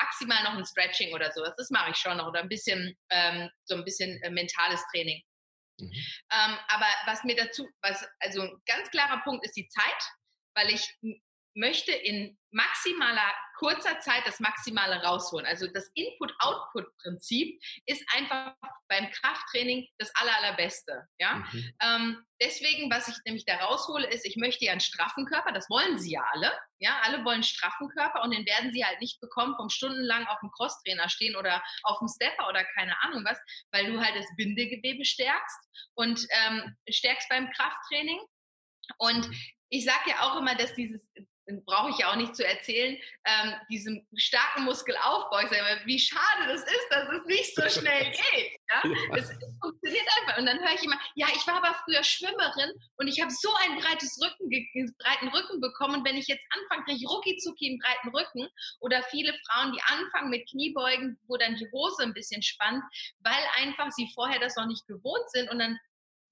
maximal 0.00 0.42
noch 0.44 0.54
ein 0.54 0.64
Stretching 0.64 1.14
oder 1.14 1.30
sowas. 1.32 1.54
Das 1.56 1.70
mache 1.70 1.90
ich 1.90 1.96
schon 1.96 2.16
noch 2.16 2.28
oder 2.28 2.40
ein 2.40 2.48
bisschen, 2.48 2.96
ähm, 3.10 3.50
so 3.64 3.74
ein 3.76 3.84
bisschen 3.84 4.20
äh, 4.22 4.30
mentales 4.30 4.82
Training. 4.92 5.22
Mhm. 5.80 5.92
Ähm, 5.92 6.58
aber 6.68 6.86
was 7.06 7.24
mir 7.24 7.36
dazu, 7.36 7.68
was, 7.82 8.06
also 8.20 8.42
ein 8.42 8.62
ganz 8.66 8.90
klarer 8.90 9.22
Punkt 9.22 9.44
ist 9.44 9.56
die 9.56 9.68
Zeit, 9.68 10.02
weil 10.54 10.70
ich 10.70 10.98
möchte 11.58 11.92
in 11.92 12.38
maximaler 12.50 13.34
kurzer 13.58 13.98
Zeit 14.00 14.22
das 14.24 14.40
Maximale 14.40 15.02
rausholen. 15.02 15.46
Also 15.46 15.66
das 15.66 15.90
Input-Output-Prinzip 15.94 17.60
ist 17.86 18.04
einfach 18.14 18.54
beim 18.88 19.10
Krafttraining 19.10 19.86
das 19.98 20.14
aller, 20.14 20.34
allerbeste. 20.36 21.06
Ja? 21.18 21.44
Mhm. 21.52 21.72
Ähm, 21.82 22.26
deswegen, 22.40 22.90
was 22.90 23.08
ich 23.08 23.16
nämlich 23.26 23.44
da 23.44 23.56
raushole, 23.56 24.06
ist, 24.08 24.24
ich 24.24 24.36
möchte 24.36 24.64
ja 24.64 24.72
einen 24.72 24.80
straffen 24.80 25.26
Körper, 25.26 25.52
das 25.52 25.68
wollen 25.68 25.98
sie 25.98 26.12
ja 26.12 26.22
alle. 26.32 26.52
Ja, 26.78 27.00
alle 27.02 27.24
wollen 27.24 27.34
einen 27.34 27.42
straffen 27.42 27.88
Körper 27.88 28.22
und 28.22 28.30
den 28.30 28.46
werden 28.46 28.72
sie 28.72 28.84
halt 28.84 29.00
nicht 29.00 29.20
bekommen 29.20 29.56
vom 29.56 29.68
stundenlang 29.68 30.26
auf 30.28 30.38
dem 30.40 30.50
Crosstrainer 30.52 31.08
stehen 31.08 31.34
oder 31.34 31.62
auf 31.82 31.98
dem 31.98 32.08
Stepper 32.08 32.48
oder 32.48 32.64
keine 32.76 32.94
Ahnung 33.02 33.24
was, 33.24 33.38
weil 33.72 33.92
du 33.92 34.00
halt 34.00 34.14
das 34.14 34.26
Bindegewebe 34.36 35.04
stärkst 35.04 35.58
und 35.94 36.24
ähm, 36.30 36.76
stärkst 36.88 37.28
beim 37.28 37.50
Krafttraining. 37.50 38.20
Und 38.98 39.28
ich 39.70 39.84
sage 39.84 40.10
ja 40.10 40.20
auch 40.22 40.38
immer, 40.38 40.54
dass 40.54 40.74
dieses 40.74 41.06
brauche 41.64 41.90
ich 41.90 41.98
ja 41.98 42.10
auch 42.10 42.16
nicht 42.16 42.36
zu 42.36 42.46
erzählen, 42.46 42.96
ähm, 43.24 43.54
diesem 43.70 44.06
starken 44.16 44.64
Muskelaufbau. 44.64 45.40
Ich 45.40 45.48
sage 45.48 45.60
immer, 45.60 45.86
wie 45.86 45.98
schade 45.98 46.46
das 46.46 46.62
ist, 46.62 46.88
dass 46.90 47.08
es 47.08 47.24
nicht 47.24 47.54
so 47.54 47.80
schnell 47.80 48.04
geht. 48.32 48.52
Ja? 48.70 48.82
ja. 48.84 49.16
Es, 49.16 49.30
es, 49.30 49.58
funktioniert 49.60 50.06
einfach. 50.20 50.38
Und 50.38 50.46
dann 50.46 50.58
höre 50.58 50.74
ich 50.74 50.82
immer, 50.82 50.98
ja, 51.14 51.26
ich 51.34 51.46
war 51.46 51.56
aber 51.56 51.74
früher 51.84 52.04
Schwimmerin 52.04 52.72
und 52.96 53.08
ich 53.08 53.20
habe 53.20 53.30
so 53.30 53.50
ein 53.64 53.78
breites 53.78 54.18
Rücken, 54.22 54.48
breiten 54.98 55.28
Rücken 55.28 55.60
bekommen. 55.60 55.96
Und 55.96 56.06
wenn 56.06 56.16
ich 56.16 56.26
jetzt 56.26 56.44
anfange, 56.50 56.84
kriege 56.84 56.98
ich 56.98 57.08
rucki 57.08 57.70
einen 57.70 57.78
breiten 57.78 58.08
Rücken. 58.14 58.48
Oder 58.80 59.02
viele 59.04 59.32
Frauen, 59.46 59.72
die 59.72 59.82
anfangen 59.82 60.30
mit 60.30 60.48
Kniebeugen, 60.50 61.18
wo 61.26 61.36
dann 61.36 61.56
die 61.56 61.68
Hose 61.72 62.02
ein 62.02 62.14
bisschen 62.14 62.42
spannt, 62.42 62.82
weil 63.20 63.42
einfach 63.56 63.90
sie 63.90 64.10
vorher 64.14 64.38
das 64.38 64.56
noch 64.56 64.66
nicht 64.66 64.86
gewohnt 64.86 65.30
sind 65.30 65.50
und 65.50 65.58
dann 65.58 65.78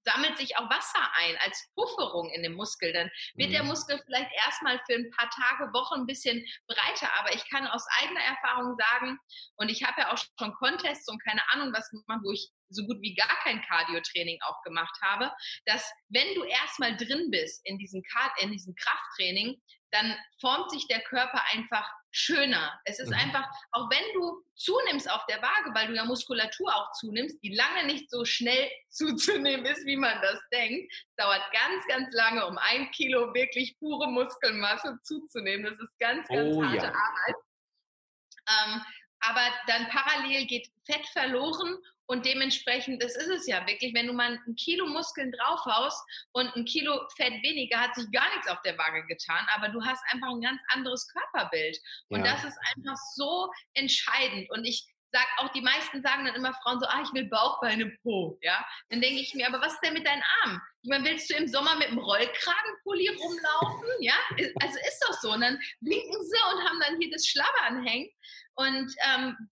sammelt 0.07 0.37
sich 0.37 0.55
auch 0.57 0.69
Wasser 0.69 1.11
ein 1.15 1.37
als 1.43 1.69
Pufferung 1.75 2.29
in 2.31 2.43
dem 2.43 2.53
Muskel. 2.53 2.93
Dann 2.93 3.11
wird 3.35 3.49
mhm. 3.49 3.53
der 3.53 3.63
Muskel 3.63 4.01
vielleicht 4.05 4.31
erstmal 4.45 4.79
für 4.85 4.95
ein 4.95 5.11
paar 5.11 5.29
Tage, 5.29 5.73
Wochen 5.73 6.01
ein 6.01 6.05
bisschen 6.05 6.45
breiter. 6.67 7.09
Aber 7.19 7.33
ich 7.33 7.47
kann 7.49 7.67
aus 7.67 7.85
eigener 7.99 8.21
Erfahrung 8.21 8.75
sagen, 8.77 9.19
und 9.57 9.69
ich 9.69 9.83
habe 9.83 10.01
ja 10.01 10.13
auch 10.13 10.17
schon 10.17 10.53
Contests 10.53 11.09
und 11.09 11.21
keine 11.23 11.41
Ahnung 11.51 11.73
was 11.73 11.89
gemacht, 11.89 12.21
wo 12.23 12.31
ich 12.31 12.49
so 12.69 12.85
gut 12.85 12.97
wie 13.01 13.15
gar 13.15 13.39
kein 13.43 13.61
Cardio-Training 13.61 14.39
auch 14.47 14.61
gemacht 14.63 14.97
habe, 15.01 15.31
dass 15.65 15.89
wenn 16.09 16.33
du 16.35 16.43
erstmal 16.43 16.95
drin 16.97 17.29
bist 17.31 17.61
in 17.65 17.77
diesem, 17.77 18.03
in 18.39 18.51
diesem 18.51 18.75
Krafttraining, 18.75 19.61
dann 19.91 20.15
formt 20.39 20.71
sich 20.71 20.87
der 20.87 21.01
Körper 21.01 21.41
einfach 21.53 21.89
schöner. 22.11 22.79
Es 22.85 22.99
ist 22.99 23.09
mhm. 23.09 23.15
einfach, 23.15 23.45
auch 23.71 23.89
wenn 23.89 24.13
du 24.13 24.43
zunimmst 24.55 25.09
auf 25.09 25.25
der 25.27 25.41
Waage, 25.41 25.73
weil 25.73 25.87
du 25.87 25.93
ja 25.93 26.03
Muskulatur 26.03 26.73
auch 26.73 26.91
zunimmst, 26.93 27.41
die 27.43 27.53
lange 27.53 27.85
nicht 27.85 28.09
so 28.09 28.25
schnell 28.25 28.69
zuzunehmen 28.89 29.65
ist, 29.65 29.85
wie 29.85 29.97
man 29.97 30.19
das 30.21 30.39
denkt, 30.51 30.91
dauert 31.15 31.43
ganz, 31.51 31.85
ganz 31.87 32.13
lange, 32.13 32.45
um 32.45 32.57
ein 32.57 32.89
Kilo 32.91 33.33
wirklich 33.33 33.77
pure 33.79 34.07
Muskelmasse 34.09 34.99
zuzunehmen. 35.03 35.65
Das 35.65 35.79
ist 35.79 35.99
ganz, 35.99 36.27
ganz 36.27 36.55
oh, 36.55 36.63
harte 36.63 36.77
ja. 36.77 36.93
Arbeit. 36.93 37.35
Ähm, 38.49 38.81
aber 39.19 39.41
dann 39.67 39.87
parallel 39.89 40.45
geht 40.45 40.69
Fett 40.85 41.05
verloren 41.07 41.77
und 42.07 42.25
dementsprechend, 42.25 43.03
das 43.03 43.15
ist 43.15 43.29
es 43.29 43.47
ja 43.47 43.65
wirklich, 43.67 43.93
wenn 43.93 44.07
du 44.07 44.13
mal 44.13 44.39
ein 44.47 44.55
Kilo 44.55 44.87
Muskeln 44.87 45.31
draufhaust 45.31 46.01
und 46.31 46.55
ein 46.55 46.65
Kilo 46.65 47.01
Fett 47.15 47.43
weniger, 47.43 47.79
hat 47.79 47.95
sich 47.95 48.09
gar 48.11 48.27
nichts 48.33 48.47
auf 48.47 48.61
der 48.61 48.77
Waage 48.77 49.05
getan, 49.07 49.45
aber 49.55 49.69
du 49.69 49.83
hast 49.83 50.01
einfach 50.11 50.29
ein 50.29 50.41
ganz 50.41 50.61
anderes 50.69 51.07
Körperbild. 51.09 51.77
Und 52.09 52.25
ja. 52.25 52.31
das 52.31 52.45
ist 52.45 52.57
einfach 52.75 52.97
so 53.13 53.51
entscheidend. 53.73 54.49
Und 54.51 54.65
ich 54.65 54.87
sag 55.11 55.27
auch, 55.37 55.51
die 55.51 55.61
meisten 55.61 56.01
sagen 56.01 56.25
dann 56.25 56.35
immer 56.35 56.53
Frauen 56.53 56.79
so, 56.79 56.85
ah, 56.87 57.01
ich 57.03 57.13
will 57.13 57.25
Bauchbeine 57.25 57.97
Po, 58.03 58.37
ja. 58.41 58.65
Dann 58.89 59.01
denke 59.01 59.21
ich 59.21 59.33
mir, 59.33 59.47
aber 59.47 59.61
was 59.61 59.73
ist 59.73 59.81
denn 59.81 59.93
mit 59.93 60.07
deinen 60.07 60.23
Armen? 60.43 60.61
Ich 60.83 60.89
meine, 60.89 61.03
willst 61.05 61.29
du 61.29 61.35
im 61.35 61.47
Sommer 61.47 61.75
mit 61.75 61.87
einem 61.87 61.99
Rollkragenpulli 61.99 63.09
rumlaufen, 63.09 63.89
ja? 63.99 64.15
Also 64.61 64.77
ist 64.79 65.05
doch 65.07 65.13
so. 65.21 65.33
Und 65.33 65.41
dann 65.41 65.59
winken 65.81 66.23
sie 66.23 66.37
und 66.53 66.69
haben 66.69 66.79
dann 66.79 67.01
hier 67.01 67.11
das 67.11 67.27
Schlabbern 67.27 67.85
hängen 67.85 68.09
und 68.55 68.93
ähm, 69.05 69.49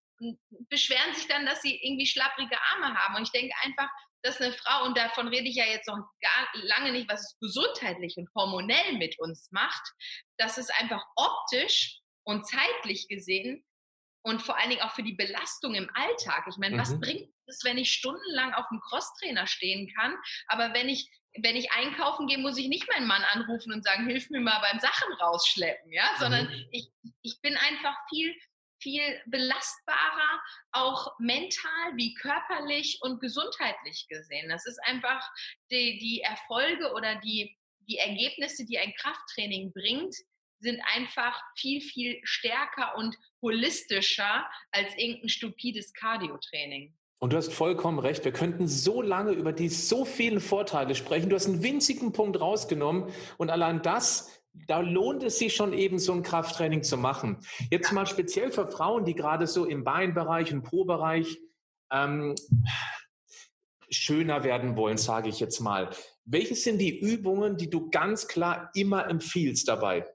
beschweren 0.69 1.13
sich 1.13 1.27
dann, 1.27 1.45
dass 1.45 1.61
sie 1.61 1.75
irgendwie 1.81 2.05
schlapprige 2.05 2.57
Arme 2.73 2.95
haben. 2.95 3.15
Und 3.15 3.23
ich 3.23 3.31
denke 3.31 3.53
einfach, 3.63 3.89
dass 4.23 4.41
eine 4.41 4.51
Frau, 4.53 4.85
und 4.85 4.97
davon 4.97 5.27
rede 5.27 5.47
ich 5.47 5.55
ja 5.55 5.65
jetzt 5.65 5.87
noch 5.87 5.97
gar 6.21 6.47
lange 6.53 6.91
nicht, 6.91 7.09
was 7.09 7.21
es 7.21 7.37
gesundheitlich 7.39 8.17
und 8.17 8.29
hormonell 8.35 8.93
mit 8.93 9.19
uns 9.19 9.49
macht, 9.51 9.83
dass 10.37 10.57
es 10.57 10.69
einfach 10.71 11.03
optisch 11.15 11.99
und 12.23 12.47
zeitlich 12.47 13.07
gesehen 13.07 13.63
und 14.23 14.41
vor 14.41 14.57
allen 14.57 14.71
Dingen 14.71 14.81
auch 14.81 14.95
für 14.95 15.03
die 15.03 15.13
Belastung 15.13 15.75
im 15.75 15.89
Alltag. 15.93 16.45
Ich 16.49 16.57
meine, 16.57 16.75
mhm. 16.75 16.79
was 16.79 16.99
bringt 16.99 17.29
es, 17.45 17.63
wenn 17.63 17.77
ich 17.77 17.91
stundenlang 17.93 18.53
auf 18.55 18.67
dem 18.69 18.79
Crosstrainer 18.79 19.45
stehen 19.45 19.93
kann, 19.95 20.15
aber 20.47 20.73
wenn 20.73 20.89
ich 20.89 21.09
wenn 21.41 21.57
ich 21.57 21.71
einkaufen 21.73 22.27
gehe, 22.27 22.37
muss 22.37 22.57
ich 22.57 22.69
nicht 22.69 22.87
meinen 22.87 23.07
Mann 23.07 23.21
anrufen 23.23 23.73
und 23.73 23.83
sagen, 23.83 24.07
hilf 24.07 24.29
mir 24.29 24.39
mal 24.39 24.59
beim 24.61 24.79
Sachen 24.79 25.11
rausschleppen, 25.15 25.91
ja, 25.91 26.09
sondern 26.17 26.47
mhm. 26.47 26.65
ich, 26.71 26.89
ich 27.23 27.41
bin 27.41 27.57
einfach 27.57 27.95
viel 28.09 28.33
viel 28.85 29.19
belastbarer, 29.25 30.41
auch 30.73 31.17
mental 31.17 31.95
wie 31.95 32.13
körperlich 32.13 32.99
und 33.01 33.19
gesundheitlich 33.19 34.05
gesehen. 34.07 34.47
Das 34.47 34.67
ist 34.67 34.79
einfach 34.83 35.27
die, 35.71 35.97
die 35.97 36.21
Erfolge 36.21 36.93
oder 36.93 37.15
die, 37.15 37.57
die 37.79 37.97
Ergebnisse, 37.97 38.63
die 38.63 38.77
ein 38.77 38.93
Krafttraining 38.93 39.73
bringt, 39.73 40.15
sind 40.59 40.79
einfach 40.93 41.35
viel, 41.57 41.81
viel 41.81 42.19
stärker 42.23 42.95
und 42.97 43.17
holistischer 43.41 44.47
als 44.71 44.95
irgendein 44.97 45.29
stupides 45.29 45.91
Cardio-Training. 45.93 46.93
Und 47.17 47.33
du 47.33 47.37
hast 47.37 47.53
vollkommen 47.53 47.97
recht. 47.97 48.23
Wir 48.23 48.33
könnten 48.33 48.67
so 48.67 49.01
lange 49.01 49.31
über 49.31 49.51
die 49.51 49.69
so 49.69 50.05
vielen 50.05 50.39
Vorteile 50.39 50.93
sprechen. 50.93 51.29
Du 51.29 51.35
hast 51.35 51.47
einen 51.47 51.63
winzigen 51.63 52.11
Punkt 52.11 52.39
rausgenommen 52.39 53.11
und 53.37 53.49
allein 53.49 53.81
das, 53.81 54.43
da 54.67 54.79
lohnt 54.79 55.23
es 55.23 55.39
sich 55.39 55.55
schon 55.55 55.73
eben 55.73 55.99
so 55.99 56.13
ein 56.13 56.23
Krafttraining 56.23 56.83
zu 56.83 56.97
machen. 56.97 57.45
Jetzt 57.71 57.91
mal 57.91 58.05
speziell 58.05 58.51
für 58.51 58.67
Frauen, 58.67 59.05
die 59.05 59.13
gerade 59.13 59.47
so 59.47 59.65
im 59.65 59.83
Beinbereich 59.83 60.51
und 60.53 60.63
Po-Bereich 60.63 61.39
ähm, 61.91 62.35
schöner 63.89 64.43
werden 64.43 64.75
wollen, 64.75 64.97
sage 64.97 65.29
ich 65.29 65.39
jetzt 65.39 65.59
mal. 65.59 65.89
Welche 66.25 66.55
sind 66.55 66.79
die 66.79 66.99
Übungen, 66.99 67.57
die 67.57 67.69
du 67.69 67.89
ganz 67.89 68.27
klar 68.27 68.71
immer 68.73 69.07
empfiehlst 69.09 69.67
dabei? 69.67 70.05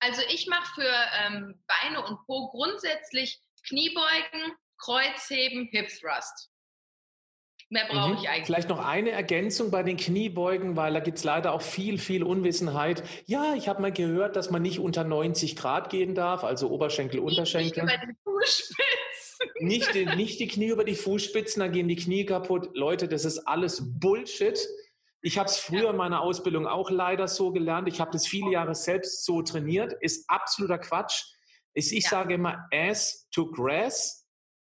Also 0.00 0.20
ich 0.28 0.46
mache 0.48 0.74
für 0.74 0.94
ähm, 1.24 1.62
Beine 1.66 2.04
und 2.04 2.18
Po 2.26 2.50
grundsätzlich 2.50 3.40
Kniebeugen, 3.66 4.52
Kreuzheben, 4.78 5.68
Hip 5.70 5.88
Thrust. 5.88 6.50
Mehr 7.70 7.86
brauche 7.88 8.10
mhm. 8.10 8.18
ich 8.20 8.28
eigentlich. 8.28 8.46
Vielleicht 8.46 8.68
noch 8.68 8.84
eine 8.84 9.10
Ergänzung 9.10 9.70
bei 9.70 9.82
den 9.82 9.96
Kniebeugen, 9.96 10.76
weil 10.76 10.92
da 10.92 11.00
gibt 11.00 11.18
es 11.18 11.24
leider 11.24 11.52
auch 11.52 11.62
viel, 11.62 11.98
viel 11.98 12.22
Unwissenheit. 12.22 13.02
Ja, 13.26 13.54
ich 13.54 13.68
habe 13.68 13.82
mal 13.82 13.92
gehört, 13.92 14.36
dass 14.36 14.50
man 14.50 14.62
nicht 14.62 14.78
unter 14.78 15.04
90 15.04 15.56
Grad 15.56 15.90
gehen 15.90 16.14
darf, 16.14 16.44
also 16.44 16.70
Oberschenkel, 16.70 17.20
Unterschenkel. 17.20 17.84
Nicht 17.84 17.94
über 17.94 18.06
die 18.06 18.16
Fußspitzen. 18.24 18.94
Nicht 19.60 19.94
die, 19.94 20.06
nicht 20.06 20.40
die 20.40 20.48
Knie 20.48 20.68
über 20.68 20.84
die 20.84 20.94
Fußspitzen, 20.94 21.60
dann 21.60 21.72
gehen 21.72 21.88
die 21.88 21.96
Knie 21.96 22.24
kaputt. 22.24 22.70
Leute, 22.74 23.08
das 23.08 23.24
ist 23.24 23.40
alles 23.46 23.82
Bullshit. 23.98 24.58
Ich 25.22 25.38
habe 25.38 25.48
es 25.48 25.56
früher 25.56 25.90
in 25.90 25.96
meiner 25.96 26.20
Ausbildung 26.20 26.66
auch 26.66 26.90
leider 26.90 27.28
so 27.28 27.50
gelernt. 27.50 27.88
Ich 27.88 28.00
habe 28.00 28.10
das 28.10 28.26
viele 28.26 28.50
Jahre 28.50 28.74
selbst 28.74 29.24
so 29.24 29.42
trainiert. 29.42 29.94
Ist 30.00 30.28
absoluter 30.28 30.78
Quatsch. 30.78 31.24
Ich, 31.72 31.92
ich 31.96 32.04
ja. 32.04 32.10
sage 32.10 32.34
immer 32.34 32.68
Ass 32.72 33.26
to 33.32 33.50
Grass. 33.50 34.23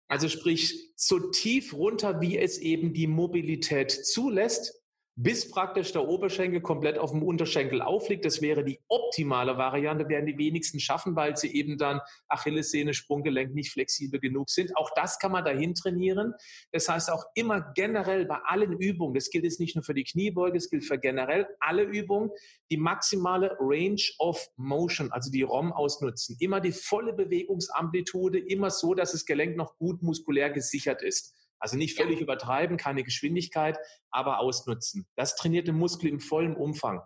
Also 0.10 0.28
sprich 0.28 0.92
so 0.96 1.20
tief 1.20 1.74
runter, 1.74 2.20
wie 2.20 2.38
es 2.38 2.58
eben 2.58 2.94
die 2.94 3.08
Mobilität 3.08 3.92
zulässt 3.92 4.79
bis 5.22 5.52
praktisch 5.52 5.92
der 5.92 6.08
Oberschenkel 6.08 6.62
komplett 6.62 6.98
auf 6.98 7.12
dem 7.12 7.24
Unterschenkel 7.24 7.82
aufliegt. 7.82 8.24
Das 8.24 8.42
wäre 8.42 8.64
die 8.64 8.80
optimale 8.88 9.58
Variante, 9.58 10.08
werden 10.08 10.26
die 10.26 10.38
wenigsten 10.38 10.80
schaffen, 10.80 11.14
weil 11.18 11.36
sie 11.36 11.54
eben 11.54 11.78
dann 11.78 12.00
Achillessehne, 12.30 12.94
Sprunggelenk 12.94 13.54
nicht 13.54 13.70
flexibel 13.70 14.22
genug 14.22 14.50
sind. 14.50 14.78
Auch 14.78 14.92
das 14.96 15.20
kann 15.20 15.34
man 15.34 15.44
dahin 15.44 15.76
trainieren. 15.76 16.36
Das 16.72 16.88
heißt 16.88 17.12
auch 17.12 17.26
immer 17.36 17.74
generell 17.76 18.28
bei 18.28 18.38
allen 18.46 18.72
Übungen, 18.72 19.14
das 19.14 19.30
gilt 19.30 19.44
jetzt 19.44 19.60
nicht 19.60 19.76
nur 19.76 19.84
für 19.84 19.94
die 19.94 20.06
Kniebeuge, 20.06 20.58
es 20.58 20.70
gilt 20.70 20.86
für 20.86 20.98
generell 20.98 21.48
alle 21.60 21.84
Übungen, 21.84 22.32
die 22.72 22.78
maximale 22.78 23.58
Range 23.60 24.02
of 24.20 24.48
Motion, 24.56 25.12
also 25.12 25.30
die 25.32 25.42
ROM 25.42 25.74
ausnutzen. 25.74 26.38
Immer 26.40 26.62
die 26.62 26.72
volle 26.72 27.12
Bewegungsamplitude, 27.12 28.40
immer 28.40 28.70
so, 28.70 28.94
dass 28.94 29.12
das 29.12 29.26
Gelenk 29.26 29.58
noch 29.58 29.76
gut 29.80 30.02
muskulär 30.02 30.50
gesichert 30.50 31.02
ist. 31.02 31.36
Also 31.60 31.78
nicht 31.78 31.98
völlig 31.98 32.18
ja. 32.18 32.24
übertreiben, 32.24 32.78
keine 32.78 33.04
Geschwindigkeit, 33.04 33.78
aber 34.12 34.40
ausnutzen. 34.40 35.08
Das 35.16 35.36
trainiert 35.36 35.68
den 35.68 35.76
Muskel 35.76 36.10
im 36.10 36.20
vollen 36.20 36.56
Umfang. 36.56 37.02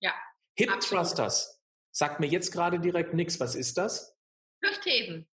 Ja. 0.00 0.12
Hip 0.58 0.70
absolut. 0.70 1.06
Thrusters. 1.06 1.60
Sagt 1.90 2.20
mir 2.20 2.26
jetzt 2.26 2.52
gerade 2.52 2.80
direkt 2.80 3.14
nichts. 3.14 3.40
Was 3.40 3.54
ist 3.54 3.78
das? 3.78 4.16
Hüftheben. 4.62 5.28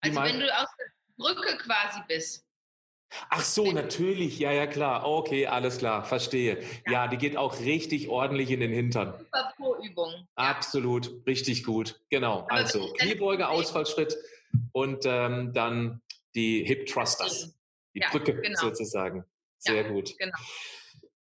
Also 0.00 0.22
wenn 0.22 0.40
du 0.40 0.56
aus 0.56 0.68
der 0.78 0.86
Brücke 1.16 1.56
quasi 1.58 2.00
bist. 2.08 2.44
Ach 3.28 3.42
so, 3.42 3.70
natürlich. 3.72 4.38
Ja, 4.38 4.52
ja, 4.52 4.66
klar. 4.66 5.06
Okay, 5.06 5.46
alles 5.46 5.78
klar. 5.78 6.04
Verstehe. 6.04 6.62
Ja, 6.86 6.92
ja 6.92 7.08
die 7.08 7.18
geht 7.18 7.36
auch 7.36 7.60
richtig 7.60 8.08
ordentlich 8.08 8.50
in 8.50 8.60
den 8.60 8.72
Hintern. 8.72 9.14
Super 9.18 9.52
Pro-Übung. 9.56 10.26
Absolut. 10.34 11.26
Richtig 11.26 11.64
gut. 11.64 12.00
Genau. 12.10 12.40
Aber 12.40 12.52
also 12.52 12.92
Kniebeuge, 12.94 13.48
Ausfallschritt 13.48 14.16
und 14.72 15.04
ähm, 15.04 15.52
dann 15.52 16.00
die 16.34 16.64
Hip 16.64 16.86
Thrusters, 16.86 17.54
die 17.94 18.00
ja, 18.00 18.08
Brücke 18.10 18.40
genau. 18.40 18.60
sozusagen. 18.60 19.24
Sehr 19.58 19.82
ja, 19.82 19.88
gut. 19.88 20.16
Genau. 20.18 20.36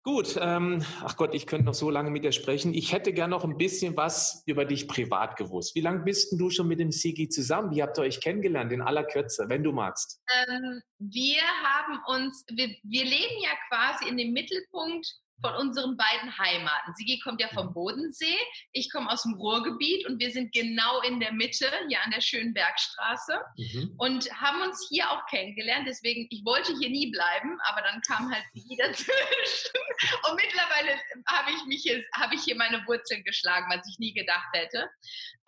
Gut, 0.03 0.39
ähm, 0.41 0.83
ach 1.03 1.15
Gott, 1.19 1.35
ich 1.35 1.47
könnte 1.47 1.67
noch 1.67 1.75
so 1.75 1.91
lange 1.91 2.11
mit 2.11 2.25
dir 2.25 2.33
sprechen. 2.33 2.73
Ich 2.73 2.95
hätte 2.95 3.13
gern 3.13 3.29
noch 3.29 3.45
ein 3.45 3.59
bisschen 3.59 3.99
was 3.99 4.43
über 4.47 4.65
dich 4.65 4.89
privat 4.89 5.37
gewusst. 5.37 5.75
Wie 5.75 5.83
lange 5.83 6.01
bist 6.05 6.33
denn 6.33 6.39
du 6.39 6.49
schon 6.49 6.69
mit 6.69 6.81
dem 6.81 6.91
Sigi 6.91 7.29
zusammen? 7.29 7.71
Wie 7.71 7.83
habt 7.83 7.99
ihr 7.99 8.03
euch 8.03 8.19
kennengelernt? 8.23 8.73
In 8.73 8.81
aller 8.81 9.05
Kürze, 9.05 9.45
wenn 9.49 9.63
du 9.63 9.73
magst. 9.73 10.23
Ähm, 10.49 10.81
wir 10.99 11.43
haben 11.43 12.01
uns, 12.07 12.47
wir, 12.49 12.75
wir 12.83 13.05
leben 13.05 13.43
ja 13.43 13.51
quasi 13.69 14.09
in 14.09 14.17
dem 14.17 14.33
Mittelpunkt 14.33 15.07
von 15.41 15.55
unseren 15.55 15.97
beiden 15.97 16.39
Heimaten. 16.39 16.95
Sigi 16.95 17.19
kommt 17.21 17.41
ja 17.41 17.49
vom. 17.49 17.71
Bodensee, 17.73 18.37
ich 18.73 18.91
komme 18.91 19.11
aus 19.11 19.23
dem 19.23 19.35
Ruhrgebiet 19.35 20.07
und 20.07 20.19
wir 20.19 20.31
sind 20.31 20.53
genau 20.53 21.01
in 21.03 21.21
der 21.21 21.33
Mitte, 21.33 21.71
hier 21.89 22.03
an 22.03 22.11
der 22.11 22.21
schönen 22.21 22.53
Bergstraße 22.53 23.41
mhm. 23.57 23.95
und 23.97 24.31
haben 24.41 24.63
uns 24.63 24.87
hier 24.91 25.11
auch 25.11 25.25
kennengelernt. 25.27 25.87
Deswegen, 25.89 26.27
ich 26.31 26.45
wollte 26.45 26.73
hier 26.79 26.91
nie 26.91 27.11
bleiben, 27.11 27.59
aber 27.69 27.83
dann 27.83 28.01
kam 28.03 28.31
halt 28.33 28.45
Sigi 28.55 28.77
dazwischen. 28.77 29.81
Und 30.29 30.37
mittlerweile 30.37 31.01
habe 31.27 31.51
ich 31.51 31.65
mich 31.67 31.83
hier, 31.83 32.03
habe 32.15 32.35
ich 32.35 32.43
hier 32.43 32.57
meine 32.57 32.85
Wurzeln 32.87 33.23
geschlagen, 33.25 33.67
was 33.71 33.87
ich 33.89 33.99
nie 33.99 34.13
gedacht 34.13 34.49
hätte. 34.53 34.89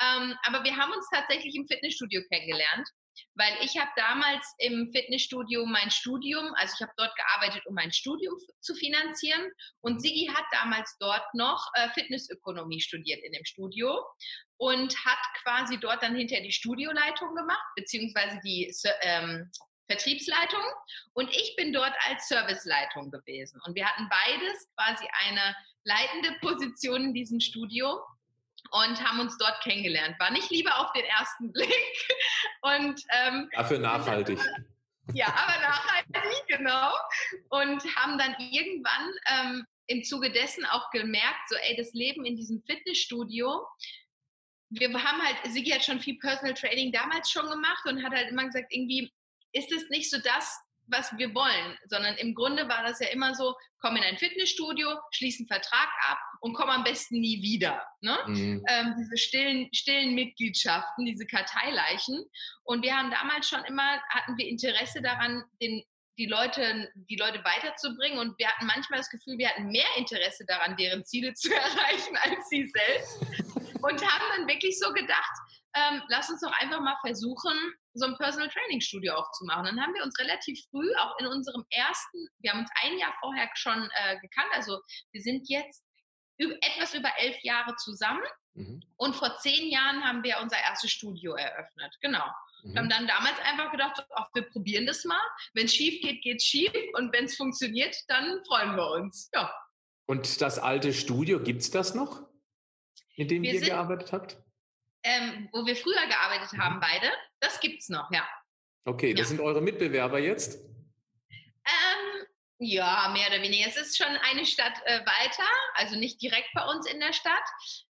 Ähm, 0.00 0.36
aber 0.44 0.64
wir 0.64 0.76
haben 0.76 0.92
uns 0.92 1.08
tatsächlich 1.12 1.54
im 1.54 1.66
Fitnessstudio 1.66 2.22
kennengelernt 2.30 2.88
weil 3.34 3.54
ich 3.62 3.78
habe 3.78 3.90
damals 3.96 4.54
im 4.58 4.90
Fitnessstudio 4.92 5.64
mein 5.64 5.90
Studium, 5.90 6.52
also 6.56 6.74
ich 6.74 6.82
habe 6.82 6.92
dort 6.96 7.14
gearbeitet, 7.16 7.64
um 7.66 7.74
mein 7.74 7.92
Studium 7.92 8.34
zu 8.60 8.74
finanzieren. 8.74 9.50
Und 9.80 10.02
Sigi 10.02 10.30
hat 10.32 10.44
damals 10.52 10.96
dort 10.98 11.24
noch 11.34 11.66
äh, 11.74 11.88
Fitnessökonomie 11.90 12.80
studiert 12.80 13.22
in 13.24 13.32
dem 13.32 13.44
Studio 13.44 14.04
und 14.58 14.94
hat 15.04 15.18
quasi 15.42 15.78
dort 15.78 16.02
dann 16.02 16.14
hinterher 16.14 16.44
die 16.44 16.52
Studioleitung 16.52 17.34
gemacht, 17.34 17.66
beziehungsweise 17.76 18.38
die 18.44 18.72
ähm, 19.02 19.50
Vertriebsleitung. 19.88 20.62
Und 21.14 21.30
ich 21.30 21.54
bin 21.56 21.72
dort 21.72 21.94
als 22.08 22.28
Serviceleitung 22.28 23.10
gewesen. 23.10 23.60
Und 23.64 23.74
wir 23.74 23.86
hatten 23.86 24.08
beides 24.08 24.68
quasi 24.76 25.06
eine 25.24 25.56
leitende 25.84 26.38
Position 26.40 27.04
in 27.04 27.14
diesem 27.14 27.40
Studio 27.40 27.98
und 28.72 29.02
haben 29.04 29.20
uns 29.20 29.36
dort 29.38 29.60
kennengelernt. 29.62 30.18
War 30.18 30.30
nicht 30.30 30.50
lieber 30.50 30.78
auf 30.78 30.92
den 30.92 31.04
ersten 31.04 31.52
Blick. 31.52 32.08
Und, 32.62 33.00
ähm, 33.10 33.48
Dafür 33.52 33.78
nachhaltig. 33.78 34.38
Ja, 35.14 35.26
aber 35.26 35.60
nachhaltig, 35.60 36.44
genau. 36.48 36.92
Und 37.50 37.82
haben 37.96 38.18
dann 38.18 38.34
irgendwann 38.38 39.10
ähm, 39.26 39.66
im 39.86 40.04
Zuge 40.04 40.30
dessen 40.30 40.64
auch 40.66 40.90
gemerkt, 40.90 41.48
so, 41.48 41.56
ey, 41.56 41.76
das 41.76 41.92
Leben 41.92 42.24
in 42.24 42.36
diesem 42.36 42.62
Fitnessstudio, 42.62 43.66
wir 44.70 44.88
haben 44.88 45.22
halt, 45.22 45.36
Sigi 45.52 45.70
hat 45.70 45.84
schon 45.84 46.00
viel 46.00 46.18
Personal 46.18 46.54
Training 46.54 46.92
damals 46.92 47.30
schon 47.30 47.48
gemacht 47.50 47.84
und 47.86 48.02
hat 48.02 48.12
halt 48.12 48.30
immer 48.30 48.46
gesagt, 48.46 48.72
irgendwie 48.72 49.12
ist 49.52 49.70
es 49.70 49.90
nicht 49.90 50.08
so 50.08 50.18
das, 50.18 50.58
was 50.92 51.16
wir 51.16 51.34
wollen, 51.34 51.76
sondern 51.88 52.14
im 52.16 52.34
Grunde 52.34 52.68
war 52.68 52.82
das 52.84 53.00
ja 53.00 53.08
immer 53.08 53.34
so, 53.34 53.54
komm 53.80 53.96
in 53.96 54.04
ein 54.04 54.18
Fitnessstudio, 54.18 54.88
schließ 55.10 55.40
einen 55.40 55.48
Vertrag 55.48 55.88
ab 56.08 56.18
und 56.40 56.54
komm 56.54 56.70
am 56.70 56.84
besten 56.84 57.20
nie 57.20 57.42
wieder. 57.42 57.84
Ne? 58.00 58.16
Mhm. 58.26 58.64
Ähm, 58.68 58.94
diese 58.98 59.16
stillen, 59.16 59.68
stillen 59.74 60.14
Mitgliedschaften, 60.14 61.04
diese 61.04 61.26
Karteileichen. 61.26 62.24
Und 62.64 62.82
wir 62.82 62.96
haben 62.96 63.10
damals 63.10 63.48
schon 63.48 63.64
immer, 63.64 64.00
hatten 64.10 64.36
wir 64.36 64.46
Interesse 64.46 65.02
daran, 65.02 65.42
den, 65.60 65.82
die 66.18 66.26
Leute, 66.26 66.90
die 66.94 67.16
Leute 67.16 67.42
weiterzubringen. 67.44 68.18
Und 68.18 68.38
wir 68.38 68.48
hatten 68.48 68.66
manchmal 68.66 69.00
das 69.00 69.10
Gefühl, 69.10 69.38
wir 69.38 69.48
hatten 69.48 69.68
mehr 69.68 69.88
Interesse 69.96 70.44
daran, 70.46 70.76
deren 70.76 71.04
Ziele 71.04 71.34
zu 71.34 71.50
erreichen 71.54 72.16
als 72.22 72.48
sie 72.48 72.70
selbst. 72.70 73.20
und 73.82 74.06
haben 74.06 74.24
dann 74.36 74.48
wirklich 74.48 74.78
so 74.78 74.92
gedacht, 74.92 75.32
ähm, 75.74 76.02
lass 76.08 76.30
uns 76.30 76.40
doch 76.40 76.52
einfach 76.52 76.80
mal 76.80 76.96
versuchen, 77.00 77.54
so 77.94 78.06
ein 78.06 78.16
Personal 78.16 78.48
Training 78.48 78.80
Studio 78.80 79.14
aufzumachen. 79.14 79.64
Dann 79.64 79.80
haben 79.80 79.94
wir 79.94 80.02
uns 80.02 80.18
relativ 80.18 80.64
früh 80.70 80.94
auch 80.96 81.18
in 81.18 81.26
unserem 81.26 81.64
ersten, 81.70 82.28
wir 82.40 82.52
haben 82.52 82.60
uns 82.60 82.70
ein 82.82 82.98
Jahr 82.98 83.14
vorher 83.20 83.48
schon 83.54 83.88
äh, 83.94 84.18
gekannt, 84.20 84.48
also 84.52 84.80
wir 85.12 85.22
sind 85.22 85.48
jetzt 85.48 85.84
etwas 86.38 86.94
über 86.94 87.10
elf 87.18 87.36
Jahre 87.42 87.74
zusammen. 87.76 88.22
Mhm. 88.54 88.82
Und 88.96 89.16
vor 89.16 89.36
zehn 89.38 89.70
Jahren 89.70 90.04
haben 90.04 90.22
wir 90.22 90.38
unser 90.40 90.58
erstes 90.58 90.90
Studio 90.90 91.34
eröffnet. 91.34 91.96
Genau. 92.00 92.24
Mhm. 92.62 92.72
Wir 92.72 92.80
haben 92.80 92.88
dann 92.88 93.06
damals 93.06 93.38
einfach 93.40 93.70
gedacht, 93.70 94.04
ach, 94.14 94.28
wir 94.34 94.42
probieren 94.42 94.86
das 94.86 95.04
mal. 95.04 95.20
Wenn 95.54 95.66
es 95.66 95.74
schief 95.74 96.02
geht, 96.02 96.22
geht 96.22 96.38
es 96.38 96.44
schief. 96.44 96.72
Und 96.94 97.12
wenn 97.12 97.24
es 97.24 97.36
funktioniert, 97.36 97.96
dann 98.08 98.44
freuen 98.44 98.76
wir 98.76 98.90
uns. 98.90 99.30
Ja. 99.34 99.52
Und 100.06 100.40
das 100.40 100.58
alte 100.58 100.92
Studio, 100.92 101.40
gibt 101.42 101.62
es 101.62 101.70
das 101.70 101.94
noch, 101.94 102.28
in 103.14 103.28
dem 103.28 103.42
wir 103.42 103.54
ihr 103.54 103.60
sind, 103.60 103.68
gearbeitet 103.68 104.12
habt? 104.12 104.36
Ähm, 105.04 105.48
wo 105.52 105.66
wir 105.66 105.74
früher 105.74 106.06
gearbeitet 106.06 106.56
haben, 106.58 106.76
mhm. 106.76 106.80
beide. 106.80 107.10
Das 107.40 107.58
gibt 107.60 107.82
es 107.82 107.88
noch, 107.88 108.10
ja. 108.12 108.26
Okay, 108.84 109.14
das 109.14 109.30
ja. 109.30 109.36
sind 109.36 109.40
eure 109.40 109.60
Mitbewerber 109.60 110.18
jetzt? 110.18 110.58
Ähm, 111.30 112.26
ja, 112.58 113.10
mehr 113.12 113.28
oder 113.28 113.42
weniger. 113.42 113.68
Es 113.68 113.76
ist 113.76 113.96
schon 113.96 114.14
eine 114.30 114.46
Stadt 114.46 114.80
äh, 114.84 115.00
weiter, 115.00 115.48
also 115.74 115.96
nicht 115.96 116.22
direkt 116.22 116.48
bei 116.54 116.64
uns 116.64 116.86
in 116.90 117.00
der 117.00 117.12
Stadt. 117.12 117.44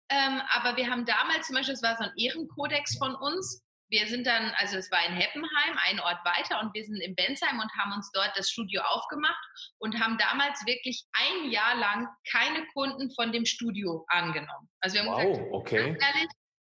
Ähm, 0.10 0.42
aber 0.50 0.78
wir 0.78 0.90
haben 0.90 1.06
damals 1.06 1.48
zum 1.48 1.56
Beispiel, 1.56 1.74
es 1.76 1.84
war 1.84 1.98
so 1.98 2.04
ein 2.04 2.14
Ehrenkodex 2.18 2.98
von 2.98 3.16
uns, 3.16 3.64
wir 3.90 4.06
sind 4.08 4.28
dann, 4.28 4.54
also 4.58 4.78
es 4.78 4.92
war 4.92 5.06
in 5.06 5.14
Heppenheim, 5.14 5.78
ein 5.86 6.00
Ort 6.02 6.20
weiter 6.26 6.60
und 6.62 6.74
wir 6.74 6.84
sind 6.84 6.98
in 6.98 7.16
Bensheim 7.16 7.60
und 7.60 7.72
haben 7.78 7.94
uns 7.94 8.12
dort 8.12 8.32
das 8.36 8.50
Studio 8.50 8.82
aufgemacht 8.82 9.38
und 9.80 10.00
haben 10.00 10.18
damals 10.18 10.66
wirklich 10.66 11.06
ein 11.14 11.52
Jahr 11.52 11.76
lang 11.76 12.08
keine 12.30 12.66
Kunden 12.74 13.10
von 13.12 13.32
dem 13.32 13.46
Studio 13.46 14.06
angenommen. 14.10 14.70
Also 14.82 14.96
wir 14.96 15.04
haben 15.04 15.12
wow, 15.12 15.38
gesagt, 15.38 15.54
okay. 15.54 15.98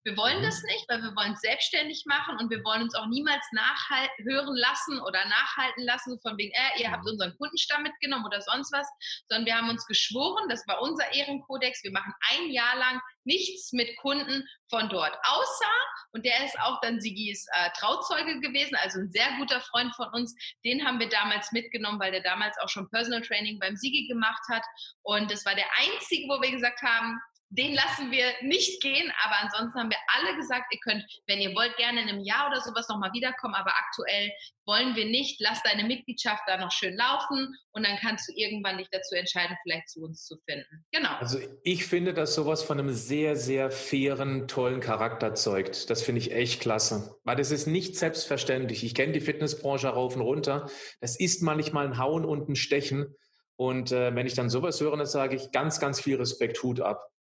Wir 0.04 0.16
wollen 0.16 0.38
mhm. 0.40 0.44
das 0.44 0.62
nicht, 0.62 0.84
weil 0.88 1.02
wir 1.02 1.16
wollen 1.16 1.32
es 1.32 1.40
selbstständig 1.40 2.04
machen 2.06 2.36
und 2.38 2.50
wir 2.50 2.62
wollen 2.62 2.82
uns 2.82 2.94
auch 2.94 3.06
niemals 3.06 3.44
nachhören 3.52 4.54
lassen 4.54 5.00
oder 5.00 5.24
nachhalten 5.24 5.84
lassen 5.84 6.18
von 6.20 6.36
wegen, 6.36 6.52
äh, 6.52 6.82
ihr 6.82 6.90
habt 6.90 7.04
mhm. 7.04 7.10
unseren 7.10 7.36
Kundenstamm 7.38 7.82
mitgenommen 7.82 8.26
oder 8.26 8.40
sonst 8.42 8.72
was, 8.72 8.86
sondern 9.28 9.46
wir 9.46 9.56
haben 9.56 9.70
uns 9.70 9.86
geschworen, 9.86 10.48
das 10.48 10.66
war 10.68 10.82
unser 10.82 11.12
Ehrenkodex, 11.12 11.82
wir 11.82 11.92
machen 11.92 12.12
ein 12.32 12.50
Jahr 12.50 12.76
lang 12.76 13.00
nichts 13.24 13.72
mit 13.72 13.96
Kunden 13.96 14.46
von 14.68 14.90
dort. 14.90 15.16
Außer, 15.22 15.72
und 16.12 16.26
der 16.26 16.44
ist 16.44 16.58
auch 16.60 16.80
dann 16.82 17.00
Sigis 17.00 17.46
äh, 17.52 17.70
Trauzeuge 17.78 18.40
gewesen, 18.40 18.76
also 18.76 19.00
ein 19.00 19.10
sehr 19.10 19.36
guter 19.38 19.60
Freund 19.62 19.94
von 19.96 20.08
uns, 20.12 20.34
den 20.64 20.84
haben 20.84 21.00
wir 21.00 21.08
damals 21.08 21.50
mitgenommen, 21.52 21.98
weil 21.98 22.12
der 22.12 22.22
damals 22.22 22.58
auch 22.58 22.68
schon 22.68 22.90
Personal 22.90 23.22
Training 23.22 23.58
beim 23.58 23.76
Sigi 23.76 24.06
gemacht 24.06 24.42
hat. 24.50 24.64
Und 25.02 25.30
das 25.30 25.46
war 25.46 25.54
der 25.54 25.66
einzige, 25.78 26.28
wo 26.28 26.42
wir 26.42 26.50
gesagt 26.50 26.82
haben, 26.82 27.18
den 27.56 27.72
lassen 27.74 28.10
wir 28.10 28.26
nicht 28.42 28.82
gehen, 28.82 29.12
aber 29.24 29.36
ansonsten 29.42 29.78
haben 29.78 29.90
wir 29.90 29.98
alle 30.08 30.36
gesagt, 30.36 30.72
ihr 30.72 30.80
könnt, 30.80 31.04
wenn 31.26 31.40
ihr 31.40 31.54
wollt, 31.54 31.76
gerne 31.76 32.02
in 32.02 32.08
einem 32.08 32.20
Jahr 32.20 32.48
oder 32.48 32.60
sowas 32.60 32.88
nochmal 32.88 33.12
wiederkommen, 33.12 33.54
aber 33.54 33.70
aktuell 33.70 34.32
wollen 34.66 34.96
wir 34.96 35.04
nicht. 35.04 35.40
Lass 35.40 35.62
deine 35.62 35.84
Mitgliedschaft 35.84 36.42
da 36.46 36.56
noch 36.56 36.72
schön 36.72 36.96
laufen 36.96 37.54
und 37.70 37.86
dann 37.86 37.96
kannst 37.98 38.28
du 38.28 38.32
irgendwann 38.34 38.78
dich 38.78 38.88
dazu 38.90 39.14
entscheiden, 39.14 39.56
vielleicht 39.62 39.88
zu 39.88 40.02
uns 40.02 40.24
zu 40.24 40.36
finden. 40.48 40.84
Genau. 40.90 41.14
Also 41.20 41.38
ich 41.62 41.86
finde, 41.86 42.12
dass 42.12 42.34
sowas 42.34 42.64
von 42.64 42.80
einem 42.80 42.92
sehr, 42.92 43.36
sehr 43.36 43.70
fairen, 43.70 44.48
tollen 44.48 44.80
Charakter 44.80 45.34
zeugt. 45.34 45.90
Das 45.90 46.02
finde 46.02 46.22
ich 46.22 46.32
echt 46.32 46.60
klasse. 46.60 47.16
Weil 47.22 47.36
das 47.36 47.52
ist 47.52 47.66
nicht 47.66 47.96
selbstverständlich. 47.96 48.82
Ich 48.82 48.94
kenne 48.94 49.12
die 49.12 49.20
Fitnessbranche 49.20 49.88
rauf 49.88 50.16
und 50.16 50.22
runter. 50.22 50.68
Das 51.00 51.16
ist 51.16 51.42
manchmal 51.42 51.86
ein 51.86 51.98
Hauen 51.98 52.24
und 52.24 52.48
ein 52.48 52.56
Stechen. 52.56 53.14
Und 53.56 53.92
äh, 53.92 54.12
wenn 54.14 54.26
ich 54.26 54.34
dann 54.34 54.50
sowas 54.50 54.80
höre, 54.80 54.96
dann 54.96 55.06
sage 55.06 55.36
ich 55.36 55.52
ganz, 55.52 55.78
ganz 55.78 56.00
viel 56.00 56.16
Respekt, 56.16 56.60
Hut 56.64 56.80
ab. 56.80 57.13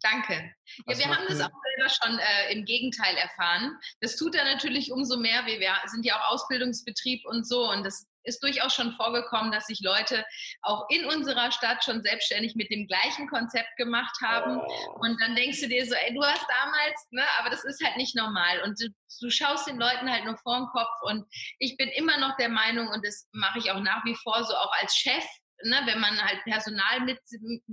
Danke. 0.00 0.54
Ja, 0.86 0.98
wir 0.98 1.06
haben 1.06 1.24
das 1.28 1.40
auch 1.40 1.50
selber 1.50 1.90
schon 1.90 2.18
äh, 2.18 2.52
im 2.52 2.64
Gegenteil 2.64 3.16
erfahren. 3.16 3.76
Das 4.00 4.16
tut 4.16 4.34
er 4.34 4.44
natürlich 4.44 4.92
umso 4.92 5.16
mehr. 5.16 5.46
Wir, 5.46 5.60
wir 5.60 5.74
sind 5.86 6.04
ja 6.04 6.16
auch 6.16 6.32
Ausbildungsbetrieb 6.32 7.24
und 7.26 7.46
so 7.46 7.70
und 7.70 7.84
das 7.84 8.06
ist 8.24 8.42
durchaus 8.42 8.74
schon 8.74 8.92
vorgekommen, 8.92 9.52
dass 9.52 9.66
sich 9.66 9.80
Leute 9.80 10.24
auch 10.62 10.86
in 10.90 11.04
unserer 11.06 11.50
Stadt 11.50 11.84
schon 11.84 12.02
selbstständig 12.02 12.54
mit 12.54 12.70
dem 12.70 12.86
gleichen 12.86 13.28
Konzept 13.28 13.76
gemacht 13.76 14.16
haben. 14.22 14.58
Oh. 14.58 14.98
Und 15.00 15.20
dann 15.20 15.34
denkst 15.34 15.60
du 15.60 15.68
dir 15.68 15.84
so, 15.86 15.94
ey, 15.94 16.14
du 16.14 16.22
hast 16.22 16.44
damals, 16.48 17.08
ne, 17.10 17.24
aber 17.38 17.50
das 17.50 17.64
ist 17.64 17.82
halt 17.84 17.96
nicht 17.96 18.14
normal. 18.14 18.62
Und 18.62 18.80
du, 18.80 18.88
du 19.20 19.30
schaust 19.30 19.66
den 19.66 19.78
Leuten 19.78 20.10
halt 20.10 20.24
nur 20.24 20.36
vor 20.38 20.56
den 20.56 20.66
Kopf. 20.66 21.02
Und 21.02 21.26
ich 21.58 21.76
bin 21.76 21.88
immer 21.88 22.18
noch 22.18 22.36
der 22.36 22.48
Meinung, 22.48 22.88
und 22.88 23.04
das 23.04 23.28
mache 23.32 23.58
ich 23.58 23.70
auch 23.70 23.80
nach 23.80 24.04
wie 24.04 24.16
vor 24.22 24.44
so 24.44 24.54
auch 24.54 24.72
als 24.80 24.96
Chef, 24.96 25.24
ne, 25.64 25.82
wenn 25.86 26.00
man 26.00 26.20
halt 26.22 26.42
Personal 26.44 27.00
mit 27.00 27.18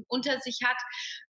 unter 0.07 0.39
sich 0.39 0.59
hat. 0.63 0.77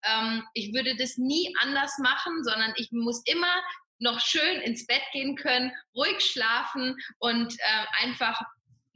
Ähm, 0.04 0.44
ich 0.54 0.74
würde 0.74 0.96
das 0.96 1.18
nie 1.18 1.54
anders 1.62 1.98
machen, 2.00 2.44
sondern 2.44 2.74
ich 2.78 2.90
muss 2.92 3.22
immer 3.26 3.62
noch 4.00 4.20
schön 4.20 4.62
ins 4.62 4.86
Bett 4.86 5.02
gehen 5.12 5.36
können, 5.36 5.72
ruhig 5.96 6.20
schlafen 6.22 6.96
und 7.20 7.54
äh, 7.54 8.06
einfach 8.06 8.40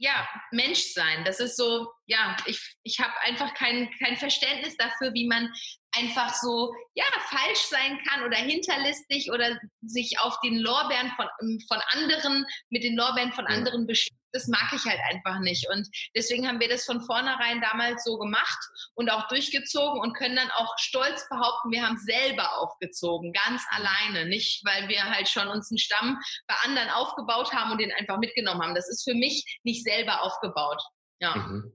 ja, 0.02 0.28
Mensch 0.50 0.92
sein. 0.94 1.24
Das 1.24 1.38
ist 1.38 1.56
so, 1.56 1.88
ja, 2.06 2.36
ich, 2.46 2.60
ich 2.82 2.98
habe 2.98 3.12
einfach 3.22 3.54
kein, 3.54 3.88
kein 4.00 4.16
Verständnis 4.16 4.76
dafür, 4.76 5.14
wie 5.14 5.28
man 5.28 5.48
einfach 5.92 6.34
so, 6.34 6.74
ja, 6.94 7.04
falsch 7.20 7.60
sein 7.70 8.00
kann 8.08 8.24
oder 8.24 8.36
hinterlistig 8.36 9.30
oder 9.30 9.56
sich 9.82 10.18
auf 10.18 10.40
den 10.40 10.58
Lorbeeren 10.58 11.12
von, 11.12 11.28
von 11.68 11.80
anderen, 11.92 12.44
mit 12.70 12.82
den 12.82 12.96
Lorbeeren 12.96 13.32
von 13.32 13.46
anderen 13.46 13.86
bestimmt 13.86 14.21
das 14.32 14.48
mag 14.48 14.72
ich 14.72 14.84
halt 14.84 15.00
einfach 15.10 15.40
nicht. 15.40 15.68
Und 15.70 15.88
deswegen 16.16 16.46
haben 16.48 16.60
wir 16.60 16.68
das 16.68 16.84
von 16.84 17.00
vornherein 17.02 17.60
damals 17.60 18.04
so 18.04 18.18
gemacht 18.18 18.58
und 18.94 19.10
auch 19.10 19.28
durchgezogen 19.28 20.00
und 20.00 20.14
können 20.14 20.36
dann 20.36 20.50
auch 20.50 20.74
stolz 20.78 21.28
behaupten, 21.28 21.70
wir 21.70 21.86
haben 21.86 21.98
selber 21.98 22.58
aufgezogen, 22.58 23.32
ganz 23.32 23.62
alleine. 23.70 24.28
Nicht, 24.28 24.64
weil 24.64 24.88
wir 24.88 25.04
halt 25.04 25.28
schon 25.28 25.48
uns 25.48 25.70
einen 25.70 25.78
Stamm 25.78 26.18
bei 26.46 26.54
anderen 26.64 26.90
aufgebaut 26.90 27.52
haben 27.52 27.72
und 27.72 27.80
den 27.80 27.92
einfach 27.92 28.18
mitgenommen 28.18 28.62
haben. 28.62 28.74
Das 28.74 28.88
ist 28.88 29.04
für 29.04 29.14
mich 29.14 29.60
nicht 29.62 29.84
selber 29.84 30.22
aufgebaut. 30.22 30.82
Ja. 31.20 31.36
Mhm. 31.36 31.72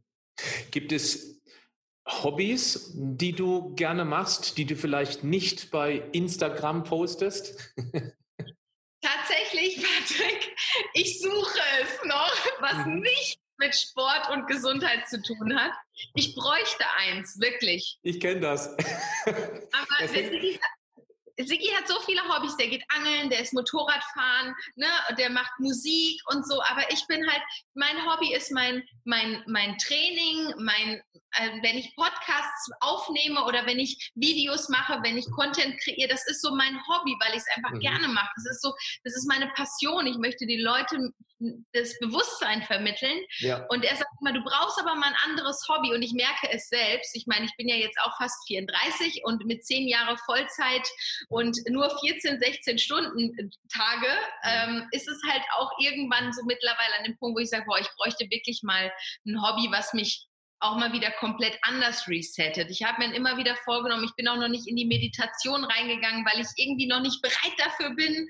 Gibt 0.71 0.91
es 0.91 1.41
Hobbys, 2.05 2.91
die 2.95 3.33
du 3.33 3.75
gerne 3.75 4.05
machst, 4.05 4.57
die 4.57 4.65
du 4.65 4.75
vielleicht 4.75 5.23
nicht 5.23 5.71
bei 5.71 6.03
Instagram 6.11 6.83
postest? 6.83 7.73
Tatsächlich, 9.01 9.77
Patrick, 9.77 10.56
ich 10.97 11.19
suche 11.19 11.59
es 11.81 12.05
noch, 12.05 12.33
was 12.59 12.85
mhm. 12.85 12.99
nicht 12.99 13.39
mit 13.59 13.75
Sport 13.75 14.29
und 14.31 14.47
Gesundheit 14.47 15.07
zu 15.07 15.21
tun 15.21 15.55
hat. 15.55 15.71
Ich 16.13 16.35
bräuchte 16.35 16.85
eins, 16.99 17.39
wirklich. 17.39 17.97
Ich 18.03 18.19
kenne 18.19 18.41
das. 18.41 18.69
Aber 19.25 19.97
das 19.99 20.11
Siggi, 20.11 20.59
Siggi 21.39 21.67
hat 21.75 21.87
so 21.87 21.99
viele 22.01 22.21
Hobbys. 22.27 22.57
Der 22.57 22.67
geht 22.67 22.83
angeln, 22.89 23.29
der 23.29 23.41
ist 23.41 23.53
Motorradfahren, 23.53 24.55
ne, 24.75 24.87
der 25.17 25.29
macht 25.29 25.51
Musik 25.59 26.19
und 26.33 26.47
so. 26.47 26.61
Aber 26.69 26.89
ich 26.91 27.05
bin 27.07 27.25
halt, 27.29 27.41
mein 27.75 28.05
Hobby 28.09 28.33
ist 28.33 28.51
mein, 28.51 28.83
mein, 29.05 29.43
mein 29.47 29.77
Training, 29.77 30.53
mein, 30.57 31.01
äh, 31.33 31.61
wenn 31.61 31.77
ich 31.77 31.95
Podcasts 31.95 32.69
aufnehme 32.79 33.43
oder 33.45 33.65
wenn 33.65 33.79
ich 33.79 34.11
Videos 34.15 34.69
mache, 34.69 34.99
wenn 35.03 35.17
ich 35.17 35.29
Content 35.31 35.79
kreiere, 35.81 36.09
das 36.09 36.27
ist 36.27 36.41
so 36.41 36.55
mein 36.55 36.79
Hobby, 36.87 37.15
weil 37.19 37.31
ich 37.31 37.43
es 37.43 37.55
einfach 37.55 37.71
mhm. 37.71 37.79
gerne 37.79 38.07
mache. 38.07 38.31
Das 38.35 38.55
ist 38.55 38.61
so, 38.61 38.73
das 39.03 39.15
ist 39.15 39.27
meine 39.27 39.47
Passion. 39.49 40.07
Ich 40.07 40.17
möchte 40.17 40.45
die 40.45 40.61
Leute 40.61 41.11
das 41.73 41.97
Bewusstsein 41.99 42.63
vermitteln. 42.63 43.19
Ja. 43.39 43.65
Und 43.69 43.83
er 43.83 43.95
sagt 43.95 44.09
immer, 44.21 44.33
du 44.33 44.43
brauchst 44.43 44.79
aber 44.79 44.95
mal 44.95 45.07
ein 45.07 45.29
anderes 45.29 45.65
Hobby. 45.69 45.93
Und 45.93 46.01
ich 46.01 46.13
merke 46.13 46.49
es 46.51 46.69
selbst. 46.69 47.15
Ich 47.15 47.27
meine, 47.27 47.45
ich 47.45 47.55
bin 47.57 47.67
ja 47.67 47.75
jetzt 47.75 47.97
auch 48.01 48.15
fast 48.17 48.35
34 48.47 49.21
und 49.23 49.45
mit 49.45 49.65
zehn 49.65 49.87
Jahre 49.87 50.17
Vollzeit 50.25 50.87
und 51.29 51.57
nur 51.69 51.89
14, 51.99 52.39
16 52.39 52.79
Stunden 52.79 53.51
Tage 53.71 54.07
mhm. 54.07 54.79
ähm, 54.79 54.87
ist 54.91 55.07
es 55.07 55.21
halt 55.29 55.43
auch 55.57 55.71
irgendwann 55.79 56.33
so 56.33 56.43
mittlerweile 56.45 56.97
an 56.97 57.03
dem 57.03 57.17
Punkt, 57.17 57.37
wo 57.37 57.41
ich 57.41 57.49
sage, 57.49 57.65
boah, 57.67 57.79
ich 57.79 57.89
bräuchte 57.97 58.29
wirklich 58.29 58.61
mal 58.63 58.91
ein 59.25 59.41
Hobby, 59.41 59.67
was 59.71 59.93
mich 59.93 60.27
auch 60.59 60.77
mal 60.77 60.91
wieder 60.91 61.11
komplett 61.11 61.57
anders 61.61 62.07
resettet. 62.07 62.71
Ich 62.71 62.83
habe 62.83 63.05
mir 63.05 63.13
immer 63.13 63.37
wieder 63.37 63.55
vorgenommen, 63.57 64.03
ich 64.03 64.15
bin 64.15 64.27
auch 64.27 64.37
noch 64.37 64.47
nicht 64.47 64.67
in 64.67 64.75
die 64.75 64.85
Meditation 64.85 65.63
reingegangen, 65.63 66.25
weil 66.25 66.41
ich 66.41 66.47
irgendwie 66.55 66.87
noch 66.87 67.01
nicht 67.01 67.21
bereit 67.21 67.53
dafür 67.57 67.91
bin. 67.95 68.27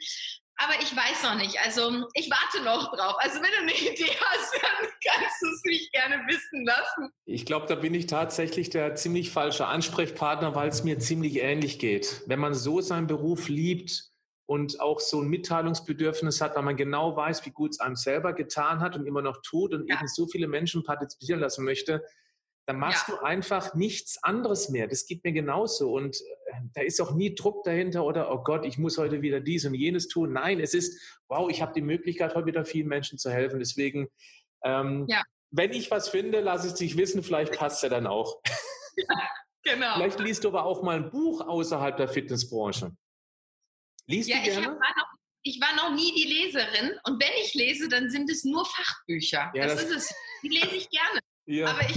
Aber 0.58 0.74
ich 0.82 0.96
weiß 0.96 1.24
noch 1.24 1.36
nicht. 1.36 1.60
Also 1.64 2.08
ich 2.14 2.30
warte 2.32 2.64
noch 2.64 2.92
drauf. 2.96 3.16
Also 3.20 3.36
wenn 3.36 3.52
du 3.52 3.62
eine 3.62 3.74
Idee 3.74 4.12
hast, 4.20 4.54
dann 4.62 4.90
kannst 5.06 5.42
du 5.42 5.48
es 5.48 5.62
mich 5.64 5.92
gerne 5.92 6.16
wissen 6.28 6.66
lassen. 6.66 7.12
Ich 7.26 7.46
glaube, 7.46 7.68
da 7.68 7.76
bin 7.76 7.94
ich 7.94 8.08
tatsächlich 8.08 8.72
der 8.72 8.96
ziemlich 8.96 9.32
falsche 9.32 9.68
Ansprechpartner, 9.68 10.56
weil 10.56 10.70
es 10.70 10.84
mir 10.84 10.98
ziemlich 10.98 11.42
ähnlich 11.42 11.78
geht. 11.78 12.24
Wenn 12.26 12.40
man 12.40 12.56
so 12.56 12.82
seinen 12.82 13.06
Beruf 13.06 13.50
liebt 13.50 14.10
und 14.48 14.80
auch 14.80 15.00
so 15.00 15.22
ein 15.22 15.28
Mitteilungsbedürfnis 15.28 16.42
hat, 16.42 16.56
weil 16.56 16.64
man 16.64 16.76
genau 16.76 17.16
weiß, 17.16 17.46
wie 17.46 17.52
gut 17.52 17.72
es 17.72 17.80
einem 17.80 17.96
selber 17.96 18.34
getan 18.34 18.80
hat 18.80 18.96
und 18.96 19.06
immer 19.06 19.22
noch 19.22 19.42
tut 19.44 19.74
und 19.74 19.88
ja. 19.88 19.98
eben 19.98 20.08
so 20.08 20.26
viele 20.26 20.48
Menschen 20.48 20.84
partizipieren 20.84 21.40
lassen 21.40 21.66
möchte, 21.66 22.04
dann 22.68 22.80
machst 22.80 23.08
ja. 23.08 23.16
du 23.16 23.24
einfach 23.24 23.76
nichts 23.76 24.22
anderes 24.24 24.68
mehr. 24.70 24.88
Das 24.88 25.06
geht 25.06 25.24
mir 25.24 25.32
genauso. 25.32 25.94
Und 25.94 26.18
äh, 26.18 26.54
da 26.74 26.82
ist 26.82 27.00
auch 27.00 27.16
nie 27.16 27.34
Druck 27.34 27.64
dahinter 27.64 28.04
oder, 28.04 28.30
oh 28.30 28.44
Gott, 28.44 28.66
ich 28.66 28.78
muss 28.78 28.98
heute 28.98 29.22
wieder 29.22 29.40
dies 29.40 29.64
und 29.66 29.74
jenes 29.74 30.10
tun. 30.10 30.34
Nein, 30.34 30.60
es 30.60 30.74
ist, 30.74 31.02
wow, 31.30 31.50
ich 31.50 31.62
habe 31.62 31.72
die 31.74 31.82
Möglichkeit, 31.82 32.36
heute 32.36 32.46
wieder 32.46 32.66
vielen 32.66 32.90
Menschen 32.90 33.18
zu 33.18 33.32
helfen. 33.32 33.60
Deswegen, 33.60 34.10
ähm, 34.66 35.06
ja. 35.08 35.24
wenn 35.50 35.72
ich 35.72 35.90
was 35.92 36.10
finde, 36.10 36.42
lass 36.42 36.66
es 36.66 36.74
dich 36.74 36.98
wissen. 36.98 37.24
Vielleicht 37.24 37.54
passt 37.54 37.82
ja 37.84 37.90
dann 37.90 38.06
auch. 38.06 38.40
Ja, 39.00 39.76
genau. 39.76 39.94
Vielleicht 39.94 40.20
liest 40.20 40.44
du 40.44 40.48
aber 40.48 40.66
auch 40.66 40.82
mal 40.82 40.96
ein 40.96 41.12
Buch 41.12 41.42
außerhalb 41.42 41.98
der 41.98 42.08
Fitnessbranche. 42.08 42.98
Liest 44.08 44.28
ja, 44.28 44.38
du 44.38 44.44
gerne? 44.44 44.60
Ich 44.62 44.66
war, 44.66 44.74
noch, 44.74 45.08
ich 45.44 45.62
war 45.62 45.76
noch 45.76 45.96
nie 45.96 46.16
die 46.16 46.34
Leserin. 46.34 47.00
Und 47.04 47.22
wenn 47.22 47.32
ich 47.44 47.54
lese, 47.54 47.88
dann 47.88 48.10
sind 48.10 48.28
es 48.32 48.44
nur 48.44 48.66
Fachbücher. 48.66 49.52
Das, 49.54 49.76
das 49.76 49.84
ist 49.84 49.96
es. 49.96 50.16
Die 50.42 50.50
lese 50.50 50.76
ich 50.76 50.90
gerne. 50.90 51.20
Ja. 51.50 51.68
Aber 51.68 51.80
ich 51.90 51.96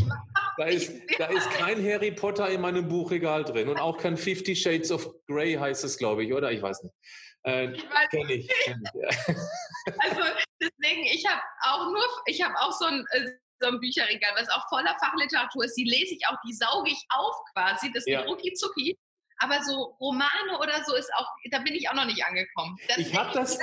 da 0.57 0.65
ist, 0.65 0.93
da 1.19 1.27
ist 1.27 1.51
kein 1.51 1.85
Harry 1.85 2.13
Potter 2.13 2.49
in 2.49 2.61
meinem 2.61 2.89
Buchregal 2.89 3.45
drin 3.45 3.69
und 3.69 3.79
auch 3.79 3.99
kein 3.99 4.17
Fifty 4.17 4.55
Shades 4.55 4.91
of 4.91 5.09
Grey 5.27 5.55
heißt 5.55 5.85
es, 5.85 5.97
glaube 5.97 6.25
ich, 6.25 6.33
oder? 6.33 6.51
Ich 6.53 6.63
weiß 6.63 6.83
nicht. 6.83 6.95
Äh, 7.45 7.73
ich 7.73 7.83
weiß 7.83 8.09
kenn 8.11 8.29
ich, 8.29 8.49
kenn 8.65 8.83
ich 8.83 9.01
ja. 9.01 9.35
Also 9.99 10.21
deswegen, 10.61 11.05
ich 11.05 11.27
habe 11.27 11.41
auch 11.63 11.87
nur, 11.87 12.03
ich 12.27 12.43
habe 12.43 12.55
auch 12.59 12.73
so 12.73 12.87
ein, 12.87 13.05
äh, 13.13 13.31
so 13.63 13.69
ein 13.69 13.81
Bücherregal, 13.81 14.33
was 14.37 14.49
auch 14.51 14.69
voller 14.69 14.97
Fachliteratur 14.99 15.65
ist. 15.65 15.77
Die 15.77 15.85
lese 15.85 16.15
ich 16.15 16.27
auch, 16.29 16.37
die 16.47 16.53
sauge 16.53 16.91
ich 16.91 17.05
auf 17.11 17.35
quasi. 17.53 17.91
Das 17.93 18.05
ja. 18.07 18.21
geht 18.21 18.31
rucki 18.31 18.53
zucki. 18.55 18.99
Aber 19.43 19.63
so 19.65 19.97
Romane 20.01 20.59
oder 20.61 20.85
so 20.87 20.95
ist 20.95 21.11
auch, 21.17 21.27
da 21.51 21.59
bin 21.61 21.75
ich 21.75 21.89
auch 21.89 21.95
noch 21.95 22.05
nicht 22.05 22.25
angekommen. 22.25 22.77
Das 22.89 22.99
ich 22.99 23.15
habe 23.17 23.33
das. 23.33 23.59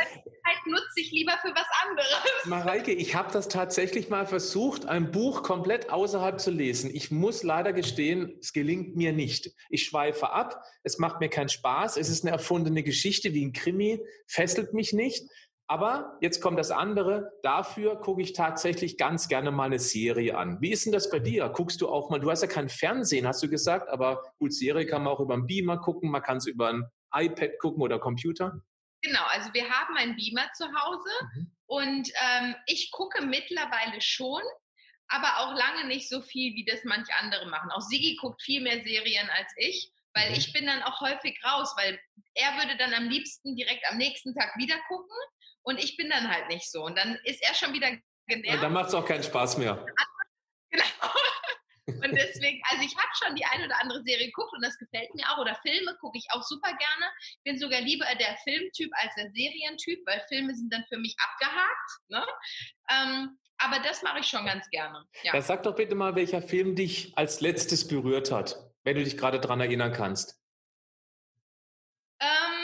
Zeit 0.47 0.65
nutze 0.65 1.01
ich 1.01 1.11
lieber 1.11 1.33
für 1.41 1.49
was 1.49 1.67
anderes. 1.87 2.45
Mareike, 2.45 2.91
ich 2.91 3.15
habe 3.15 3.31
das 3.31 3.47
tatsächlich 3.47 4.09
mal 4.09 4.25
versucht, 4.25 4.85
ein 4.87 5.11
Buch 5.11 5.43
komplett 5.43 5.89
außerhalb 5.89 6.39
zu 6.39 6.51
lesen. 6.51 6.89
Ich 6.93 7.11
muss 7.11 7.43
leider 7.43 7.73
gestehen, 7.73 8.37
es 8.39 8.53
gelingt 8.53 8.95
mir 8.95 9.13
nicht. 9.13 9.51
Ich 9.69 9.85
schweife 9.85 10.31
ab, 10.31 10.63
es 10.83 10.97
macht 10.97 11.19
mir 11.19 11.29
keinen 11.29 11.49
Spaß, 11.49 11.97
es 11.97 12.09
ist 12.09 12.23
eine 12.23 12.31
erfundene 12.31 12.81
Geschichte 12.81 13.33
wie 13.33 13.45
ein 13.45 13.53
Krimi, 13.53 13.99
fesselt 14.25 14.73
mich 14.73 14.93
nicht. 14.93 15.29
Aber 15.69 16.17
jetzt 16.21 16.41
kommt 16.41 16.57
das 16.57 16.71
andere. 16.71 17.33
Dafür 17.43 17.99
gucke 17.99 18.21
ich 18.21 18.31
tatsächlich 18.31 18.97
ganz 18.97 19.27
gerne 19.27 19.51
mal 19.51 19.65
eine 19.65 19.79
Serie 19.79 20.37
an. 20.37 20.61
Wie 20.61 20.71
ist 20.71 20.85
denn 20.85 20.93
das 20.93 21.09
bei 21.09 21.19
dir? 21.19 21.49
Guckst 21.49 21.81
du 21.81 21.89
auch 21.89 22.09
mal, 22.09 22.19
du 22.19 22.31
hast 22.31 22.41
ja 22.41 22.47
kein 22.47 22.69
Fernsehen, 22.69 23.27
hast 23.27 23.43
du 23.43 23.49
gesagt, 23.49 23.89
aber 23.89 24.23
gut, 24.39 24.53
Serie 24.53 24.85
kann 24.85 25.03
man 25.03 25.13
auch 25.13 25.19
über 25.19 25.33
einen 25.33 25.45
Beamer 25.45 25.77
gucken, 25.79 26.09
man 26.09 26.21
kann 26.21 26.37
es 26.37 26.47
über 26.47 26.69
ein 26.69 26.85
iPad 27.13 27.59
gucken 27.59 27.83
oder 27.83 27.99
Computer. 27.99 28.61
Genau, 29.01 29.23
also 29.29 29.53
wir 29.53 29.69
haben 29.69 29.95
einen 29.97 30.15
Beamer 30.15 30.49
zu 30.55 30.65
Hause 30.65 31.09
mhm. 31.35 31.51
und 31.65 32.11
ähm, 32.31 32.55
ich 32.65 32.89
gucke 32.91 33.25
mittlerweile 33.25 33.99
schon, 33.99 34.41
aber 35.09 35.37
auch 35.39 35.53
lange 35.53 35.87
nicht 35.87 36.09
so 36.09 36.21
viel, 36.21 36.55
wie 36.55 36.65
das 36.65 36.83
manche 36.85 37.13
andere 37.19 37.47
machen. 37.49 37.71
Auch 37.71 37.81
Sigi 37.81 38.17
guckt 38.21 38.41
viel 38.41 38.61
mehr 38.61 38.81
Serien 38.83 39.29
als 39.29 39.51
ich, 39.57 39.91
weil 40.13 40.29
mhm. 40.29 40.35
ich 40.37 40.53
bin 40.53 40.65
dann 40.65 40.81
auch 40.83 41.01
häufig 41.01 41.37
raus, 41.43 41.73
weil 41.77 41.99
er 42.35 42.55
würde 42.57 42.77
dann 42.77 42.93
am 42.93 43.09
liebsten 43.09 43.55
direkt 43.55 43.83
am 43.91 43.97
nächsten 43.97 44.33
Tag 44.33 44.55
wieder 44.57 44.77
gucken 44.87 45.15
und 45.67 45.83
ich 45.83 45.97
bin 45.97 46.09
dann 46.09 46.29
halt 46.29 46.47
nicht 46.47 46.71
so. 46.71 46.83
Und 46.83 46.97
dann 46.97 47.19
ist 47.25 47.43
er 47.43 47.53
schon 47.53 47.73
wieder 47.73 47.89
genervt. 48.27 48.55
Und 48.55 48.63
dann 48.63 48.73
macht 48.73 48.87
es 48.87 48.93
auch 48.93 49.05
keinen 49.05 49.23
Spaß 49.23 49.57
mehr. 49.57 49.85
Genau. 50.69 52.03
Und 52.03 52.11
deswegen, 52.11 52.61
also 52.69 52.83
ich 52.83 52.93
habe 52.97 53.07
schon 53.13 53.33
die 53.37 53.45
eine 53.45 53.65
oder 53.65 53.81
andere 53.81 54.03
Serie 54.03 54.25
geguckt 54.25 54.51
und 54.51 54.61
das 54.61 54.77
gefällt 54.77 55.15
mir 55.15 55.23
auch. 55.29 55.37
Oder 55.37 55.57
Filme 55.65 55.95
gucke 56.01 56.17
ich 56.17 56.27
auch 56.31 56.43
super 56.43 56.67
gerne. 56.67 57.05
Ich 57.29 57.39
bin 57.45 57.57
sogar 57.57 57.79
lieber 57.79 58.05
der 58.19 58.35
Filmtyp 58.43 58.91
als 58.95 59.15
der 59.15 59.31
Serientyp, 59.31 60.05
weil 60.05 60.21
Filme 60.27 60.53
sind 60.53 60.73
dann 60.73 60.83
für 60.89 60.97
mich 60.97 61.15
abgehakt. 61.17 61.89
Ne? 62.09 62.25
Ähm, 62.91 63.39
aber 63.59 63.79
das 63.79 64.03
mache 64.03 64.19
ich 64.19 64.27
schon 64.27 64.45
ganz 64.45 64.69
gerne. 64.69 65.05
Ja. 65.23 65.35
ja. 65.35 65.41
Sag 65.41 65.63
doch 65.63 65.75
bitte 65.75 65.95
mal, 65.95 66.15
welcher 66.15 66.41
Film 66.41 66.75
dich 66.75 67.17
als 67.17 67.39
letztes 67.39 67.87
berührt 67.87 68.29
hat, 68.29 68.57
wenn 68.83 68.97
du 68.97 69.05
dich 69.05 69.17
gerade 69.17 69.39
daran 69.39 69.61
erinnern 69.61 69.93
kannst. 69.93 70.37
Ähm, 72.19 72.56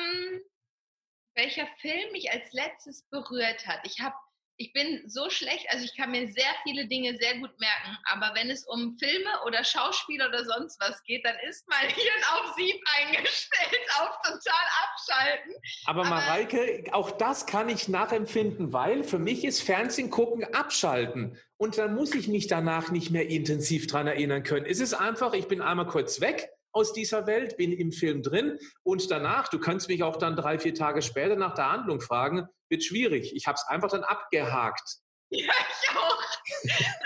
welcher 1.35 1.67
Film 1.79 2.11
mich 2.11 2.31
als 2.31 2.51
letztes 2.53 3.03
berührt 3.09 3.65
hat. 3.67 3.79
Ich 3.85 3.99
habe 4.01 4.15
ich 4.57 4.71
bin 4.71 5.01
so 5.07 5.29
schlecht, 5.29 5.65
also 5.69 5.83
ich 5.83 5.97
kann 5.97 6.11
mir 6.11 6.27
sehr 6.27 6.53
viele 6.63 6.87
Dinge 6.87 7.17
sehr 7.17 7.39
gut 7.39 7.59
merken, 7.59 7.97
aber 8.05 8.31
wenn 8.35 8.51
es 8.51 8.65
um 8.65 8.95
Filme 8.97 9.29
oder 9.47 9.63
Schauspieler 9.63 10.27
oder 10.29 10.45
sonst 10.45 10.79
was 10.79 11.01
geht, 11.03 11.25
dann 11.25 11.35
ist 11.49 11.67
mein 11.67 11.79
Hirn 11.89 12.23
auf 12.35 12.55
Sieb 12.55 12.79
eingestellt, 12.99 13.81
auf 13.99 14.15
total 14.21 14.65
abschalten. 14.83 15.53
Aber, 15.85 16.01
aber 16.01 16.09
Mareike, 16.09 16.83
auch 16.91 17.11
das 17.11 17.45
kann 17.45 17.67
ich 17.67 17.87
nachempfinden, 17.87 18.73
weil 18.73 19.03
für 19.03 19.19
mich 19.19 19.43
ist 19.43 19.61
Fernsehen 19.61 20.11
gucken 20.11 20.43
abschalten. 20.53 21.39
Und 21.57 21.77
dann 21.77 21.95
muss 21.95 22.13
ich 22.13 22.27
mich 22.27 22.47
danach 22.47 22.91
nicht 22.91 23.09
mehr 23.09 23.29
intensiv 23.29 23.87
dran 23.87 24.05
erinnern 24.05 24.43
können. 24.43 24.65
Es 24.65 24.79
ist 24.79 24.93
einfach, 24.93 25.33
ich 25.33 25.47
bin 25.47 25.61
einmal 25.61 25.87
kurz 25.87 26.21
weg, 26.21 26.49
aus 26.73 26.91
dieser 26.91 27.27
Welt, 27.27 27.55
bin 27.57 27.71
im 27.71 27.91
Film 27.91 28.21
drin 28.23 28.59
und 28.83 29.09
danach, 29.09 29.47
du 29.47 29.59
kannst 29.59 29.87
mich 29.87 30.03
auch 30.03 30.17
dann 30.17 30.35
drei, 30.35 30.59
vier 30.59 30.73
Tage 30.73 31.01
später 31.01 31.35
nach 31.35 31.53
der 31.53 31.71
Handlung 31.71 32.01
fragen, 32.01 32.47
wird 32.69 32.83
schwierig. 32.83 33.35
Ich 33.35 33.47
habe 33.47 33.55
es 33.55 33.65
einfach 33.67 33.89
dann 33.89 34.03
abgehakt. 34.03 34.83
Ja, 35.35 35.51
ich 35.81 35.89
auch. 35.97 36.21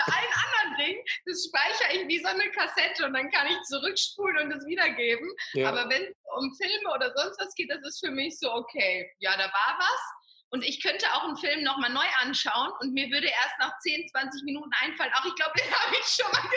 Ein 0.06 0.28
anderen 0.44 0.76
Ding, 0.76 1.02
das 1.24 1.48
speichere 1.48 1.94
ich 1.96 2.08
wie 2.08 2.18
so 2.18 2.28
eine 2.28 2.50
Kassette 2.50 3.06
und 3.06 3.14
dann 3.14 3.30
kann 3.30 3.46
ich 3.46 3.58
zurückspulen 3.62 4.44
und 4.44 4.52
es 4.52 4.66
wiedergeben. 4.66 5.26
Ja. 5.54 5.70
Aber 5.70 5.88
wenn 5.88 6.02
es 6.02 6.14
um 6.36 6.54
Filme 6.60 6.94
oder 6.94 7.10
sonst 7.16 7.40
was 7.40 7.54
geht, 7.54 7.70
das 7.70 7.80
ist 7.88 8.04
für 8.04 8.10
mich 8.10 8.38
so, 8.38 8.52
okay, 8.52 9.10
ja, 9.20 9.32
da 9.32 9.44
war 9.44 9.78
was. 9.78 10.00
Und 10.50 10.62
ich 10.62 10.82
könnte 10.82 11.06
auch 11.14 11.24
einen 11.24 11.38
Film 11.38 11.64
nochmal 11.64 11.90
neu 11.90 12.04
anschauen 12.20 12.70
und 12.80 12.92
mir 12.92 13.08
würde 13.10 13.28
erst 13.28 13.58
nach 13.60 13.78
10, 13.78 14.08
20 14.08 14.42
Minuten 14.44 14.70
einfallen, 14.82 15.12
ach, 15.14 15.24
ich 15.24 15.34
glaube, 15.34 15.52
den 15.58 15.72
habe 15.80 15.96
ich 15.98 16.06
schon 16.06 16.30
mal 16.30 16.48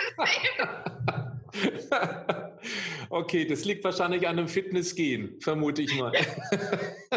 gesehen. 1.56 2.48
okay, 3.10 3.46
das 3.46 3.66
liegt 3.66 3.84
wahrscheinlich 3.84 4.28
an 4.28 4.38
einem 4.38 4.48
Fitnessgehen, 4.48 5.40
vermute 5.42 5.82
ich 5.82 5.96
mal. 5.96 6.12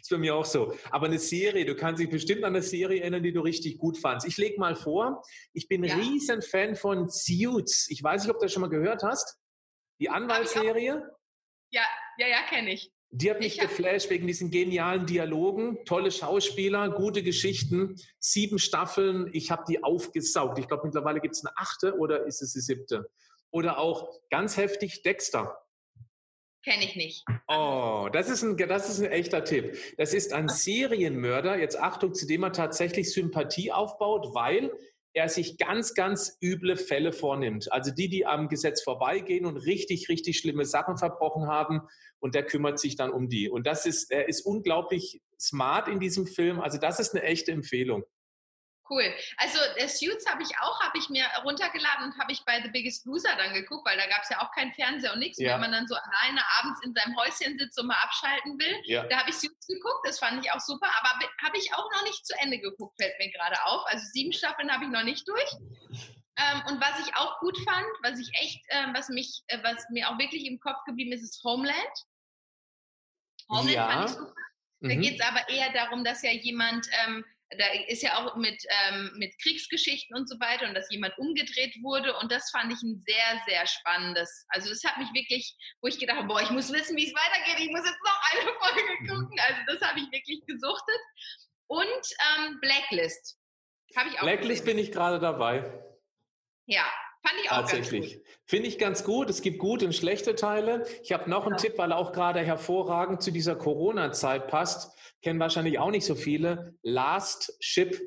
ist 0.00 0.10
bei 0.10 0.18
mir 0.18 0.34
auch 0.34 0.44
so. 0.44 0.74
Aber 0.90 1.06
eine 1.06 1.18
Serie, 1.18 1.64
du 1.64 1.74
kannst 1.74 2.00
dich 2.00 2.10
bestimmt 2.10 2.44
an 2.44 2.54
eine 2.54 2.62
Serie 2.62 3.00
erinnern, 3.00 3.22
die 3.22 3.32
du 3.32 3.40
richtig 3.40 3.78
gut 3.78 3.98
fandst. 3.98 4.26
Ich 4.26 4.36
lege 4.36 4.58
mal 4.58 4.76
vor, 4.76 5.22
ich 5.52 5.68
bin 5.68 5.84
ja. 5.84 5.94
riesen 5.96 6.42
Fan 6.42 6.76
von 6.76 7.08
Suits. 7.08 7.88
Ich 7.90 8.02
weiß 8.02 8.22
nicht, 8.22 8.30
ob 8.30 8.38
du 8.38 8.46
das 8.46 8.52
schon 8.52 8.62
mal 8.62 8.68
gehört 8.68 9.02
hast. 9.02 9.38
Die 10.00 10.08
Anwaltsserie. 10.08 11.08
Ja, 11.70 11.82
ja, 12.18 12.26
ja, 12.26 12.42
kenne 12.48 12.72
ich. 12.72 12.92
Die 13.14 13.30
hat 13.30 13.40
mich 13.40 13.58
geflasht 13.58 14.08
wegen 14.08 14.26
diesen 14.26 14.50
genialen 14.50 15.04
Dialogen, 15.04 15.84
tolle 15.84 16.10
Schauspieler, 16.10 16.88
gute 16.88 17.22
Geschichten, 17.22 18.00
sieben 18.18 18.58
Staffeln. 18.58 19.28
Ich 19.34 19.50
habe 19.50 19.64
die 19.68 19.84
aufgesaugt. 19.84 20.58
Ich 20.58 20.66
glaube, 20.66 20.86
mittlerweile 20.86 21.20
gibt 21.20 21.34
es 21.34 21.44
eine 21.44 21.54
achte 21.54 21.98
oder 21.98 22.24
ist 22.24 22.40
es 22.40 22.54
die 22.54 22.60
siebte? 22.60 23.10
Oder 23.52 23.78
auch 23.78 24.08
ganz 24.30 24.56
heftig 24.56 25.02
Dexter. 25.02 25.56
Kenne 26.64 26.84
ich 26.84 26.96
nicht. 26.96 27.24
Oh, 27.48 28.08
das 28.12 28.28
ist, 28.28 28.42
ein, 28.42 28.56
das 28.56 28.88
ist 28.88 29.00
ein 29.00 29.10
echter 29.10 29.44
Tipp. 29.44 29.76
Das 29.98 30.14
ist 30.14 30.32
ein 30.32 30.48
Serienmörder, 30.48 31.58
jetzt 31.58 31.78
Achtung, 31.78 32.14
zu 32.14 32.26
dem 32.26 32.44
er 32.44 32.52
tatsächlich 32.52 33.12
Sympathie 33.12 33.72
aufbaut, 33.72 34.32
weil 34.32 34.72
er 35.12 35.28
sich 35.28 35.58
ganz, 35.58 35.94
ganz 35.94 36.38
üble 36.42 36.76
Fälle 36.76 37.12
vornimmt. 37.12 37.70
Also 37.72 37.90
die, 37.90 38.08
die 38.08 38.26
am 38.26 38.48
Gesetz 38.48 38.82
vorbeigehen 38.82 39.44
und 39.44 39.58
richtig, 39.58 40.08
richtig 40.08 40.38
schlimme 40.38 40.64
Sachen 40.64 40.96
verbrochen 40.96 41.48
haben 41.48 41.82
und 42.20 42.34
der 42.34 42.44
kümmert 42.44 42.78
sich 42.78 42.96
dann 42.96 43.10
um 43.10 43.28
die. 43.28 43.50
Und 43.50 43.66
das 43.66 43.84
ist, 43.84 44.10
er 44.10 44.28
ist 44.28 44.42
unglaublich 44.42 45.20
smart 45.38 45.88
in 45.88 46.00
diesem 46.00 46.26
Film. 46.26 46.60
Also 46.60 46.78
das 46.78 47.00
ist 47.00 47.14
eine 47.14 47.24
echte 47.24 47.52
Empfehlung. 47.52 48.04
Cool. 48.92 49.04
Also 49.38 49.58
äh, 49.76 49.88
Suits 49.88 50.26
habe 50.28 50.42
ich 50.42 50.50
auch, 50.60 50.78
habe 50.82 50.98
ich 50.98 51.08
mir 51.08 51.24
runtergeladen 51.44 52.04
und 52.04 52.18
habe 52.18 52.30
ich 52.32 52.44
bei 52.44 52.60
The 52.60 52.68
Biggest 52.68 53.06
Loser 53.06 53.34
dann 53.36 53.54
geguckt, 53.54 53.86
weil 53.86 53.96
da 53.96 54.06
gab 54.06 54.22
es 54.22 54.28
ja 54.28 54.42
auch 54.42 54.50
keinen 54.52 54.72
Fernseher 54.74 55.14
und 55.14 55.18
nichts. 55.18 55.38
Ja. 55.38 55.54
Wenn 55.54 55.60
man 55.62 55.72
dann 55.72 55.86
so 55.86 55.94
alleine 55.94 56.42
abends 56.58 56.84
in 56.84 56.92
seinem 56.92 57.16
Häuschen 57.16 57.58
sitzt 57.58 57.78
und 57.80 57.86
mal 57.86 57.96
abschalten 58.02 58.58
will, 58.58 58.76
ja. 58.84 59.04
da 59.04 59.20
habe 59.20 59.30
ich 59.30 59.36
Suits 59.36 59.66
geguckt, 59.66 60.06
das 60.06 60.18
fand 60.18 60.44
ich 60.44 60.52
auch 60.52 60.60
super, 60.60 60.88
aber 61.00 61.26
habe 61.42 61.56
ich 61.56 61.72
auch 61.72 61.90
noch 61.92 62.02
nicht 62.04 62.26
zu 62.26 62.34
Ende 62.40 62.58
geguckt, 62.58 63.00
fällt 63.00 63.18
mir 63.18 63.30
gerade 63.30 63.56
auf. 63.64 63.86
Also 63.86 64.04
sieben 64.12 64.32
Staffeln 64.32 64.70
habe 64.70 64.84
ich 64.84 64.90
noch 64.90 65.04
nicht 65.04 65.26
durch. 65.26 65.50
Ähm, 66.36 66.62
und 66.68 66.80
was 66.80 67.06
ich 67.06 67.14
auch 67.16 67.38
gut 67.40 67.56
fand, 67.64 67.86
was 68.02 68.18
ich 68.18 68.30
echt, 68.42 68.62
ähm, 68.70 68.92
was 68.94 69.08
mich, 69.08 69.42
äh, 69.46 69.58
was 69.62 69.88
mir 69.90 70.10
auch 70.10 70.18
wirklich 70.18 70.44
im 70.44 70.60
Kopf 70.60 70.84
geblieben 70.84 71.12
ist, 71.12 71.22
ist 71.22 71.42
Homeland. 71.44 71.76
Homeland 73.48 73.70
ja. 73.74 73.86
fand 73.86 74.10
ich 74.10 74.16
super. 74.16 74.34
Da 74.82 74.94
mhm. 74.96 75.00
geht 75.00 75.20
es 75.20 75.26
aber 75.26 75.48
eher 75.48 75.72
darum, 75.72 76.02
dass 76.04 76.22
ja 76.22 76.32
jemand 76.32 76.88
ähm, 77.04 77.24
da 77.58 77.66
ist 77.88 78.02
ja 78.02 78.18
auch 78.18 78.36
mit, 78.36 78.62
ähm, 78.68 79.12
mit 79.16 79.34
Kriegsgeschichten 79.42 80.16
und 80.16 80.28
so 80.28 80.38
weiter 80.40 80.68
und 80.68 80.74
dass 80.74 80.90
jemand 80.90 81.16
umgedreht 81.18 81.74
wurde 81.82 82.16
und 82.18 82.30
das 82.30 82.50
fand 82.50 82.72
ich 82.72 82.82
ein 82.82 83.02
sehr, 83.06 83.42
sehr 83.46 83.66
spannendes. 83.66 84.44
Also 84.48 84.70
das 84.70 84.82
hat 84.84 84.98
mich 84.98 85.12
wirklich, 85.12 85.56
wo 85.80 85.88
ich 85.88 85.98
gedacht 85.98 86.18
habe, 86.18 86.28
boah, 86.28 86.40
ich 86.40 86.50
muss 86.50 86.72
wissen, 86.72 86.96
wie 86.96 87.06
es 87.06 87.14
weitergeht, 87.14 87.64
ich 87.64 87.70
muss 87.70 87.84
jetzt 87.84 88.02
noch 88.04 88.20
eine 88.32 88.52
Folge 88.60 88.98
gucken. 89.08 89.40
Also 89.40 89.60
das 89.66 89.80
habe 89.80 90.00
ich 90.00 90.10
wirklich 90.12 90.44
gesuchtet. 90.46 91.00
Und 91.66 92.04
ähm, 92.38 92.58
Blacklist 92.60 93.38
habe 93.96 94.10
ich 94.10 94.18
auch. 94.18 94.22
Blacklist 94.22 94.62
gesehen. 94.62 94.76
bin 94.76 94.78
ich 94.78 94.92
gerade 94.92 95.18
dabei. 95.18 95.70
Ja, 96.66 96.86
Fand 97.24 97.40
ich 97.42 97.50
auch 97.50 97.56
Tatsächlich. 97.56 98.20
Finde 98.46 98.68
ich 98.68 98.78
ganz 98.78 99.04
gut. 99.04 99.30
Es 99.30 99.42
gibt 99.42 99.58
gute 99.58 99.86
und 99.86 99.94
schlechte 99.94 100.34
Teile. 100.34 100.84
Ich 101.02 101.12
habe 101.12 101.30
noch 101.30 101.46
einen 101.46 101.54
ja. 101.54 101.58
Tipp, 101.58 101.78
weil 101.78 101.92
er 101.92 101.98
auch 101.98 102.12
gerade 102.12 102.40
hervorragend 102.40 103.22
zu 103.22 103.30
dieser 103.30 103.54
Corona-Zeit 103.54 104.48
passt. 104.48 104.96
Kennen 105.22 105.38
wahrscheinlich 105.38 105.78
auch 105.78 105.90
nicht 105.90 106.04
so 106.04 106.16
viele. 106.16 106.74
Last 106.82 107.56
Ship. 107.60 108.00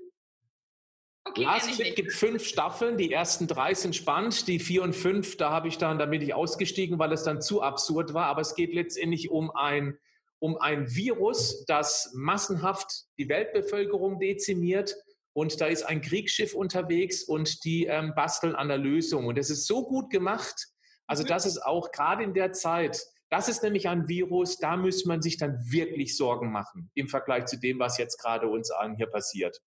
Okay, 1.24 1.44
Last 1.44 1.74
Ship 1.76 1.96
gibt 1.96 2.12
fünf 2.12 2.46
Staffeln. 2.46 2.98
Die 2.98 3.12
ersten 3.12 3.48
drei 3.48 3.74
sind 3.74 3.96
spannend. 3.96 4.48
Die 4.50 4.60
vier 4.60 4.84
und 4.84 4.94
fünf, 4.94 5.38
da 5.38 5.50
habe 5.50 5.70
ich 5.70 5.78
dann, 5.78 5.98
da 5.98 6.06
bin 6.08 6.22
ich 6.22 6.34
ausgestiegen, 6.34 7.00
weil 7.00 7.14
es 7.14 7.24
dann 7.24 7.42
zu 7.42 7.62
absurd 7.62 8.14
war. 8.14 8.26
Aber 8.26 8.42
es 8.42 8.54
geht 8.54 8.74
letztendlich 8.74 9.32
um 9.32 9.50
ein, 9.52 9.98
um 10.40 10.58
ein 10.58 10.94
Virus, 10.94 11.64
das 11.66 12.12
massenhaft 12.14 13.06
die 13.18 13.30
Weltbevölkerung 13.30 14.20
dezimiert 14.20 14.96
und 15.36 15.60
da 15.60 15.66
ist 15.66 15.84
ein 15.84 16.02
Kriegsschiff 16.02 16.54
unterwegs 16.54 17.22
und 17.22 17.66
die 17.66 17.86
ähm, 17.88 18.14
basteln 18.16 18.56
an 18.56 18.70
der 18.70 18.78
Lösung. 18.78 19.26
Und 19.26 19.38
es 19.38 19.50
ist 19.50 19.68
so 19.68 19.86
gut 19.86 20.10
gemacht. 20.10 20.68
Also 21.08 21.24
mhm. 21.24 21.28
das 21.28 21.46
ist 21.46 21.58
auch 21.58 21.92
gerade 21.92 22.24
in 22.24 22.34
der 22.34 22.54
Zeit, 22.54 23.02
das 23.30 23.50
ist 23.50 23.62
nämlich 23.62 23.90
ein 23.90 24.08
Virus, 24.08 24.58
da 24.60 24.78
müsste 24.78 25.10
man 25.10 25.22
sich 25.22 25.38
dann 25.38 25.58
wirklich 25.70 26.16
Sorgen 26.16 26.54
machen 26.54 26.90
im 26.94 27.10
Vergleich 27.10 27.48
zu 27.48 27.60
dem, 27.60 27.80
was 27.80 27.98
jetzt 27.98 28.18
gerade 28.18 28.48
uns 28.48 28.72
allen 28.72 28.96
hier 28.96 29.08
passiert. 29.08 29.60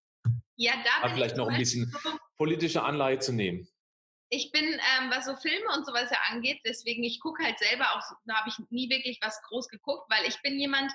Ja, 0.57 0.73
da 0.73 1.07
bin 1.07 1.17
vielleicht 1.17 1.37
noch 1.37 1.49
ein 1.49 1.59
bisschen 1.59 1.95
politische 2.39 2.83
Anleihe 2.83 3.19
zu 3.19 3.33
nehmen. 3.33 3.69
Ich 4.31 4.51
bin, 4.53 4.65
ähm, 4.65 5.11
was 5.11 5.27
so 5.27 5.37
Filme 5.37 5.67
und 5.77 5.85
sowas 5.85 6.09
ja 6.11 6.19
angeht, 6.31 6.61
deswegen, 6.65 7.05
ich 7.05 7.21
gucke 7.21 7.45
halt 7.45 7.59
selber 7.59 7.85
auch, 7.95 8.03
da 8.25 8.37
habe 8.37 8.49
ich 8.49 8.59
nie 8.71 8.89
wirklich 8.89 9.19
was 9.21 9.41
groß 9.43 9.69
geguckt, 9.69 10.11
weil 10.11 10.27
ich 10.27 10.41
bin 10.41 10.59
jemand, 10.59 10.91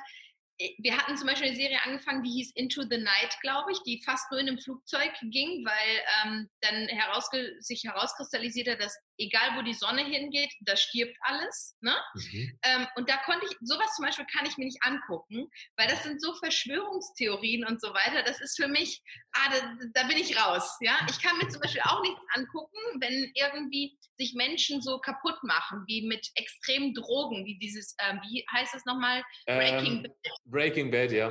wir 0.78 0.98
hatten 0.98 1.18
zum 1.18 1.28
Beispiel 1.28 1.48
eine 1.48 1.56
Serie 1.56 1.80
angefangen, 1.84 2.24
die 2.24 2.32
hieß 2.32 2.52
Into 2.56 2.84
the 2.84 2.98
Night, 2.98 3.38
glaube 3.42 3.72
ich, 3.72 3.82
die 3.84 4.02
fast 4.04 4.30
nur 4.32 4.40
in 4.40 4.48
einem 4.48 4.60
Flugzeug 4.60 5.12
ging, 5.22 5.66
weil 5.66 6.04
ähm, 6.24 6.50
dann 6.62 6.88
herausge 6.88 7.56
sich 7.60 7.84
herauskristallisiert 7.84 8.68
hat, 8.70 8.82
dass 8.82 8.96
egal 9.18 9.58
wo 9.58 9.62
die 9.62 9.74
Sonne 9.74 10.04
hingeht, 10.04 10.52
da 10.62 10.76
stirbt 10.76 11.16
alles. 11.22 11.78
Ne? 11.82 11.96
Mhm. 12.16 12.60
Ähm, 12.64 12.88
und 12.96 13.10
da 13.10 13.18
konnte 13.18 13.46
ich, 13.46 13.58
sowas 13.62 13.96
zum 13.96 14.06
Beispiel 14.06 14.26
kann 14.26 14.46
ich 14.46 14.58
mir 14.58 14.66
nicht 14.66 14.84
angucken, 14.84 15.50
weil 15.78 15.88
das 15.88 16.04
sind 16.04 16.22
so 16.22 16.34
Verschwörungstheorien 16.36 17.66
und 17.66 17.82
so 17.82 17.94
weiter. 17.94 18.24
Das 18.24 18.42
ist 18.42 18.56
für 18.56 18.68
mich, 18.68 19.02
ah, 19.34 19.50
da, 19.52 20.02
da, 20.02 20.08
bin 20.08 20.18
ich 20.18 20.40
raus. 20.40 20.78
Ja, 20.82 21.06
ich 21.10 21.22
kann 21.22 21.38
mir 21.38 21.48
zum 21.50 21.62
Beispiel 21.62 21.82
auch 21.82 22.02
nichts 22.02 22.24
angucken, 22.34 22.78
wenn 23.00 23.32
irgendwie 23.36 23.98
sich 24.18 24.34
Menschen 24.36 24.82
so 24.82 25.00
kaputt 25.00 25.44
machen, 25.44 25.84
wie 25.88 26.06
mit 26.08 26.30
extremen 26.36 26.94
Drogen, 26.94 27.46
wie 27.46 27.58
dieses, 27.58 27.96
ähm, 28.00 28.20
wie 28.24 28.46
heißt 28.52 28.74
das 28.74 28.86
nochmal? 28.86 29.24
Breaking 29.46 29.98
ähm, 29.98 30.04
Bad. 30.04 30.40
Breaking 30.46 30.92
Bad, 30.92 31.12
ja. 31.12 31.30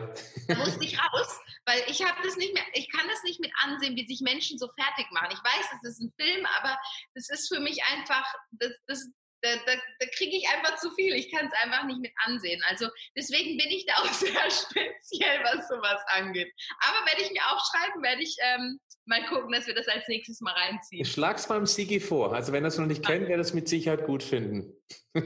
Da 0.49 0.55
musste 0.57 0.85
ich 0.85 0.99
raus, 0.99 1.41
weil 1.65 1.83
ich 1.89 2.05
habe 2.05 2.21
das 2.25 2.37
nicht 2.37 2.53
mehr, 2.55 2.65
ich 2.75 2.91
kann 2.91 3.07
das 3.09 3.23
nicht 3.23 3.41
mit 3.41 3.53
ansehen, 3.63 3.97
wie 3.97 4.07
sich 4.07 4.21
Menschen 4.21 4.59
so 4.59 4.69
fertig 4.79 5.07
machen. 5.13 5.29
Ich 5.33 5.39
weiß, 5.39 5.67
es 5.77 5.91
ist 5.91 6.01
ein 6.01 6.13
Film, 6.19 6.47
aber 6.59 6.77
das 7.15 7.29
ist 7.31 7.49
für 7.49 7.61
mich 7.61 7.72
einfach, 7.85 8.25
das, 8.53 8.73
das, 8.87 9.11
da, 9.43 9.57
da, 9.67 9.73
da 9.99 10.07
kriege 10.17 10.37
ich 10.37 10.49
einfach 10.49 10.77
zu 10.79 10.91
viel. 10.93 11.15
Ich 11.15 11.31
kann 11.31 11.47
es 11.47 11.53
einfach 11.63 11.85
nicht 11.85 12.01
mit 12.01 12.13
ansehen. 12.25 12.63
Also 12.69 12.89
deswegen 13.17 13.59
bin 13.59 13.69
ich 13.69 13.85
da 13.87 13.95
auch 13.95 14.13
sehr 14.13 14.51
speziell, 14.51 15.43
was 15.45 15.69
sowas 15.69 16.01
angeht. 16.15 16.53
Aber 16.81 17.07
werde 17.07 17.23
ich 17.23 17.31
mir 17.33 17.43
aufschreiben, 17.53 18.03
werde 18.03 18.23
ich 18.23 18.37
ähm, 18.41 18.81
mal 19.05 19.25
gucken, 19.27 19.53
dass 19.53 19.67
wir 19.67 19.75
das 19.75 19.89
als 19.89 20.07
nächstes 20.09 20.41
mal 20.41 20.55
reinziehen. 20.55 21.03
Ich 21.03 21.13
schlag's 21.13 21.49
beim 21.49 21.67
Sigi 21.67 22.01
vor. 22.01 22.35
Also 22.35 22.53
wenn 22.53 22.65
er 22.65 22.69
es 22.69 22.79
noch 22.79 22.87
nicht 22.87 23.05
kennt, 23.05 23.29
wird 23.29 23.41
es 23.41 23.53
mit 23.53 23.69
Sicherheit 23.69 24.07
gut 24.07 24.23
finden. 24.23 24.73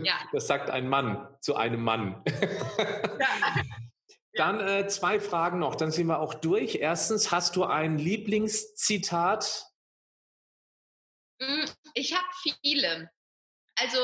Ja. 0.03 0.15
Das 0.33 0.47
sagt 0.47 0.71
ein 0.71 0.89
Mann 0.89 1.29
zu 1.41 1.55
einem 1.57 1.83
Mann. 1.83 2.23
Ja. 3.19 3.63
Dann 4.35 4.61
äh, 4.61 4.87
zwei 4.87 5.19
Fragen 5.19 5.59
noch, 5.59 5.77
dann 5.77 5.91
sind 5.91 6.09
wir 6.09 6.21
auch 6.21 6.35
durch. 6.35 6.75
Erstens, 6.77 7.33
hast 7.33 7.57
du 7.57 7.65
ein 7.65 7.97
Lieblingszitat? 7.97 9.65
Mm, 11.41 11.65
ich 11.95 12.15
habe 12.15 12.27
viele. 12.63 13.11
Also 13.79 13.99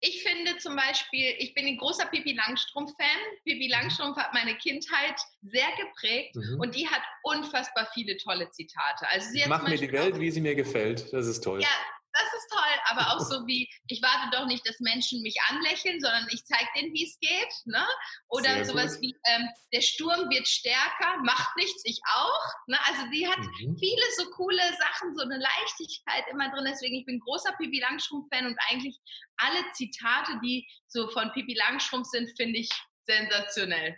ich 0.00 0.22
finde 0.22 0.58
zum 0.58 0.76
Beispiel, 0.76 1.34
ich 1.38 1.54
bin 1.54 1.66
ein 1.66 1.78
großer 1.78 2.06
Pippi 2.06 2.34
Langstrumpf-Fan. 2.34 3.38
Pippi 3.44 3.68
Langstrumpf 3.68 4.18
hat 4.18 4.34
meine 4.34 4.54
Kindheit 4.56 5.18
sehr 5.40 5.68
geprägt 5.78 6.36
mhm. 6.36 6.60
und 6.60 6.74
die 6.74 6.86
hat 6.86 7.00
unfassbar 7.22 7.88
viele 7.94 8.18
tolle 8.18 8.50
Zitate. 8.50 9.08
Also 9.08 9.30
sie 9.30 9.42
Mach 9.48 9.66
mir 9.66 9.78
die 9.78 9.92
Welt, 9.92 10.20
wie 10.20 10.30
sie 10.30 10.42
mir 10.42 10.54
gefällt. 10.54 11.10
Das 11.12 11.26
ist 11.26 11.40
toll. 11.42 11.62
Ja, 11.62 11.68
das 12.14 12.32
ist 12.32 12.48
toll, 12.48 12.76
aber 12.90 13.12
auch 13.12 13.20
so 13.20 13.46
wie, 13.46 13.68
ich 13.88 14.00
warte 14.00 14.30
doch 14.30 14.46
nicht, 14.46 14.66
dass 14.68 14.78
Menschen 14.78 15.20
mich 15.22 15.36
anlächeln, 15.50 16.00
sondern 16.00 16.26
ich 16.30 16.44
zeige 16.44 16.68
denen, 16.76 16.94
wie 16.94 17.04
es 17.04 17.18
geht. 17.18 17.52
Ne? 17.64 17.84
Oder 18.28 18.54
Sehr 18.54 18.64
sowas 18.66 18.94
gut. 18.94 19.02
wie, 19.02 19.16
ähm, 19.26 19.48
der 19.72 19.80
Sturm 19.80 20.30
wird 20.30 20.46
stärker, 20.46 21.18
macht 21.24 21.56
nichts, 21.56 21.82
ich 21.84 22.00
auch. 22.14 22.44
Ne? 22.68 22.78
Also 22.86 23.10
die 23.10 23.26
hat 23.26 23.38
mhm. 23.38 23.76
viele 23.78 24.06
so 24.16 24.30
coole 24.30 24.62
Sachen, 24.78 25.16
so 25.16 25.24
eine 25.24 25.38
Leichtigkeit 25.38 26.24
immer 26.30 26.50
drin. 26.50 26.66
Deswegen, 26.68 26.94
ich 26.94 27.06
bin 27.06 27.18
großer 27.18 27.52
Pippi 27.58 27.80
Langstrumpf-Fan 27.80 28.46
und 28.46 28.58
eigentlich 28.70 28.96
alle 29.38 29.64
Zitate, 29.72 30.38
die 30.42 30.68
so 30.86 31.08
von 31.08 31.32
Pippi 31.32 31.54
Langstrumpf 31.54 32.06
sind, 32.06 32.30
finde 32.36 32.60
ich 32.60 32.70
sensationell. 33.06 33.96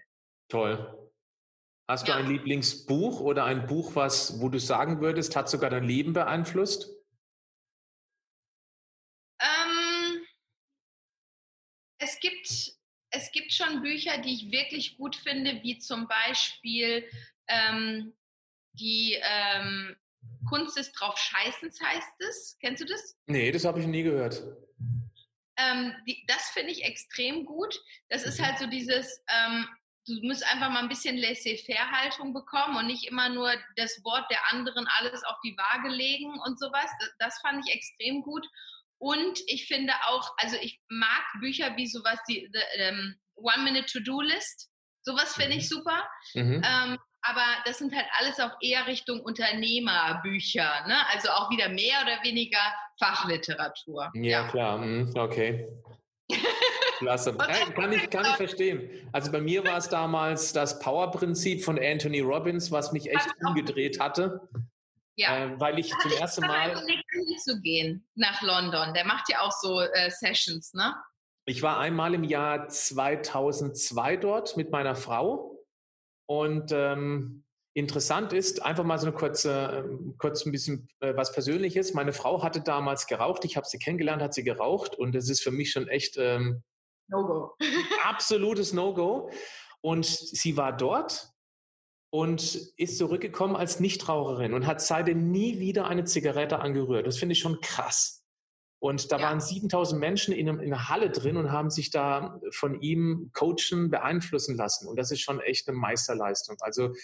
Toll. 0.49 1.11
Hast 1.89 2.09
du 2.09 2.13
ja. 2.13 2.19
ein 2.19 2.29
Lieblingsbuch 2.29 3.21
oder 3.21 3.45
ein 3.45 3.67
Buch, 3.67 3.95
was, 3.95 4.41
wo 4.41 4.49
du 4.49 4.59
sagen 4.59 5.01
würdest, 5.01 5.37
hat 5.37 5.49
sogar 5.51 5.71
dein 5.71 5.85
Leben 5.85 6.15
beeinflusst? 6.15 6.96
Es 12.17 12.21
gibt, 12.21 12.77
es 13.11 13.33
gibt 13.33 13.53
schon 13.53 13.83
Bücher, 13.83 14.19
die 14.19 14.35
ich 14.35 14.51
wirklich 14.51 14.97
gut 14.97 15.17
finde, 15.17 15.63
wie 15.63 15.79
zum 15.79 16.09
Beispiel 16.09 17.09
ähm, 17.49 18.15
die 18.73 19.19
ähm, 19.23 19.97
Kunst 20.49 20.77
des 20.77 20.93
drauf 20.93 21.19
Scheißens 21.19 21.81
heißt 21.81 22.21
es. 22.29 22.57
Kennst 22.61 22.83
du 22.83 22.87
das? 22.87 23.17
Nee, 23.27 23.53
das 23.53 23.65
habe 23.65 23.81
ich 23.81 23.87
nie 23.87 24.03
gehört. 24.03 24.43
Ähm, 25.59 25.95
die, 26.07 26.25
das 26.27 26.51
finde 26.51 26.73
ich 26.73 26.85
extrem 26.85 27.47
gut. 27.47 27.81
Das 28.09 28.25
ist 28.25 28.39
mhm. 28.41 28.47
halt 28.47 28.59
so 28.59 28.67
dieses, 28.67 29.23
ähm, 29.29 29.67
du 30.07 30.21
musst 30.23 30.45
einfach 30.45 30.71
mal 30.71 30.83
ein 30.83 30.89
bisschen 30.89 31.17
Laissez-faire-Haltung 31.17 32.35
bekommen 32.35 32.77
und 32.77 32.87
nicht 32.87 33.09
immer 33.09 33.29
nur 33.29 33.53
das 33.77 34.03
Wort 34.05 34.31
der 34.31 34.41
anderen 34.53 34.87
alles 34.99 35.25
auf 35.25 35.37
die 35.45 35.57
Waage 35.57 35.89
legen 35.89 36.39
und 36.45 36.59
sowas. 36.59 36.91
Das, 37.01 37.11
das 37.19 37.41
fand 37.41 37.67
ich 37.67 37.75
extrem 37.75 38.23
gut. 38.23 38.47
Und 38.99 39.41
ich 39.47 39.67
finde 39.67 39.93
auch, 40.09 40.31
also 40.39 40.57
ich 40.61 40.81
mag 40.89 41.23
Bücher 41.41 41.77
wie 41.77 41.87
sowas, 41.87 42.19
die 42.29 42.49
the, 42.53 42.61
um, 42.91 42.99
ähm, 42.99 43.17
One-Minute-To-Do-List. 43.37 44.71
Sowas 45.03 45.35
finde 45.35 45.57
ich 45.57 45.65
mhm. 45.65 45.77
super. 45.77 46.09
Mhm. 46.35 46.63
Ähm, 46.65 46.99
aber 47.23 47.45
das 47.65 47.79
sind 47.79 47.95
halt 47.95 48.07
alles 48.19 48.39
auch 48.41 48.57
eher 48.61 48.87
Richtung 48.87 49.21
Unternehmerbücher. 49.21 50.87
Ne? 50.87 50.97
Also 51.13 51.29
auch 51.31 51.51
wieder 51.51 51.69
mehr 51.69 52.03
oder 52.03 52.23
weniger 52.23 52.61
Fachliteratur. 52.99 54.11
Ja, 54.15 54.23
ja. 54.23 54.49
klar. 54.49 54.79
Mhm, 54.79 55.13
okay. 55.17 55.69
Klasse. 56.99 57.37
Äh, 57.49 57.73
kann, 57.73 57.93
ich, 57.93 58.09
kann 58.11 58.25
ich 58.25 58.37
verstehen. 58.37 59.09
Also 59.13 59.31
bei 59.31 59.41
mir 59.41 59.65
war 59.65 59.77
es 59.77 59.89
damals 59.89 60.53
das 60.53 60.79
Power-Prinzip 60.79 61.63
von 61.65 61.79
Anthony 61.79 62.21
Robbins, 62.21 62.71
was 62.71 62.93
mich 62.93 63.11
echt 63.11 63.29
umgedreht 63.45 64.01
hatte. 64.01 64.49
Ja. 65.17 65.37
Äh, 65.37 65.61
weil 65.61 65.79
ich 65.79 65.93
zum 66.03 66.13
ersten 66.13 66.43
Mal. 66.43 66.77
zu 67.43 67.61
gehen 67.61 68.07
nach 68.15 68.43
London. 68.43 68.95
Der 68.95 69.05
macht 69.05 69.29
ja 69.31 69.41
auch 69.41 69.53
so 69.53 69.81
äh, 69.81 70.11
Sessions, 70.11 70.75
ne? 70.75 70.95
Ich 71.47 71.63
war 71.63 71.79
einmal 71.79 72.13
im 72.15 72.25
Jahr 72.25 72.69
2002 72.69 74.17
dort 74.17 74.57
mit 74.57 74.71
meiner 74.71 74.97
Frau 74.97 75.57
und 76.29 76.73
ähm, 76.73 77.45
interessant 77.73 78.33
ist, 78.33 78.63
einfach 78.63 78.85
mal 78.85 78.99
so 78.99 79.07
eine 79.07 79.15
kurze, 79.15 79.85
ähm, 79.87 80.17
kurz 80.19 80.45
ein 80.45 80.51
bisschen 80.51 80.89
äh, 81.01 81.15
was 81.15 81.33
Persönliches. 81.33 81.95
Meine 81.95 82.13
Frau 82.13 82.43
hatte 82.43 82.63
damals 82.63 83.07
geraucht. 83.07 83.45
Ich 83.45 83.57
habe 83.57 83.67
sie 83.67 83.79
kennengelernt, 83.79 84.23
hat 84.23 84.35
sie 84.35 84.43
geraucht 84.43 84.97
und 84.97 85.15
das 85.15 85.29
ist 85.29 85.43
für 85.43 85.53
mich 85.53 85.71
schon 85.71 85.87
echt 85.87 86.17
ähm, 86.19 86.63
No-Go. 87.09 87.55
absolutes 88.05 88.73
No-Go. 88.73 89.31
Und 89.83 90.07
sie 90.07 90.57
war 90.57 90.77
dort 90.77 91.29
und 92.17 92.55
ist 92.79 92.97
zurückgekommen 92.97 93.57
als 93.57 93.79
Nichtraucherin 93.79 94.55
und 94.55 94.67
hat 94.67 94.81
seitdem 94.81 95.31
nie 95.31 95.61
wieder 95.61 95.87
eine 95.87 96.05
Zigarette 96.05 96.61
angerührt. 96.61 97.07
Das 97.07 97.19
finde 97.19 97.35
ich 97.35 97.41
schon 97.41 97.61
krass. 97.61 98.25
Und 98.79 99.13
da 99.13 99.19
ja. 99.19 99.27
waren 99.27 99.39
7000 99.39 100.01
Menschen 100.01 100.33
in, 100.33 100.49
in 100.49 100.61
einer 100.61 100.89
Halle 100.89 101.11
drin 101.11 101.37
und 101.37 101.53
haben 101.53 101.69
sich 101.69 101.91
da 101.91 102.41
von 102.53 102.81
ihm 102.81 103.31
coachen, 103.35 103.91
beeinflussen 103.91 104.57
lassen. 104.57 104.89
Und 104.89 104.99
das 104.99 105.11
ist 105.11 105.21
schon 105.21 105.41
echt 105.41 105.69
eine 105.69 105.77
Meisterleistung. 105.77 106.57
Also 106.61 106.95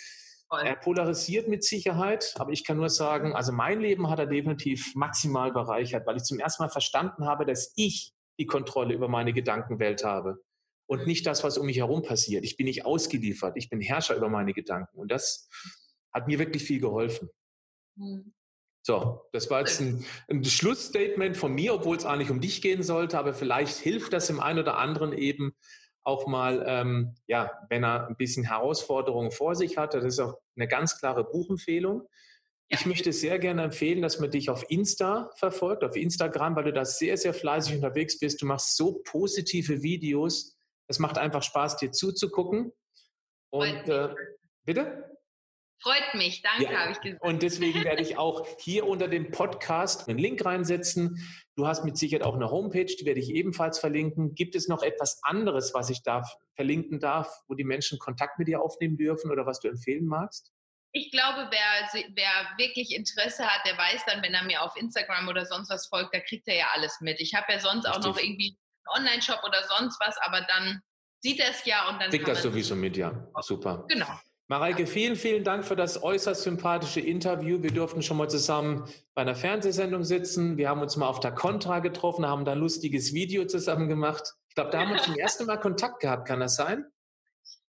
Voll. 0.49 0.63
er 0.63 0.77
polarisiert 0.77 1.47
mit 1.47 1.63
Sicherheit, 1.63 2.33
aber 2.39 2.53
ich 2.53 2.65
kann 2.65 2.79
nur 2.79 2.89
sagen, 2.89 3.35
also 3.35 3.53
mein 3.53 3.83
Leben 3.83 4.09
hat 4.09 4.19
er 4.19 4.27
definitiv 4.27 4.95
maximal 4.95 5.53
bereichert, 5.53 6.07
weil 6.07 6.17
ich 6.17 6.23
zum 6.23 6.39
ersten 6.39 6.63
Mal 6.63 6.71
verstanden 6.71 7.27
habe, 7.27 7.45
dass 7.45 7.75
ich 7.77 8.15
die 8.39 8.47
Kontrolle 8.47 8.95
über 8.95 9.09
meine 9.09 9.35
Gedankenwelt 9.35 10.05
habe 10.05 10.39
und 10.87 11.07
nicht 11.07 11.27
das, 11.27 11.45
was 11.45 11.59
um 11.59 11.67
mich 11.67 11.79
herum 11.79 12.03
passiert. 12.03 12.45
Ich 12.45 12.57
bin 12.57 12.67
nicht 12.67 12.85
ausgeliefert, 12.85 13.57
ich 13.57 13.69
bin 13.71 13.81
Herrscher 13.81 14.17
über 14.17 14.29
meine 14.29 14.53
Gedanken. 14.53 14.99
Und 14.99 15.11
das 15.11 15.49
hat 16.13 16.27
mir 16.27 16.39
wirklich 16.39 16.65
viel 16.65 16.81
geholfen. 16.81 17.31
Mhm. 17.97 18.33
So, 18.85 19.23
das 19.33 19.49
war 19.49 19.61
jetzt 19.61 19.81
ein, 19.81 20.05
ein 20.29 20.45
Schlussstatement 20.45 21.37
von 21.37 21.55
mir, 21.55 21.75
obwohl 21.75 21.97
es 21.97 22.05
eigentlich 22.05 22.31
um 22.31 22.41
dich 22.41 22.61
gehen 22.63 22.83
sollte, 22.83 23.17
aber 23.17 23.33
vielleicht 23.33 23.77
hilft 23.77 24.13
das 24.13 24.27
dem 24.27 24.41
einen 24.41 24.59
oder 24.59 24.77
anderen 24.77 25.13
eben 25.13 25.55
auch 26.05 26.27
mal, 26.27 26.65
ähm, 26.67 27.15
ja, 27.29 27.51
wenn 27.69 27.85
er 27.85 28.09
ein 28.09 28.17
bisschen 28.17 28.45
Herausforderungen 28.45 29.31
vor 29.31 29.55
sich 29.55 29.77
hat. 29.77 29.95
Das 29.95 30.05
ist 30.05 30.19
auch 30.19 30.37
eine 30.57 30.67
ganz 30.67 30.99
klare 30.99 31.23
Buchempfehlung. 31.23 32.09
Ich 32.69 32.87
möchte 32.87 33.13
sehr 33.13 33.39
gerne 33.39 33.65
empfehlen, 33.65 34.03
dass 34.03 34.19
man 34.19 34.31
dich 34.31 34.51
auf 34.51 34.65
Insta 34.69 35.31
verfolgt, 35.37 35.85
auf 35.85 35.95
Instagram, 35.95 36.57
weil 36.57 36.65
du 36.65 36.73
da 36.73 36.85
sehr, 36.85 37.17
sehr 37.17 37.35
fleißig 37.35 37.75
unterwegs 37.77 38.19
bist. 38.19 38.43
Du 38.43 38.47
machst 38.47 38.77
so 38.77 39.01
positive 39.05 39.83
Videos. 39.83 40.52
Es 40.93 40.99
macht 40.99 41.17
einfach 41.17 41.43
Spaß, 41.43 41.79
dir 41.79 41.91
zuzugucken. 41.91 42.71
Und 43.49 43.89
äh, 43.89 44.15
bitte? 44.65 45.17
Freut 45.81 46.15
mich, 46.15 46.43
danke, 46.43 46.65
ja. 46.65 46.81
habe 46.81 46.93
ich 46.93 47.01
gesagt. 47.01 47.25
Und 47.25 47.43
deswegen 47.43 47.83
werde 47.83 48.03
ich 48.03 48.19
auch 48.19 48.47
hier 48.61 48.87
unter 48.87 49.09
dem 49.09 49.31
Podcast 49.31 50.07
einen 50.07 50.19
Link 50.19 50.45
reinsetzen. 50.45 51.17
Du 51.57 51.67
hast 51.67 51.83
mit 51.83 51.97
Sicherheit 51.97 52.25
auch 52.25 52.35
eine 52.35 52.51
Homepage, 52.51 52.85
die 52.85 53.07
werde 53.07 53.21
ich 53.21 53.31
ebenfalls 53.31 53.79
verlinken. 53.79 54.35
Gibt 54.35 54.55
es 54.55 54.69
noch 54.69 54.83
etwas 54.83 55.21
anderes, 55.23 55.73
was 55.73 55.89
ich 55.89 56.03
da 56.03 56.25
verlinken 56.57 57.01
darf, 57.01 57.43
wo 57.49 57.55
die 57.55 57.65
Menschen 57.65 57.99
Kontakt 57.99 58.39
mit 58.39 58.49
dir 58.49 58.61
aufnehmen 58.61 58.99
dürfen 58.99 59.31
oder 59.31 59.47
was 59.47 59.61
du 59.61 59.69
empfehlen 59.69 60.07
magst? 60.07 60.53
Ich 60.93 61.11
glaube, 61.11 61.49
wer, 61.51 62.05
wer 62.15 62.59
wirklich 62.59 62.95
Interesse 62.95 63.47
hat, 63.47 63.67
der 63.67 63.79
weiß 63.79 64.03
dann, 64.07 64.23
wenn 64.23 64.35
er 64.35 64.45
mir 64.45 64.63
auf 64.63 64.77
Instagram 64.77 65.27
oder 65.29 65.47
sonst 65.47 65.71
was 65.71 65.87
folgt, 65.87 66.15
da 66.15 66.21
kriegt 66.21 66.47
er 66.49 66.57
ja 66.57 66.67
alles 66.75 67.01
mit. 67.01 67.19
Ich 67.19 67.35
habe 67.35 67.51
ja 67.51 67.59
sonst 67.59 67.87
Richtig. 67.87 68.05
auch 68.05 68.07
noch 68.07 68.19
irgendwie 68.19 68.59
Online-Shop 68.95 69.43
oder 69.45 69.63
sonst 69.69 70.01
was, 70.01 70.17
aber 70.19 70.43
dann 70.43 70.83
sieht 71.21 71.41
er 71.41 71.51
es 71.51 71.65
ja 71.65 71.89
und 71.89 72.01
dann. 72.01 72.11
Kriegt 72.11 72.29
das 72.29 72.43
sowieso 72.43 72.75
mit, 72.75 72.97
ja. 72.97 73.13
Super. 73.41 73.85
Genau. 73.89 74.09
Mareike, 74.49 74.87
vielen, 74.87 75.17
vielen 75.17 75.45
Dank 75.45 75.65
für 75.65 75.77
das 75.77 76.03
äußerst 76.03 76.43
sympathische 76.43 77.01
Interview. 77.01 77.63
Wir 77.63 77.73
durften 77.73 78.03
schon 78.03 78.19
mal 78.19 78.29
zusammen 78.29 78.87
bei 79.15 79.23
einer 79.23 79.35
Fernsehsendung 79.35 80.05
sitzen. 80.05 80.59
Wir 80.59 80.69
haben 80.69 80.83
uns 80.83 80.97
mal 80.97 81.07
auf 81.07 81.21
der 81.21 81.33
Contra 81.33 81.79
getroffen, 81.79 82.27
haben 82.27 82.45
da 82.45 82.53
ein 82.53 82.59
lustiges 82.59 83.15
Video 83.15 83.47
zusammen 83.47 83.89
gemacht. 83.89 84.35
Ich 84.49 84.55
glaube, 84.55 84.71
da 84.71 84.81
haben 84.81 84.93
wir 84.93 85.01
zum 85.01 85.15
ersten 85.19 85.47
Mal 85.47 85.59
Kontakt 85.59 86.01
gehabt. 86.01 86.29
Kann 86.29 86.41
das 86.41 86.57
sein? 86.57 86.85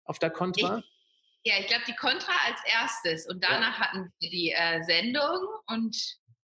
Auf 0.05 0.19
der 0.19 0.31
Contra? 0.31 0.79
Ich, 1.43 1.53
ja, 1.53 1.61
ich 1.61 1.69
glaube, 1.69 1.85
die 1.87 1.95
Contra 1.95 2.33
als 2.47 2.59
erstes. 2.65 3.29
Und 3.29 3.45
danach 3.45 3.79
ja. 3.79 3.85
hatten 3.85 4.13
wir 4.19 4.31
die 4.31 4.51
äh, 4.51 4.83
Sendung 4.83 5.47
und 5.69 5.97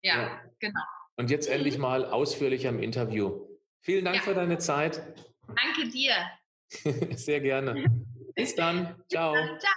ja, 0.03 0.23
ja, 0.23 0.41
genau. 0.59 0.83
Und 1.17 1.31
jetzt 1.31 1.49
endlich 1.49 1.79
mal 1.79 2.05
ausführlicher 2.05 2.69
im 2.69 2.83
Interview. 2.83 3.47
Vielen 3.87 4.05
Dank 4.05 4.17
ja. 4.17 4.23
für 4.23 4.35
deine 4.35 4.59
Zeit. 4.59 5.01
Danke 5.47 5.89
dir. 5.89 6.13
Sehr 7.17 7.41
gerne. 7.41 7.85
Bis 8.35 8.53
dann. 8.57 9.01
Ciao. 9.09 9.33
Bis 9.33 9.43
dann. 9.43 9.61
Ciao. 9.61 9.77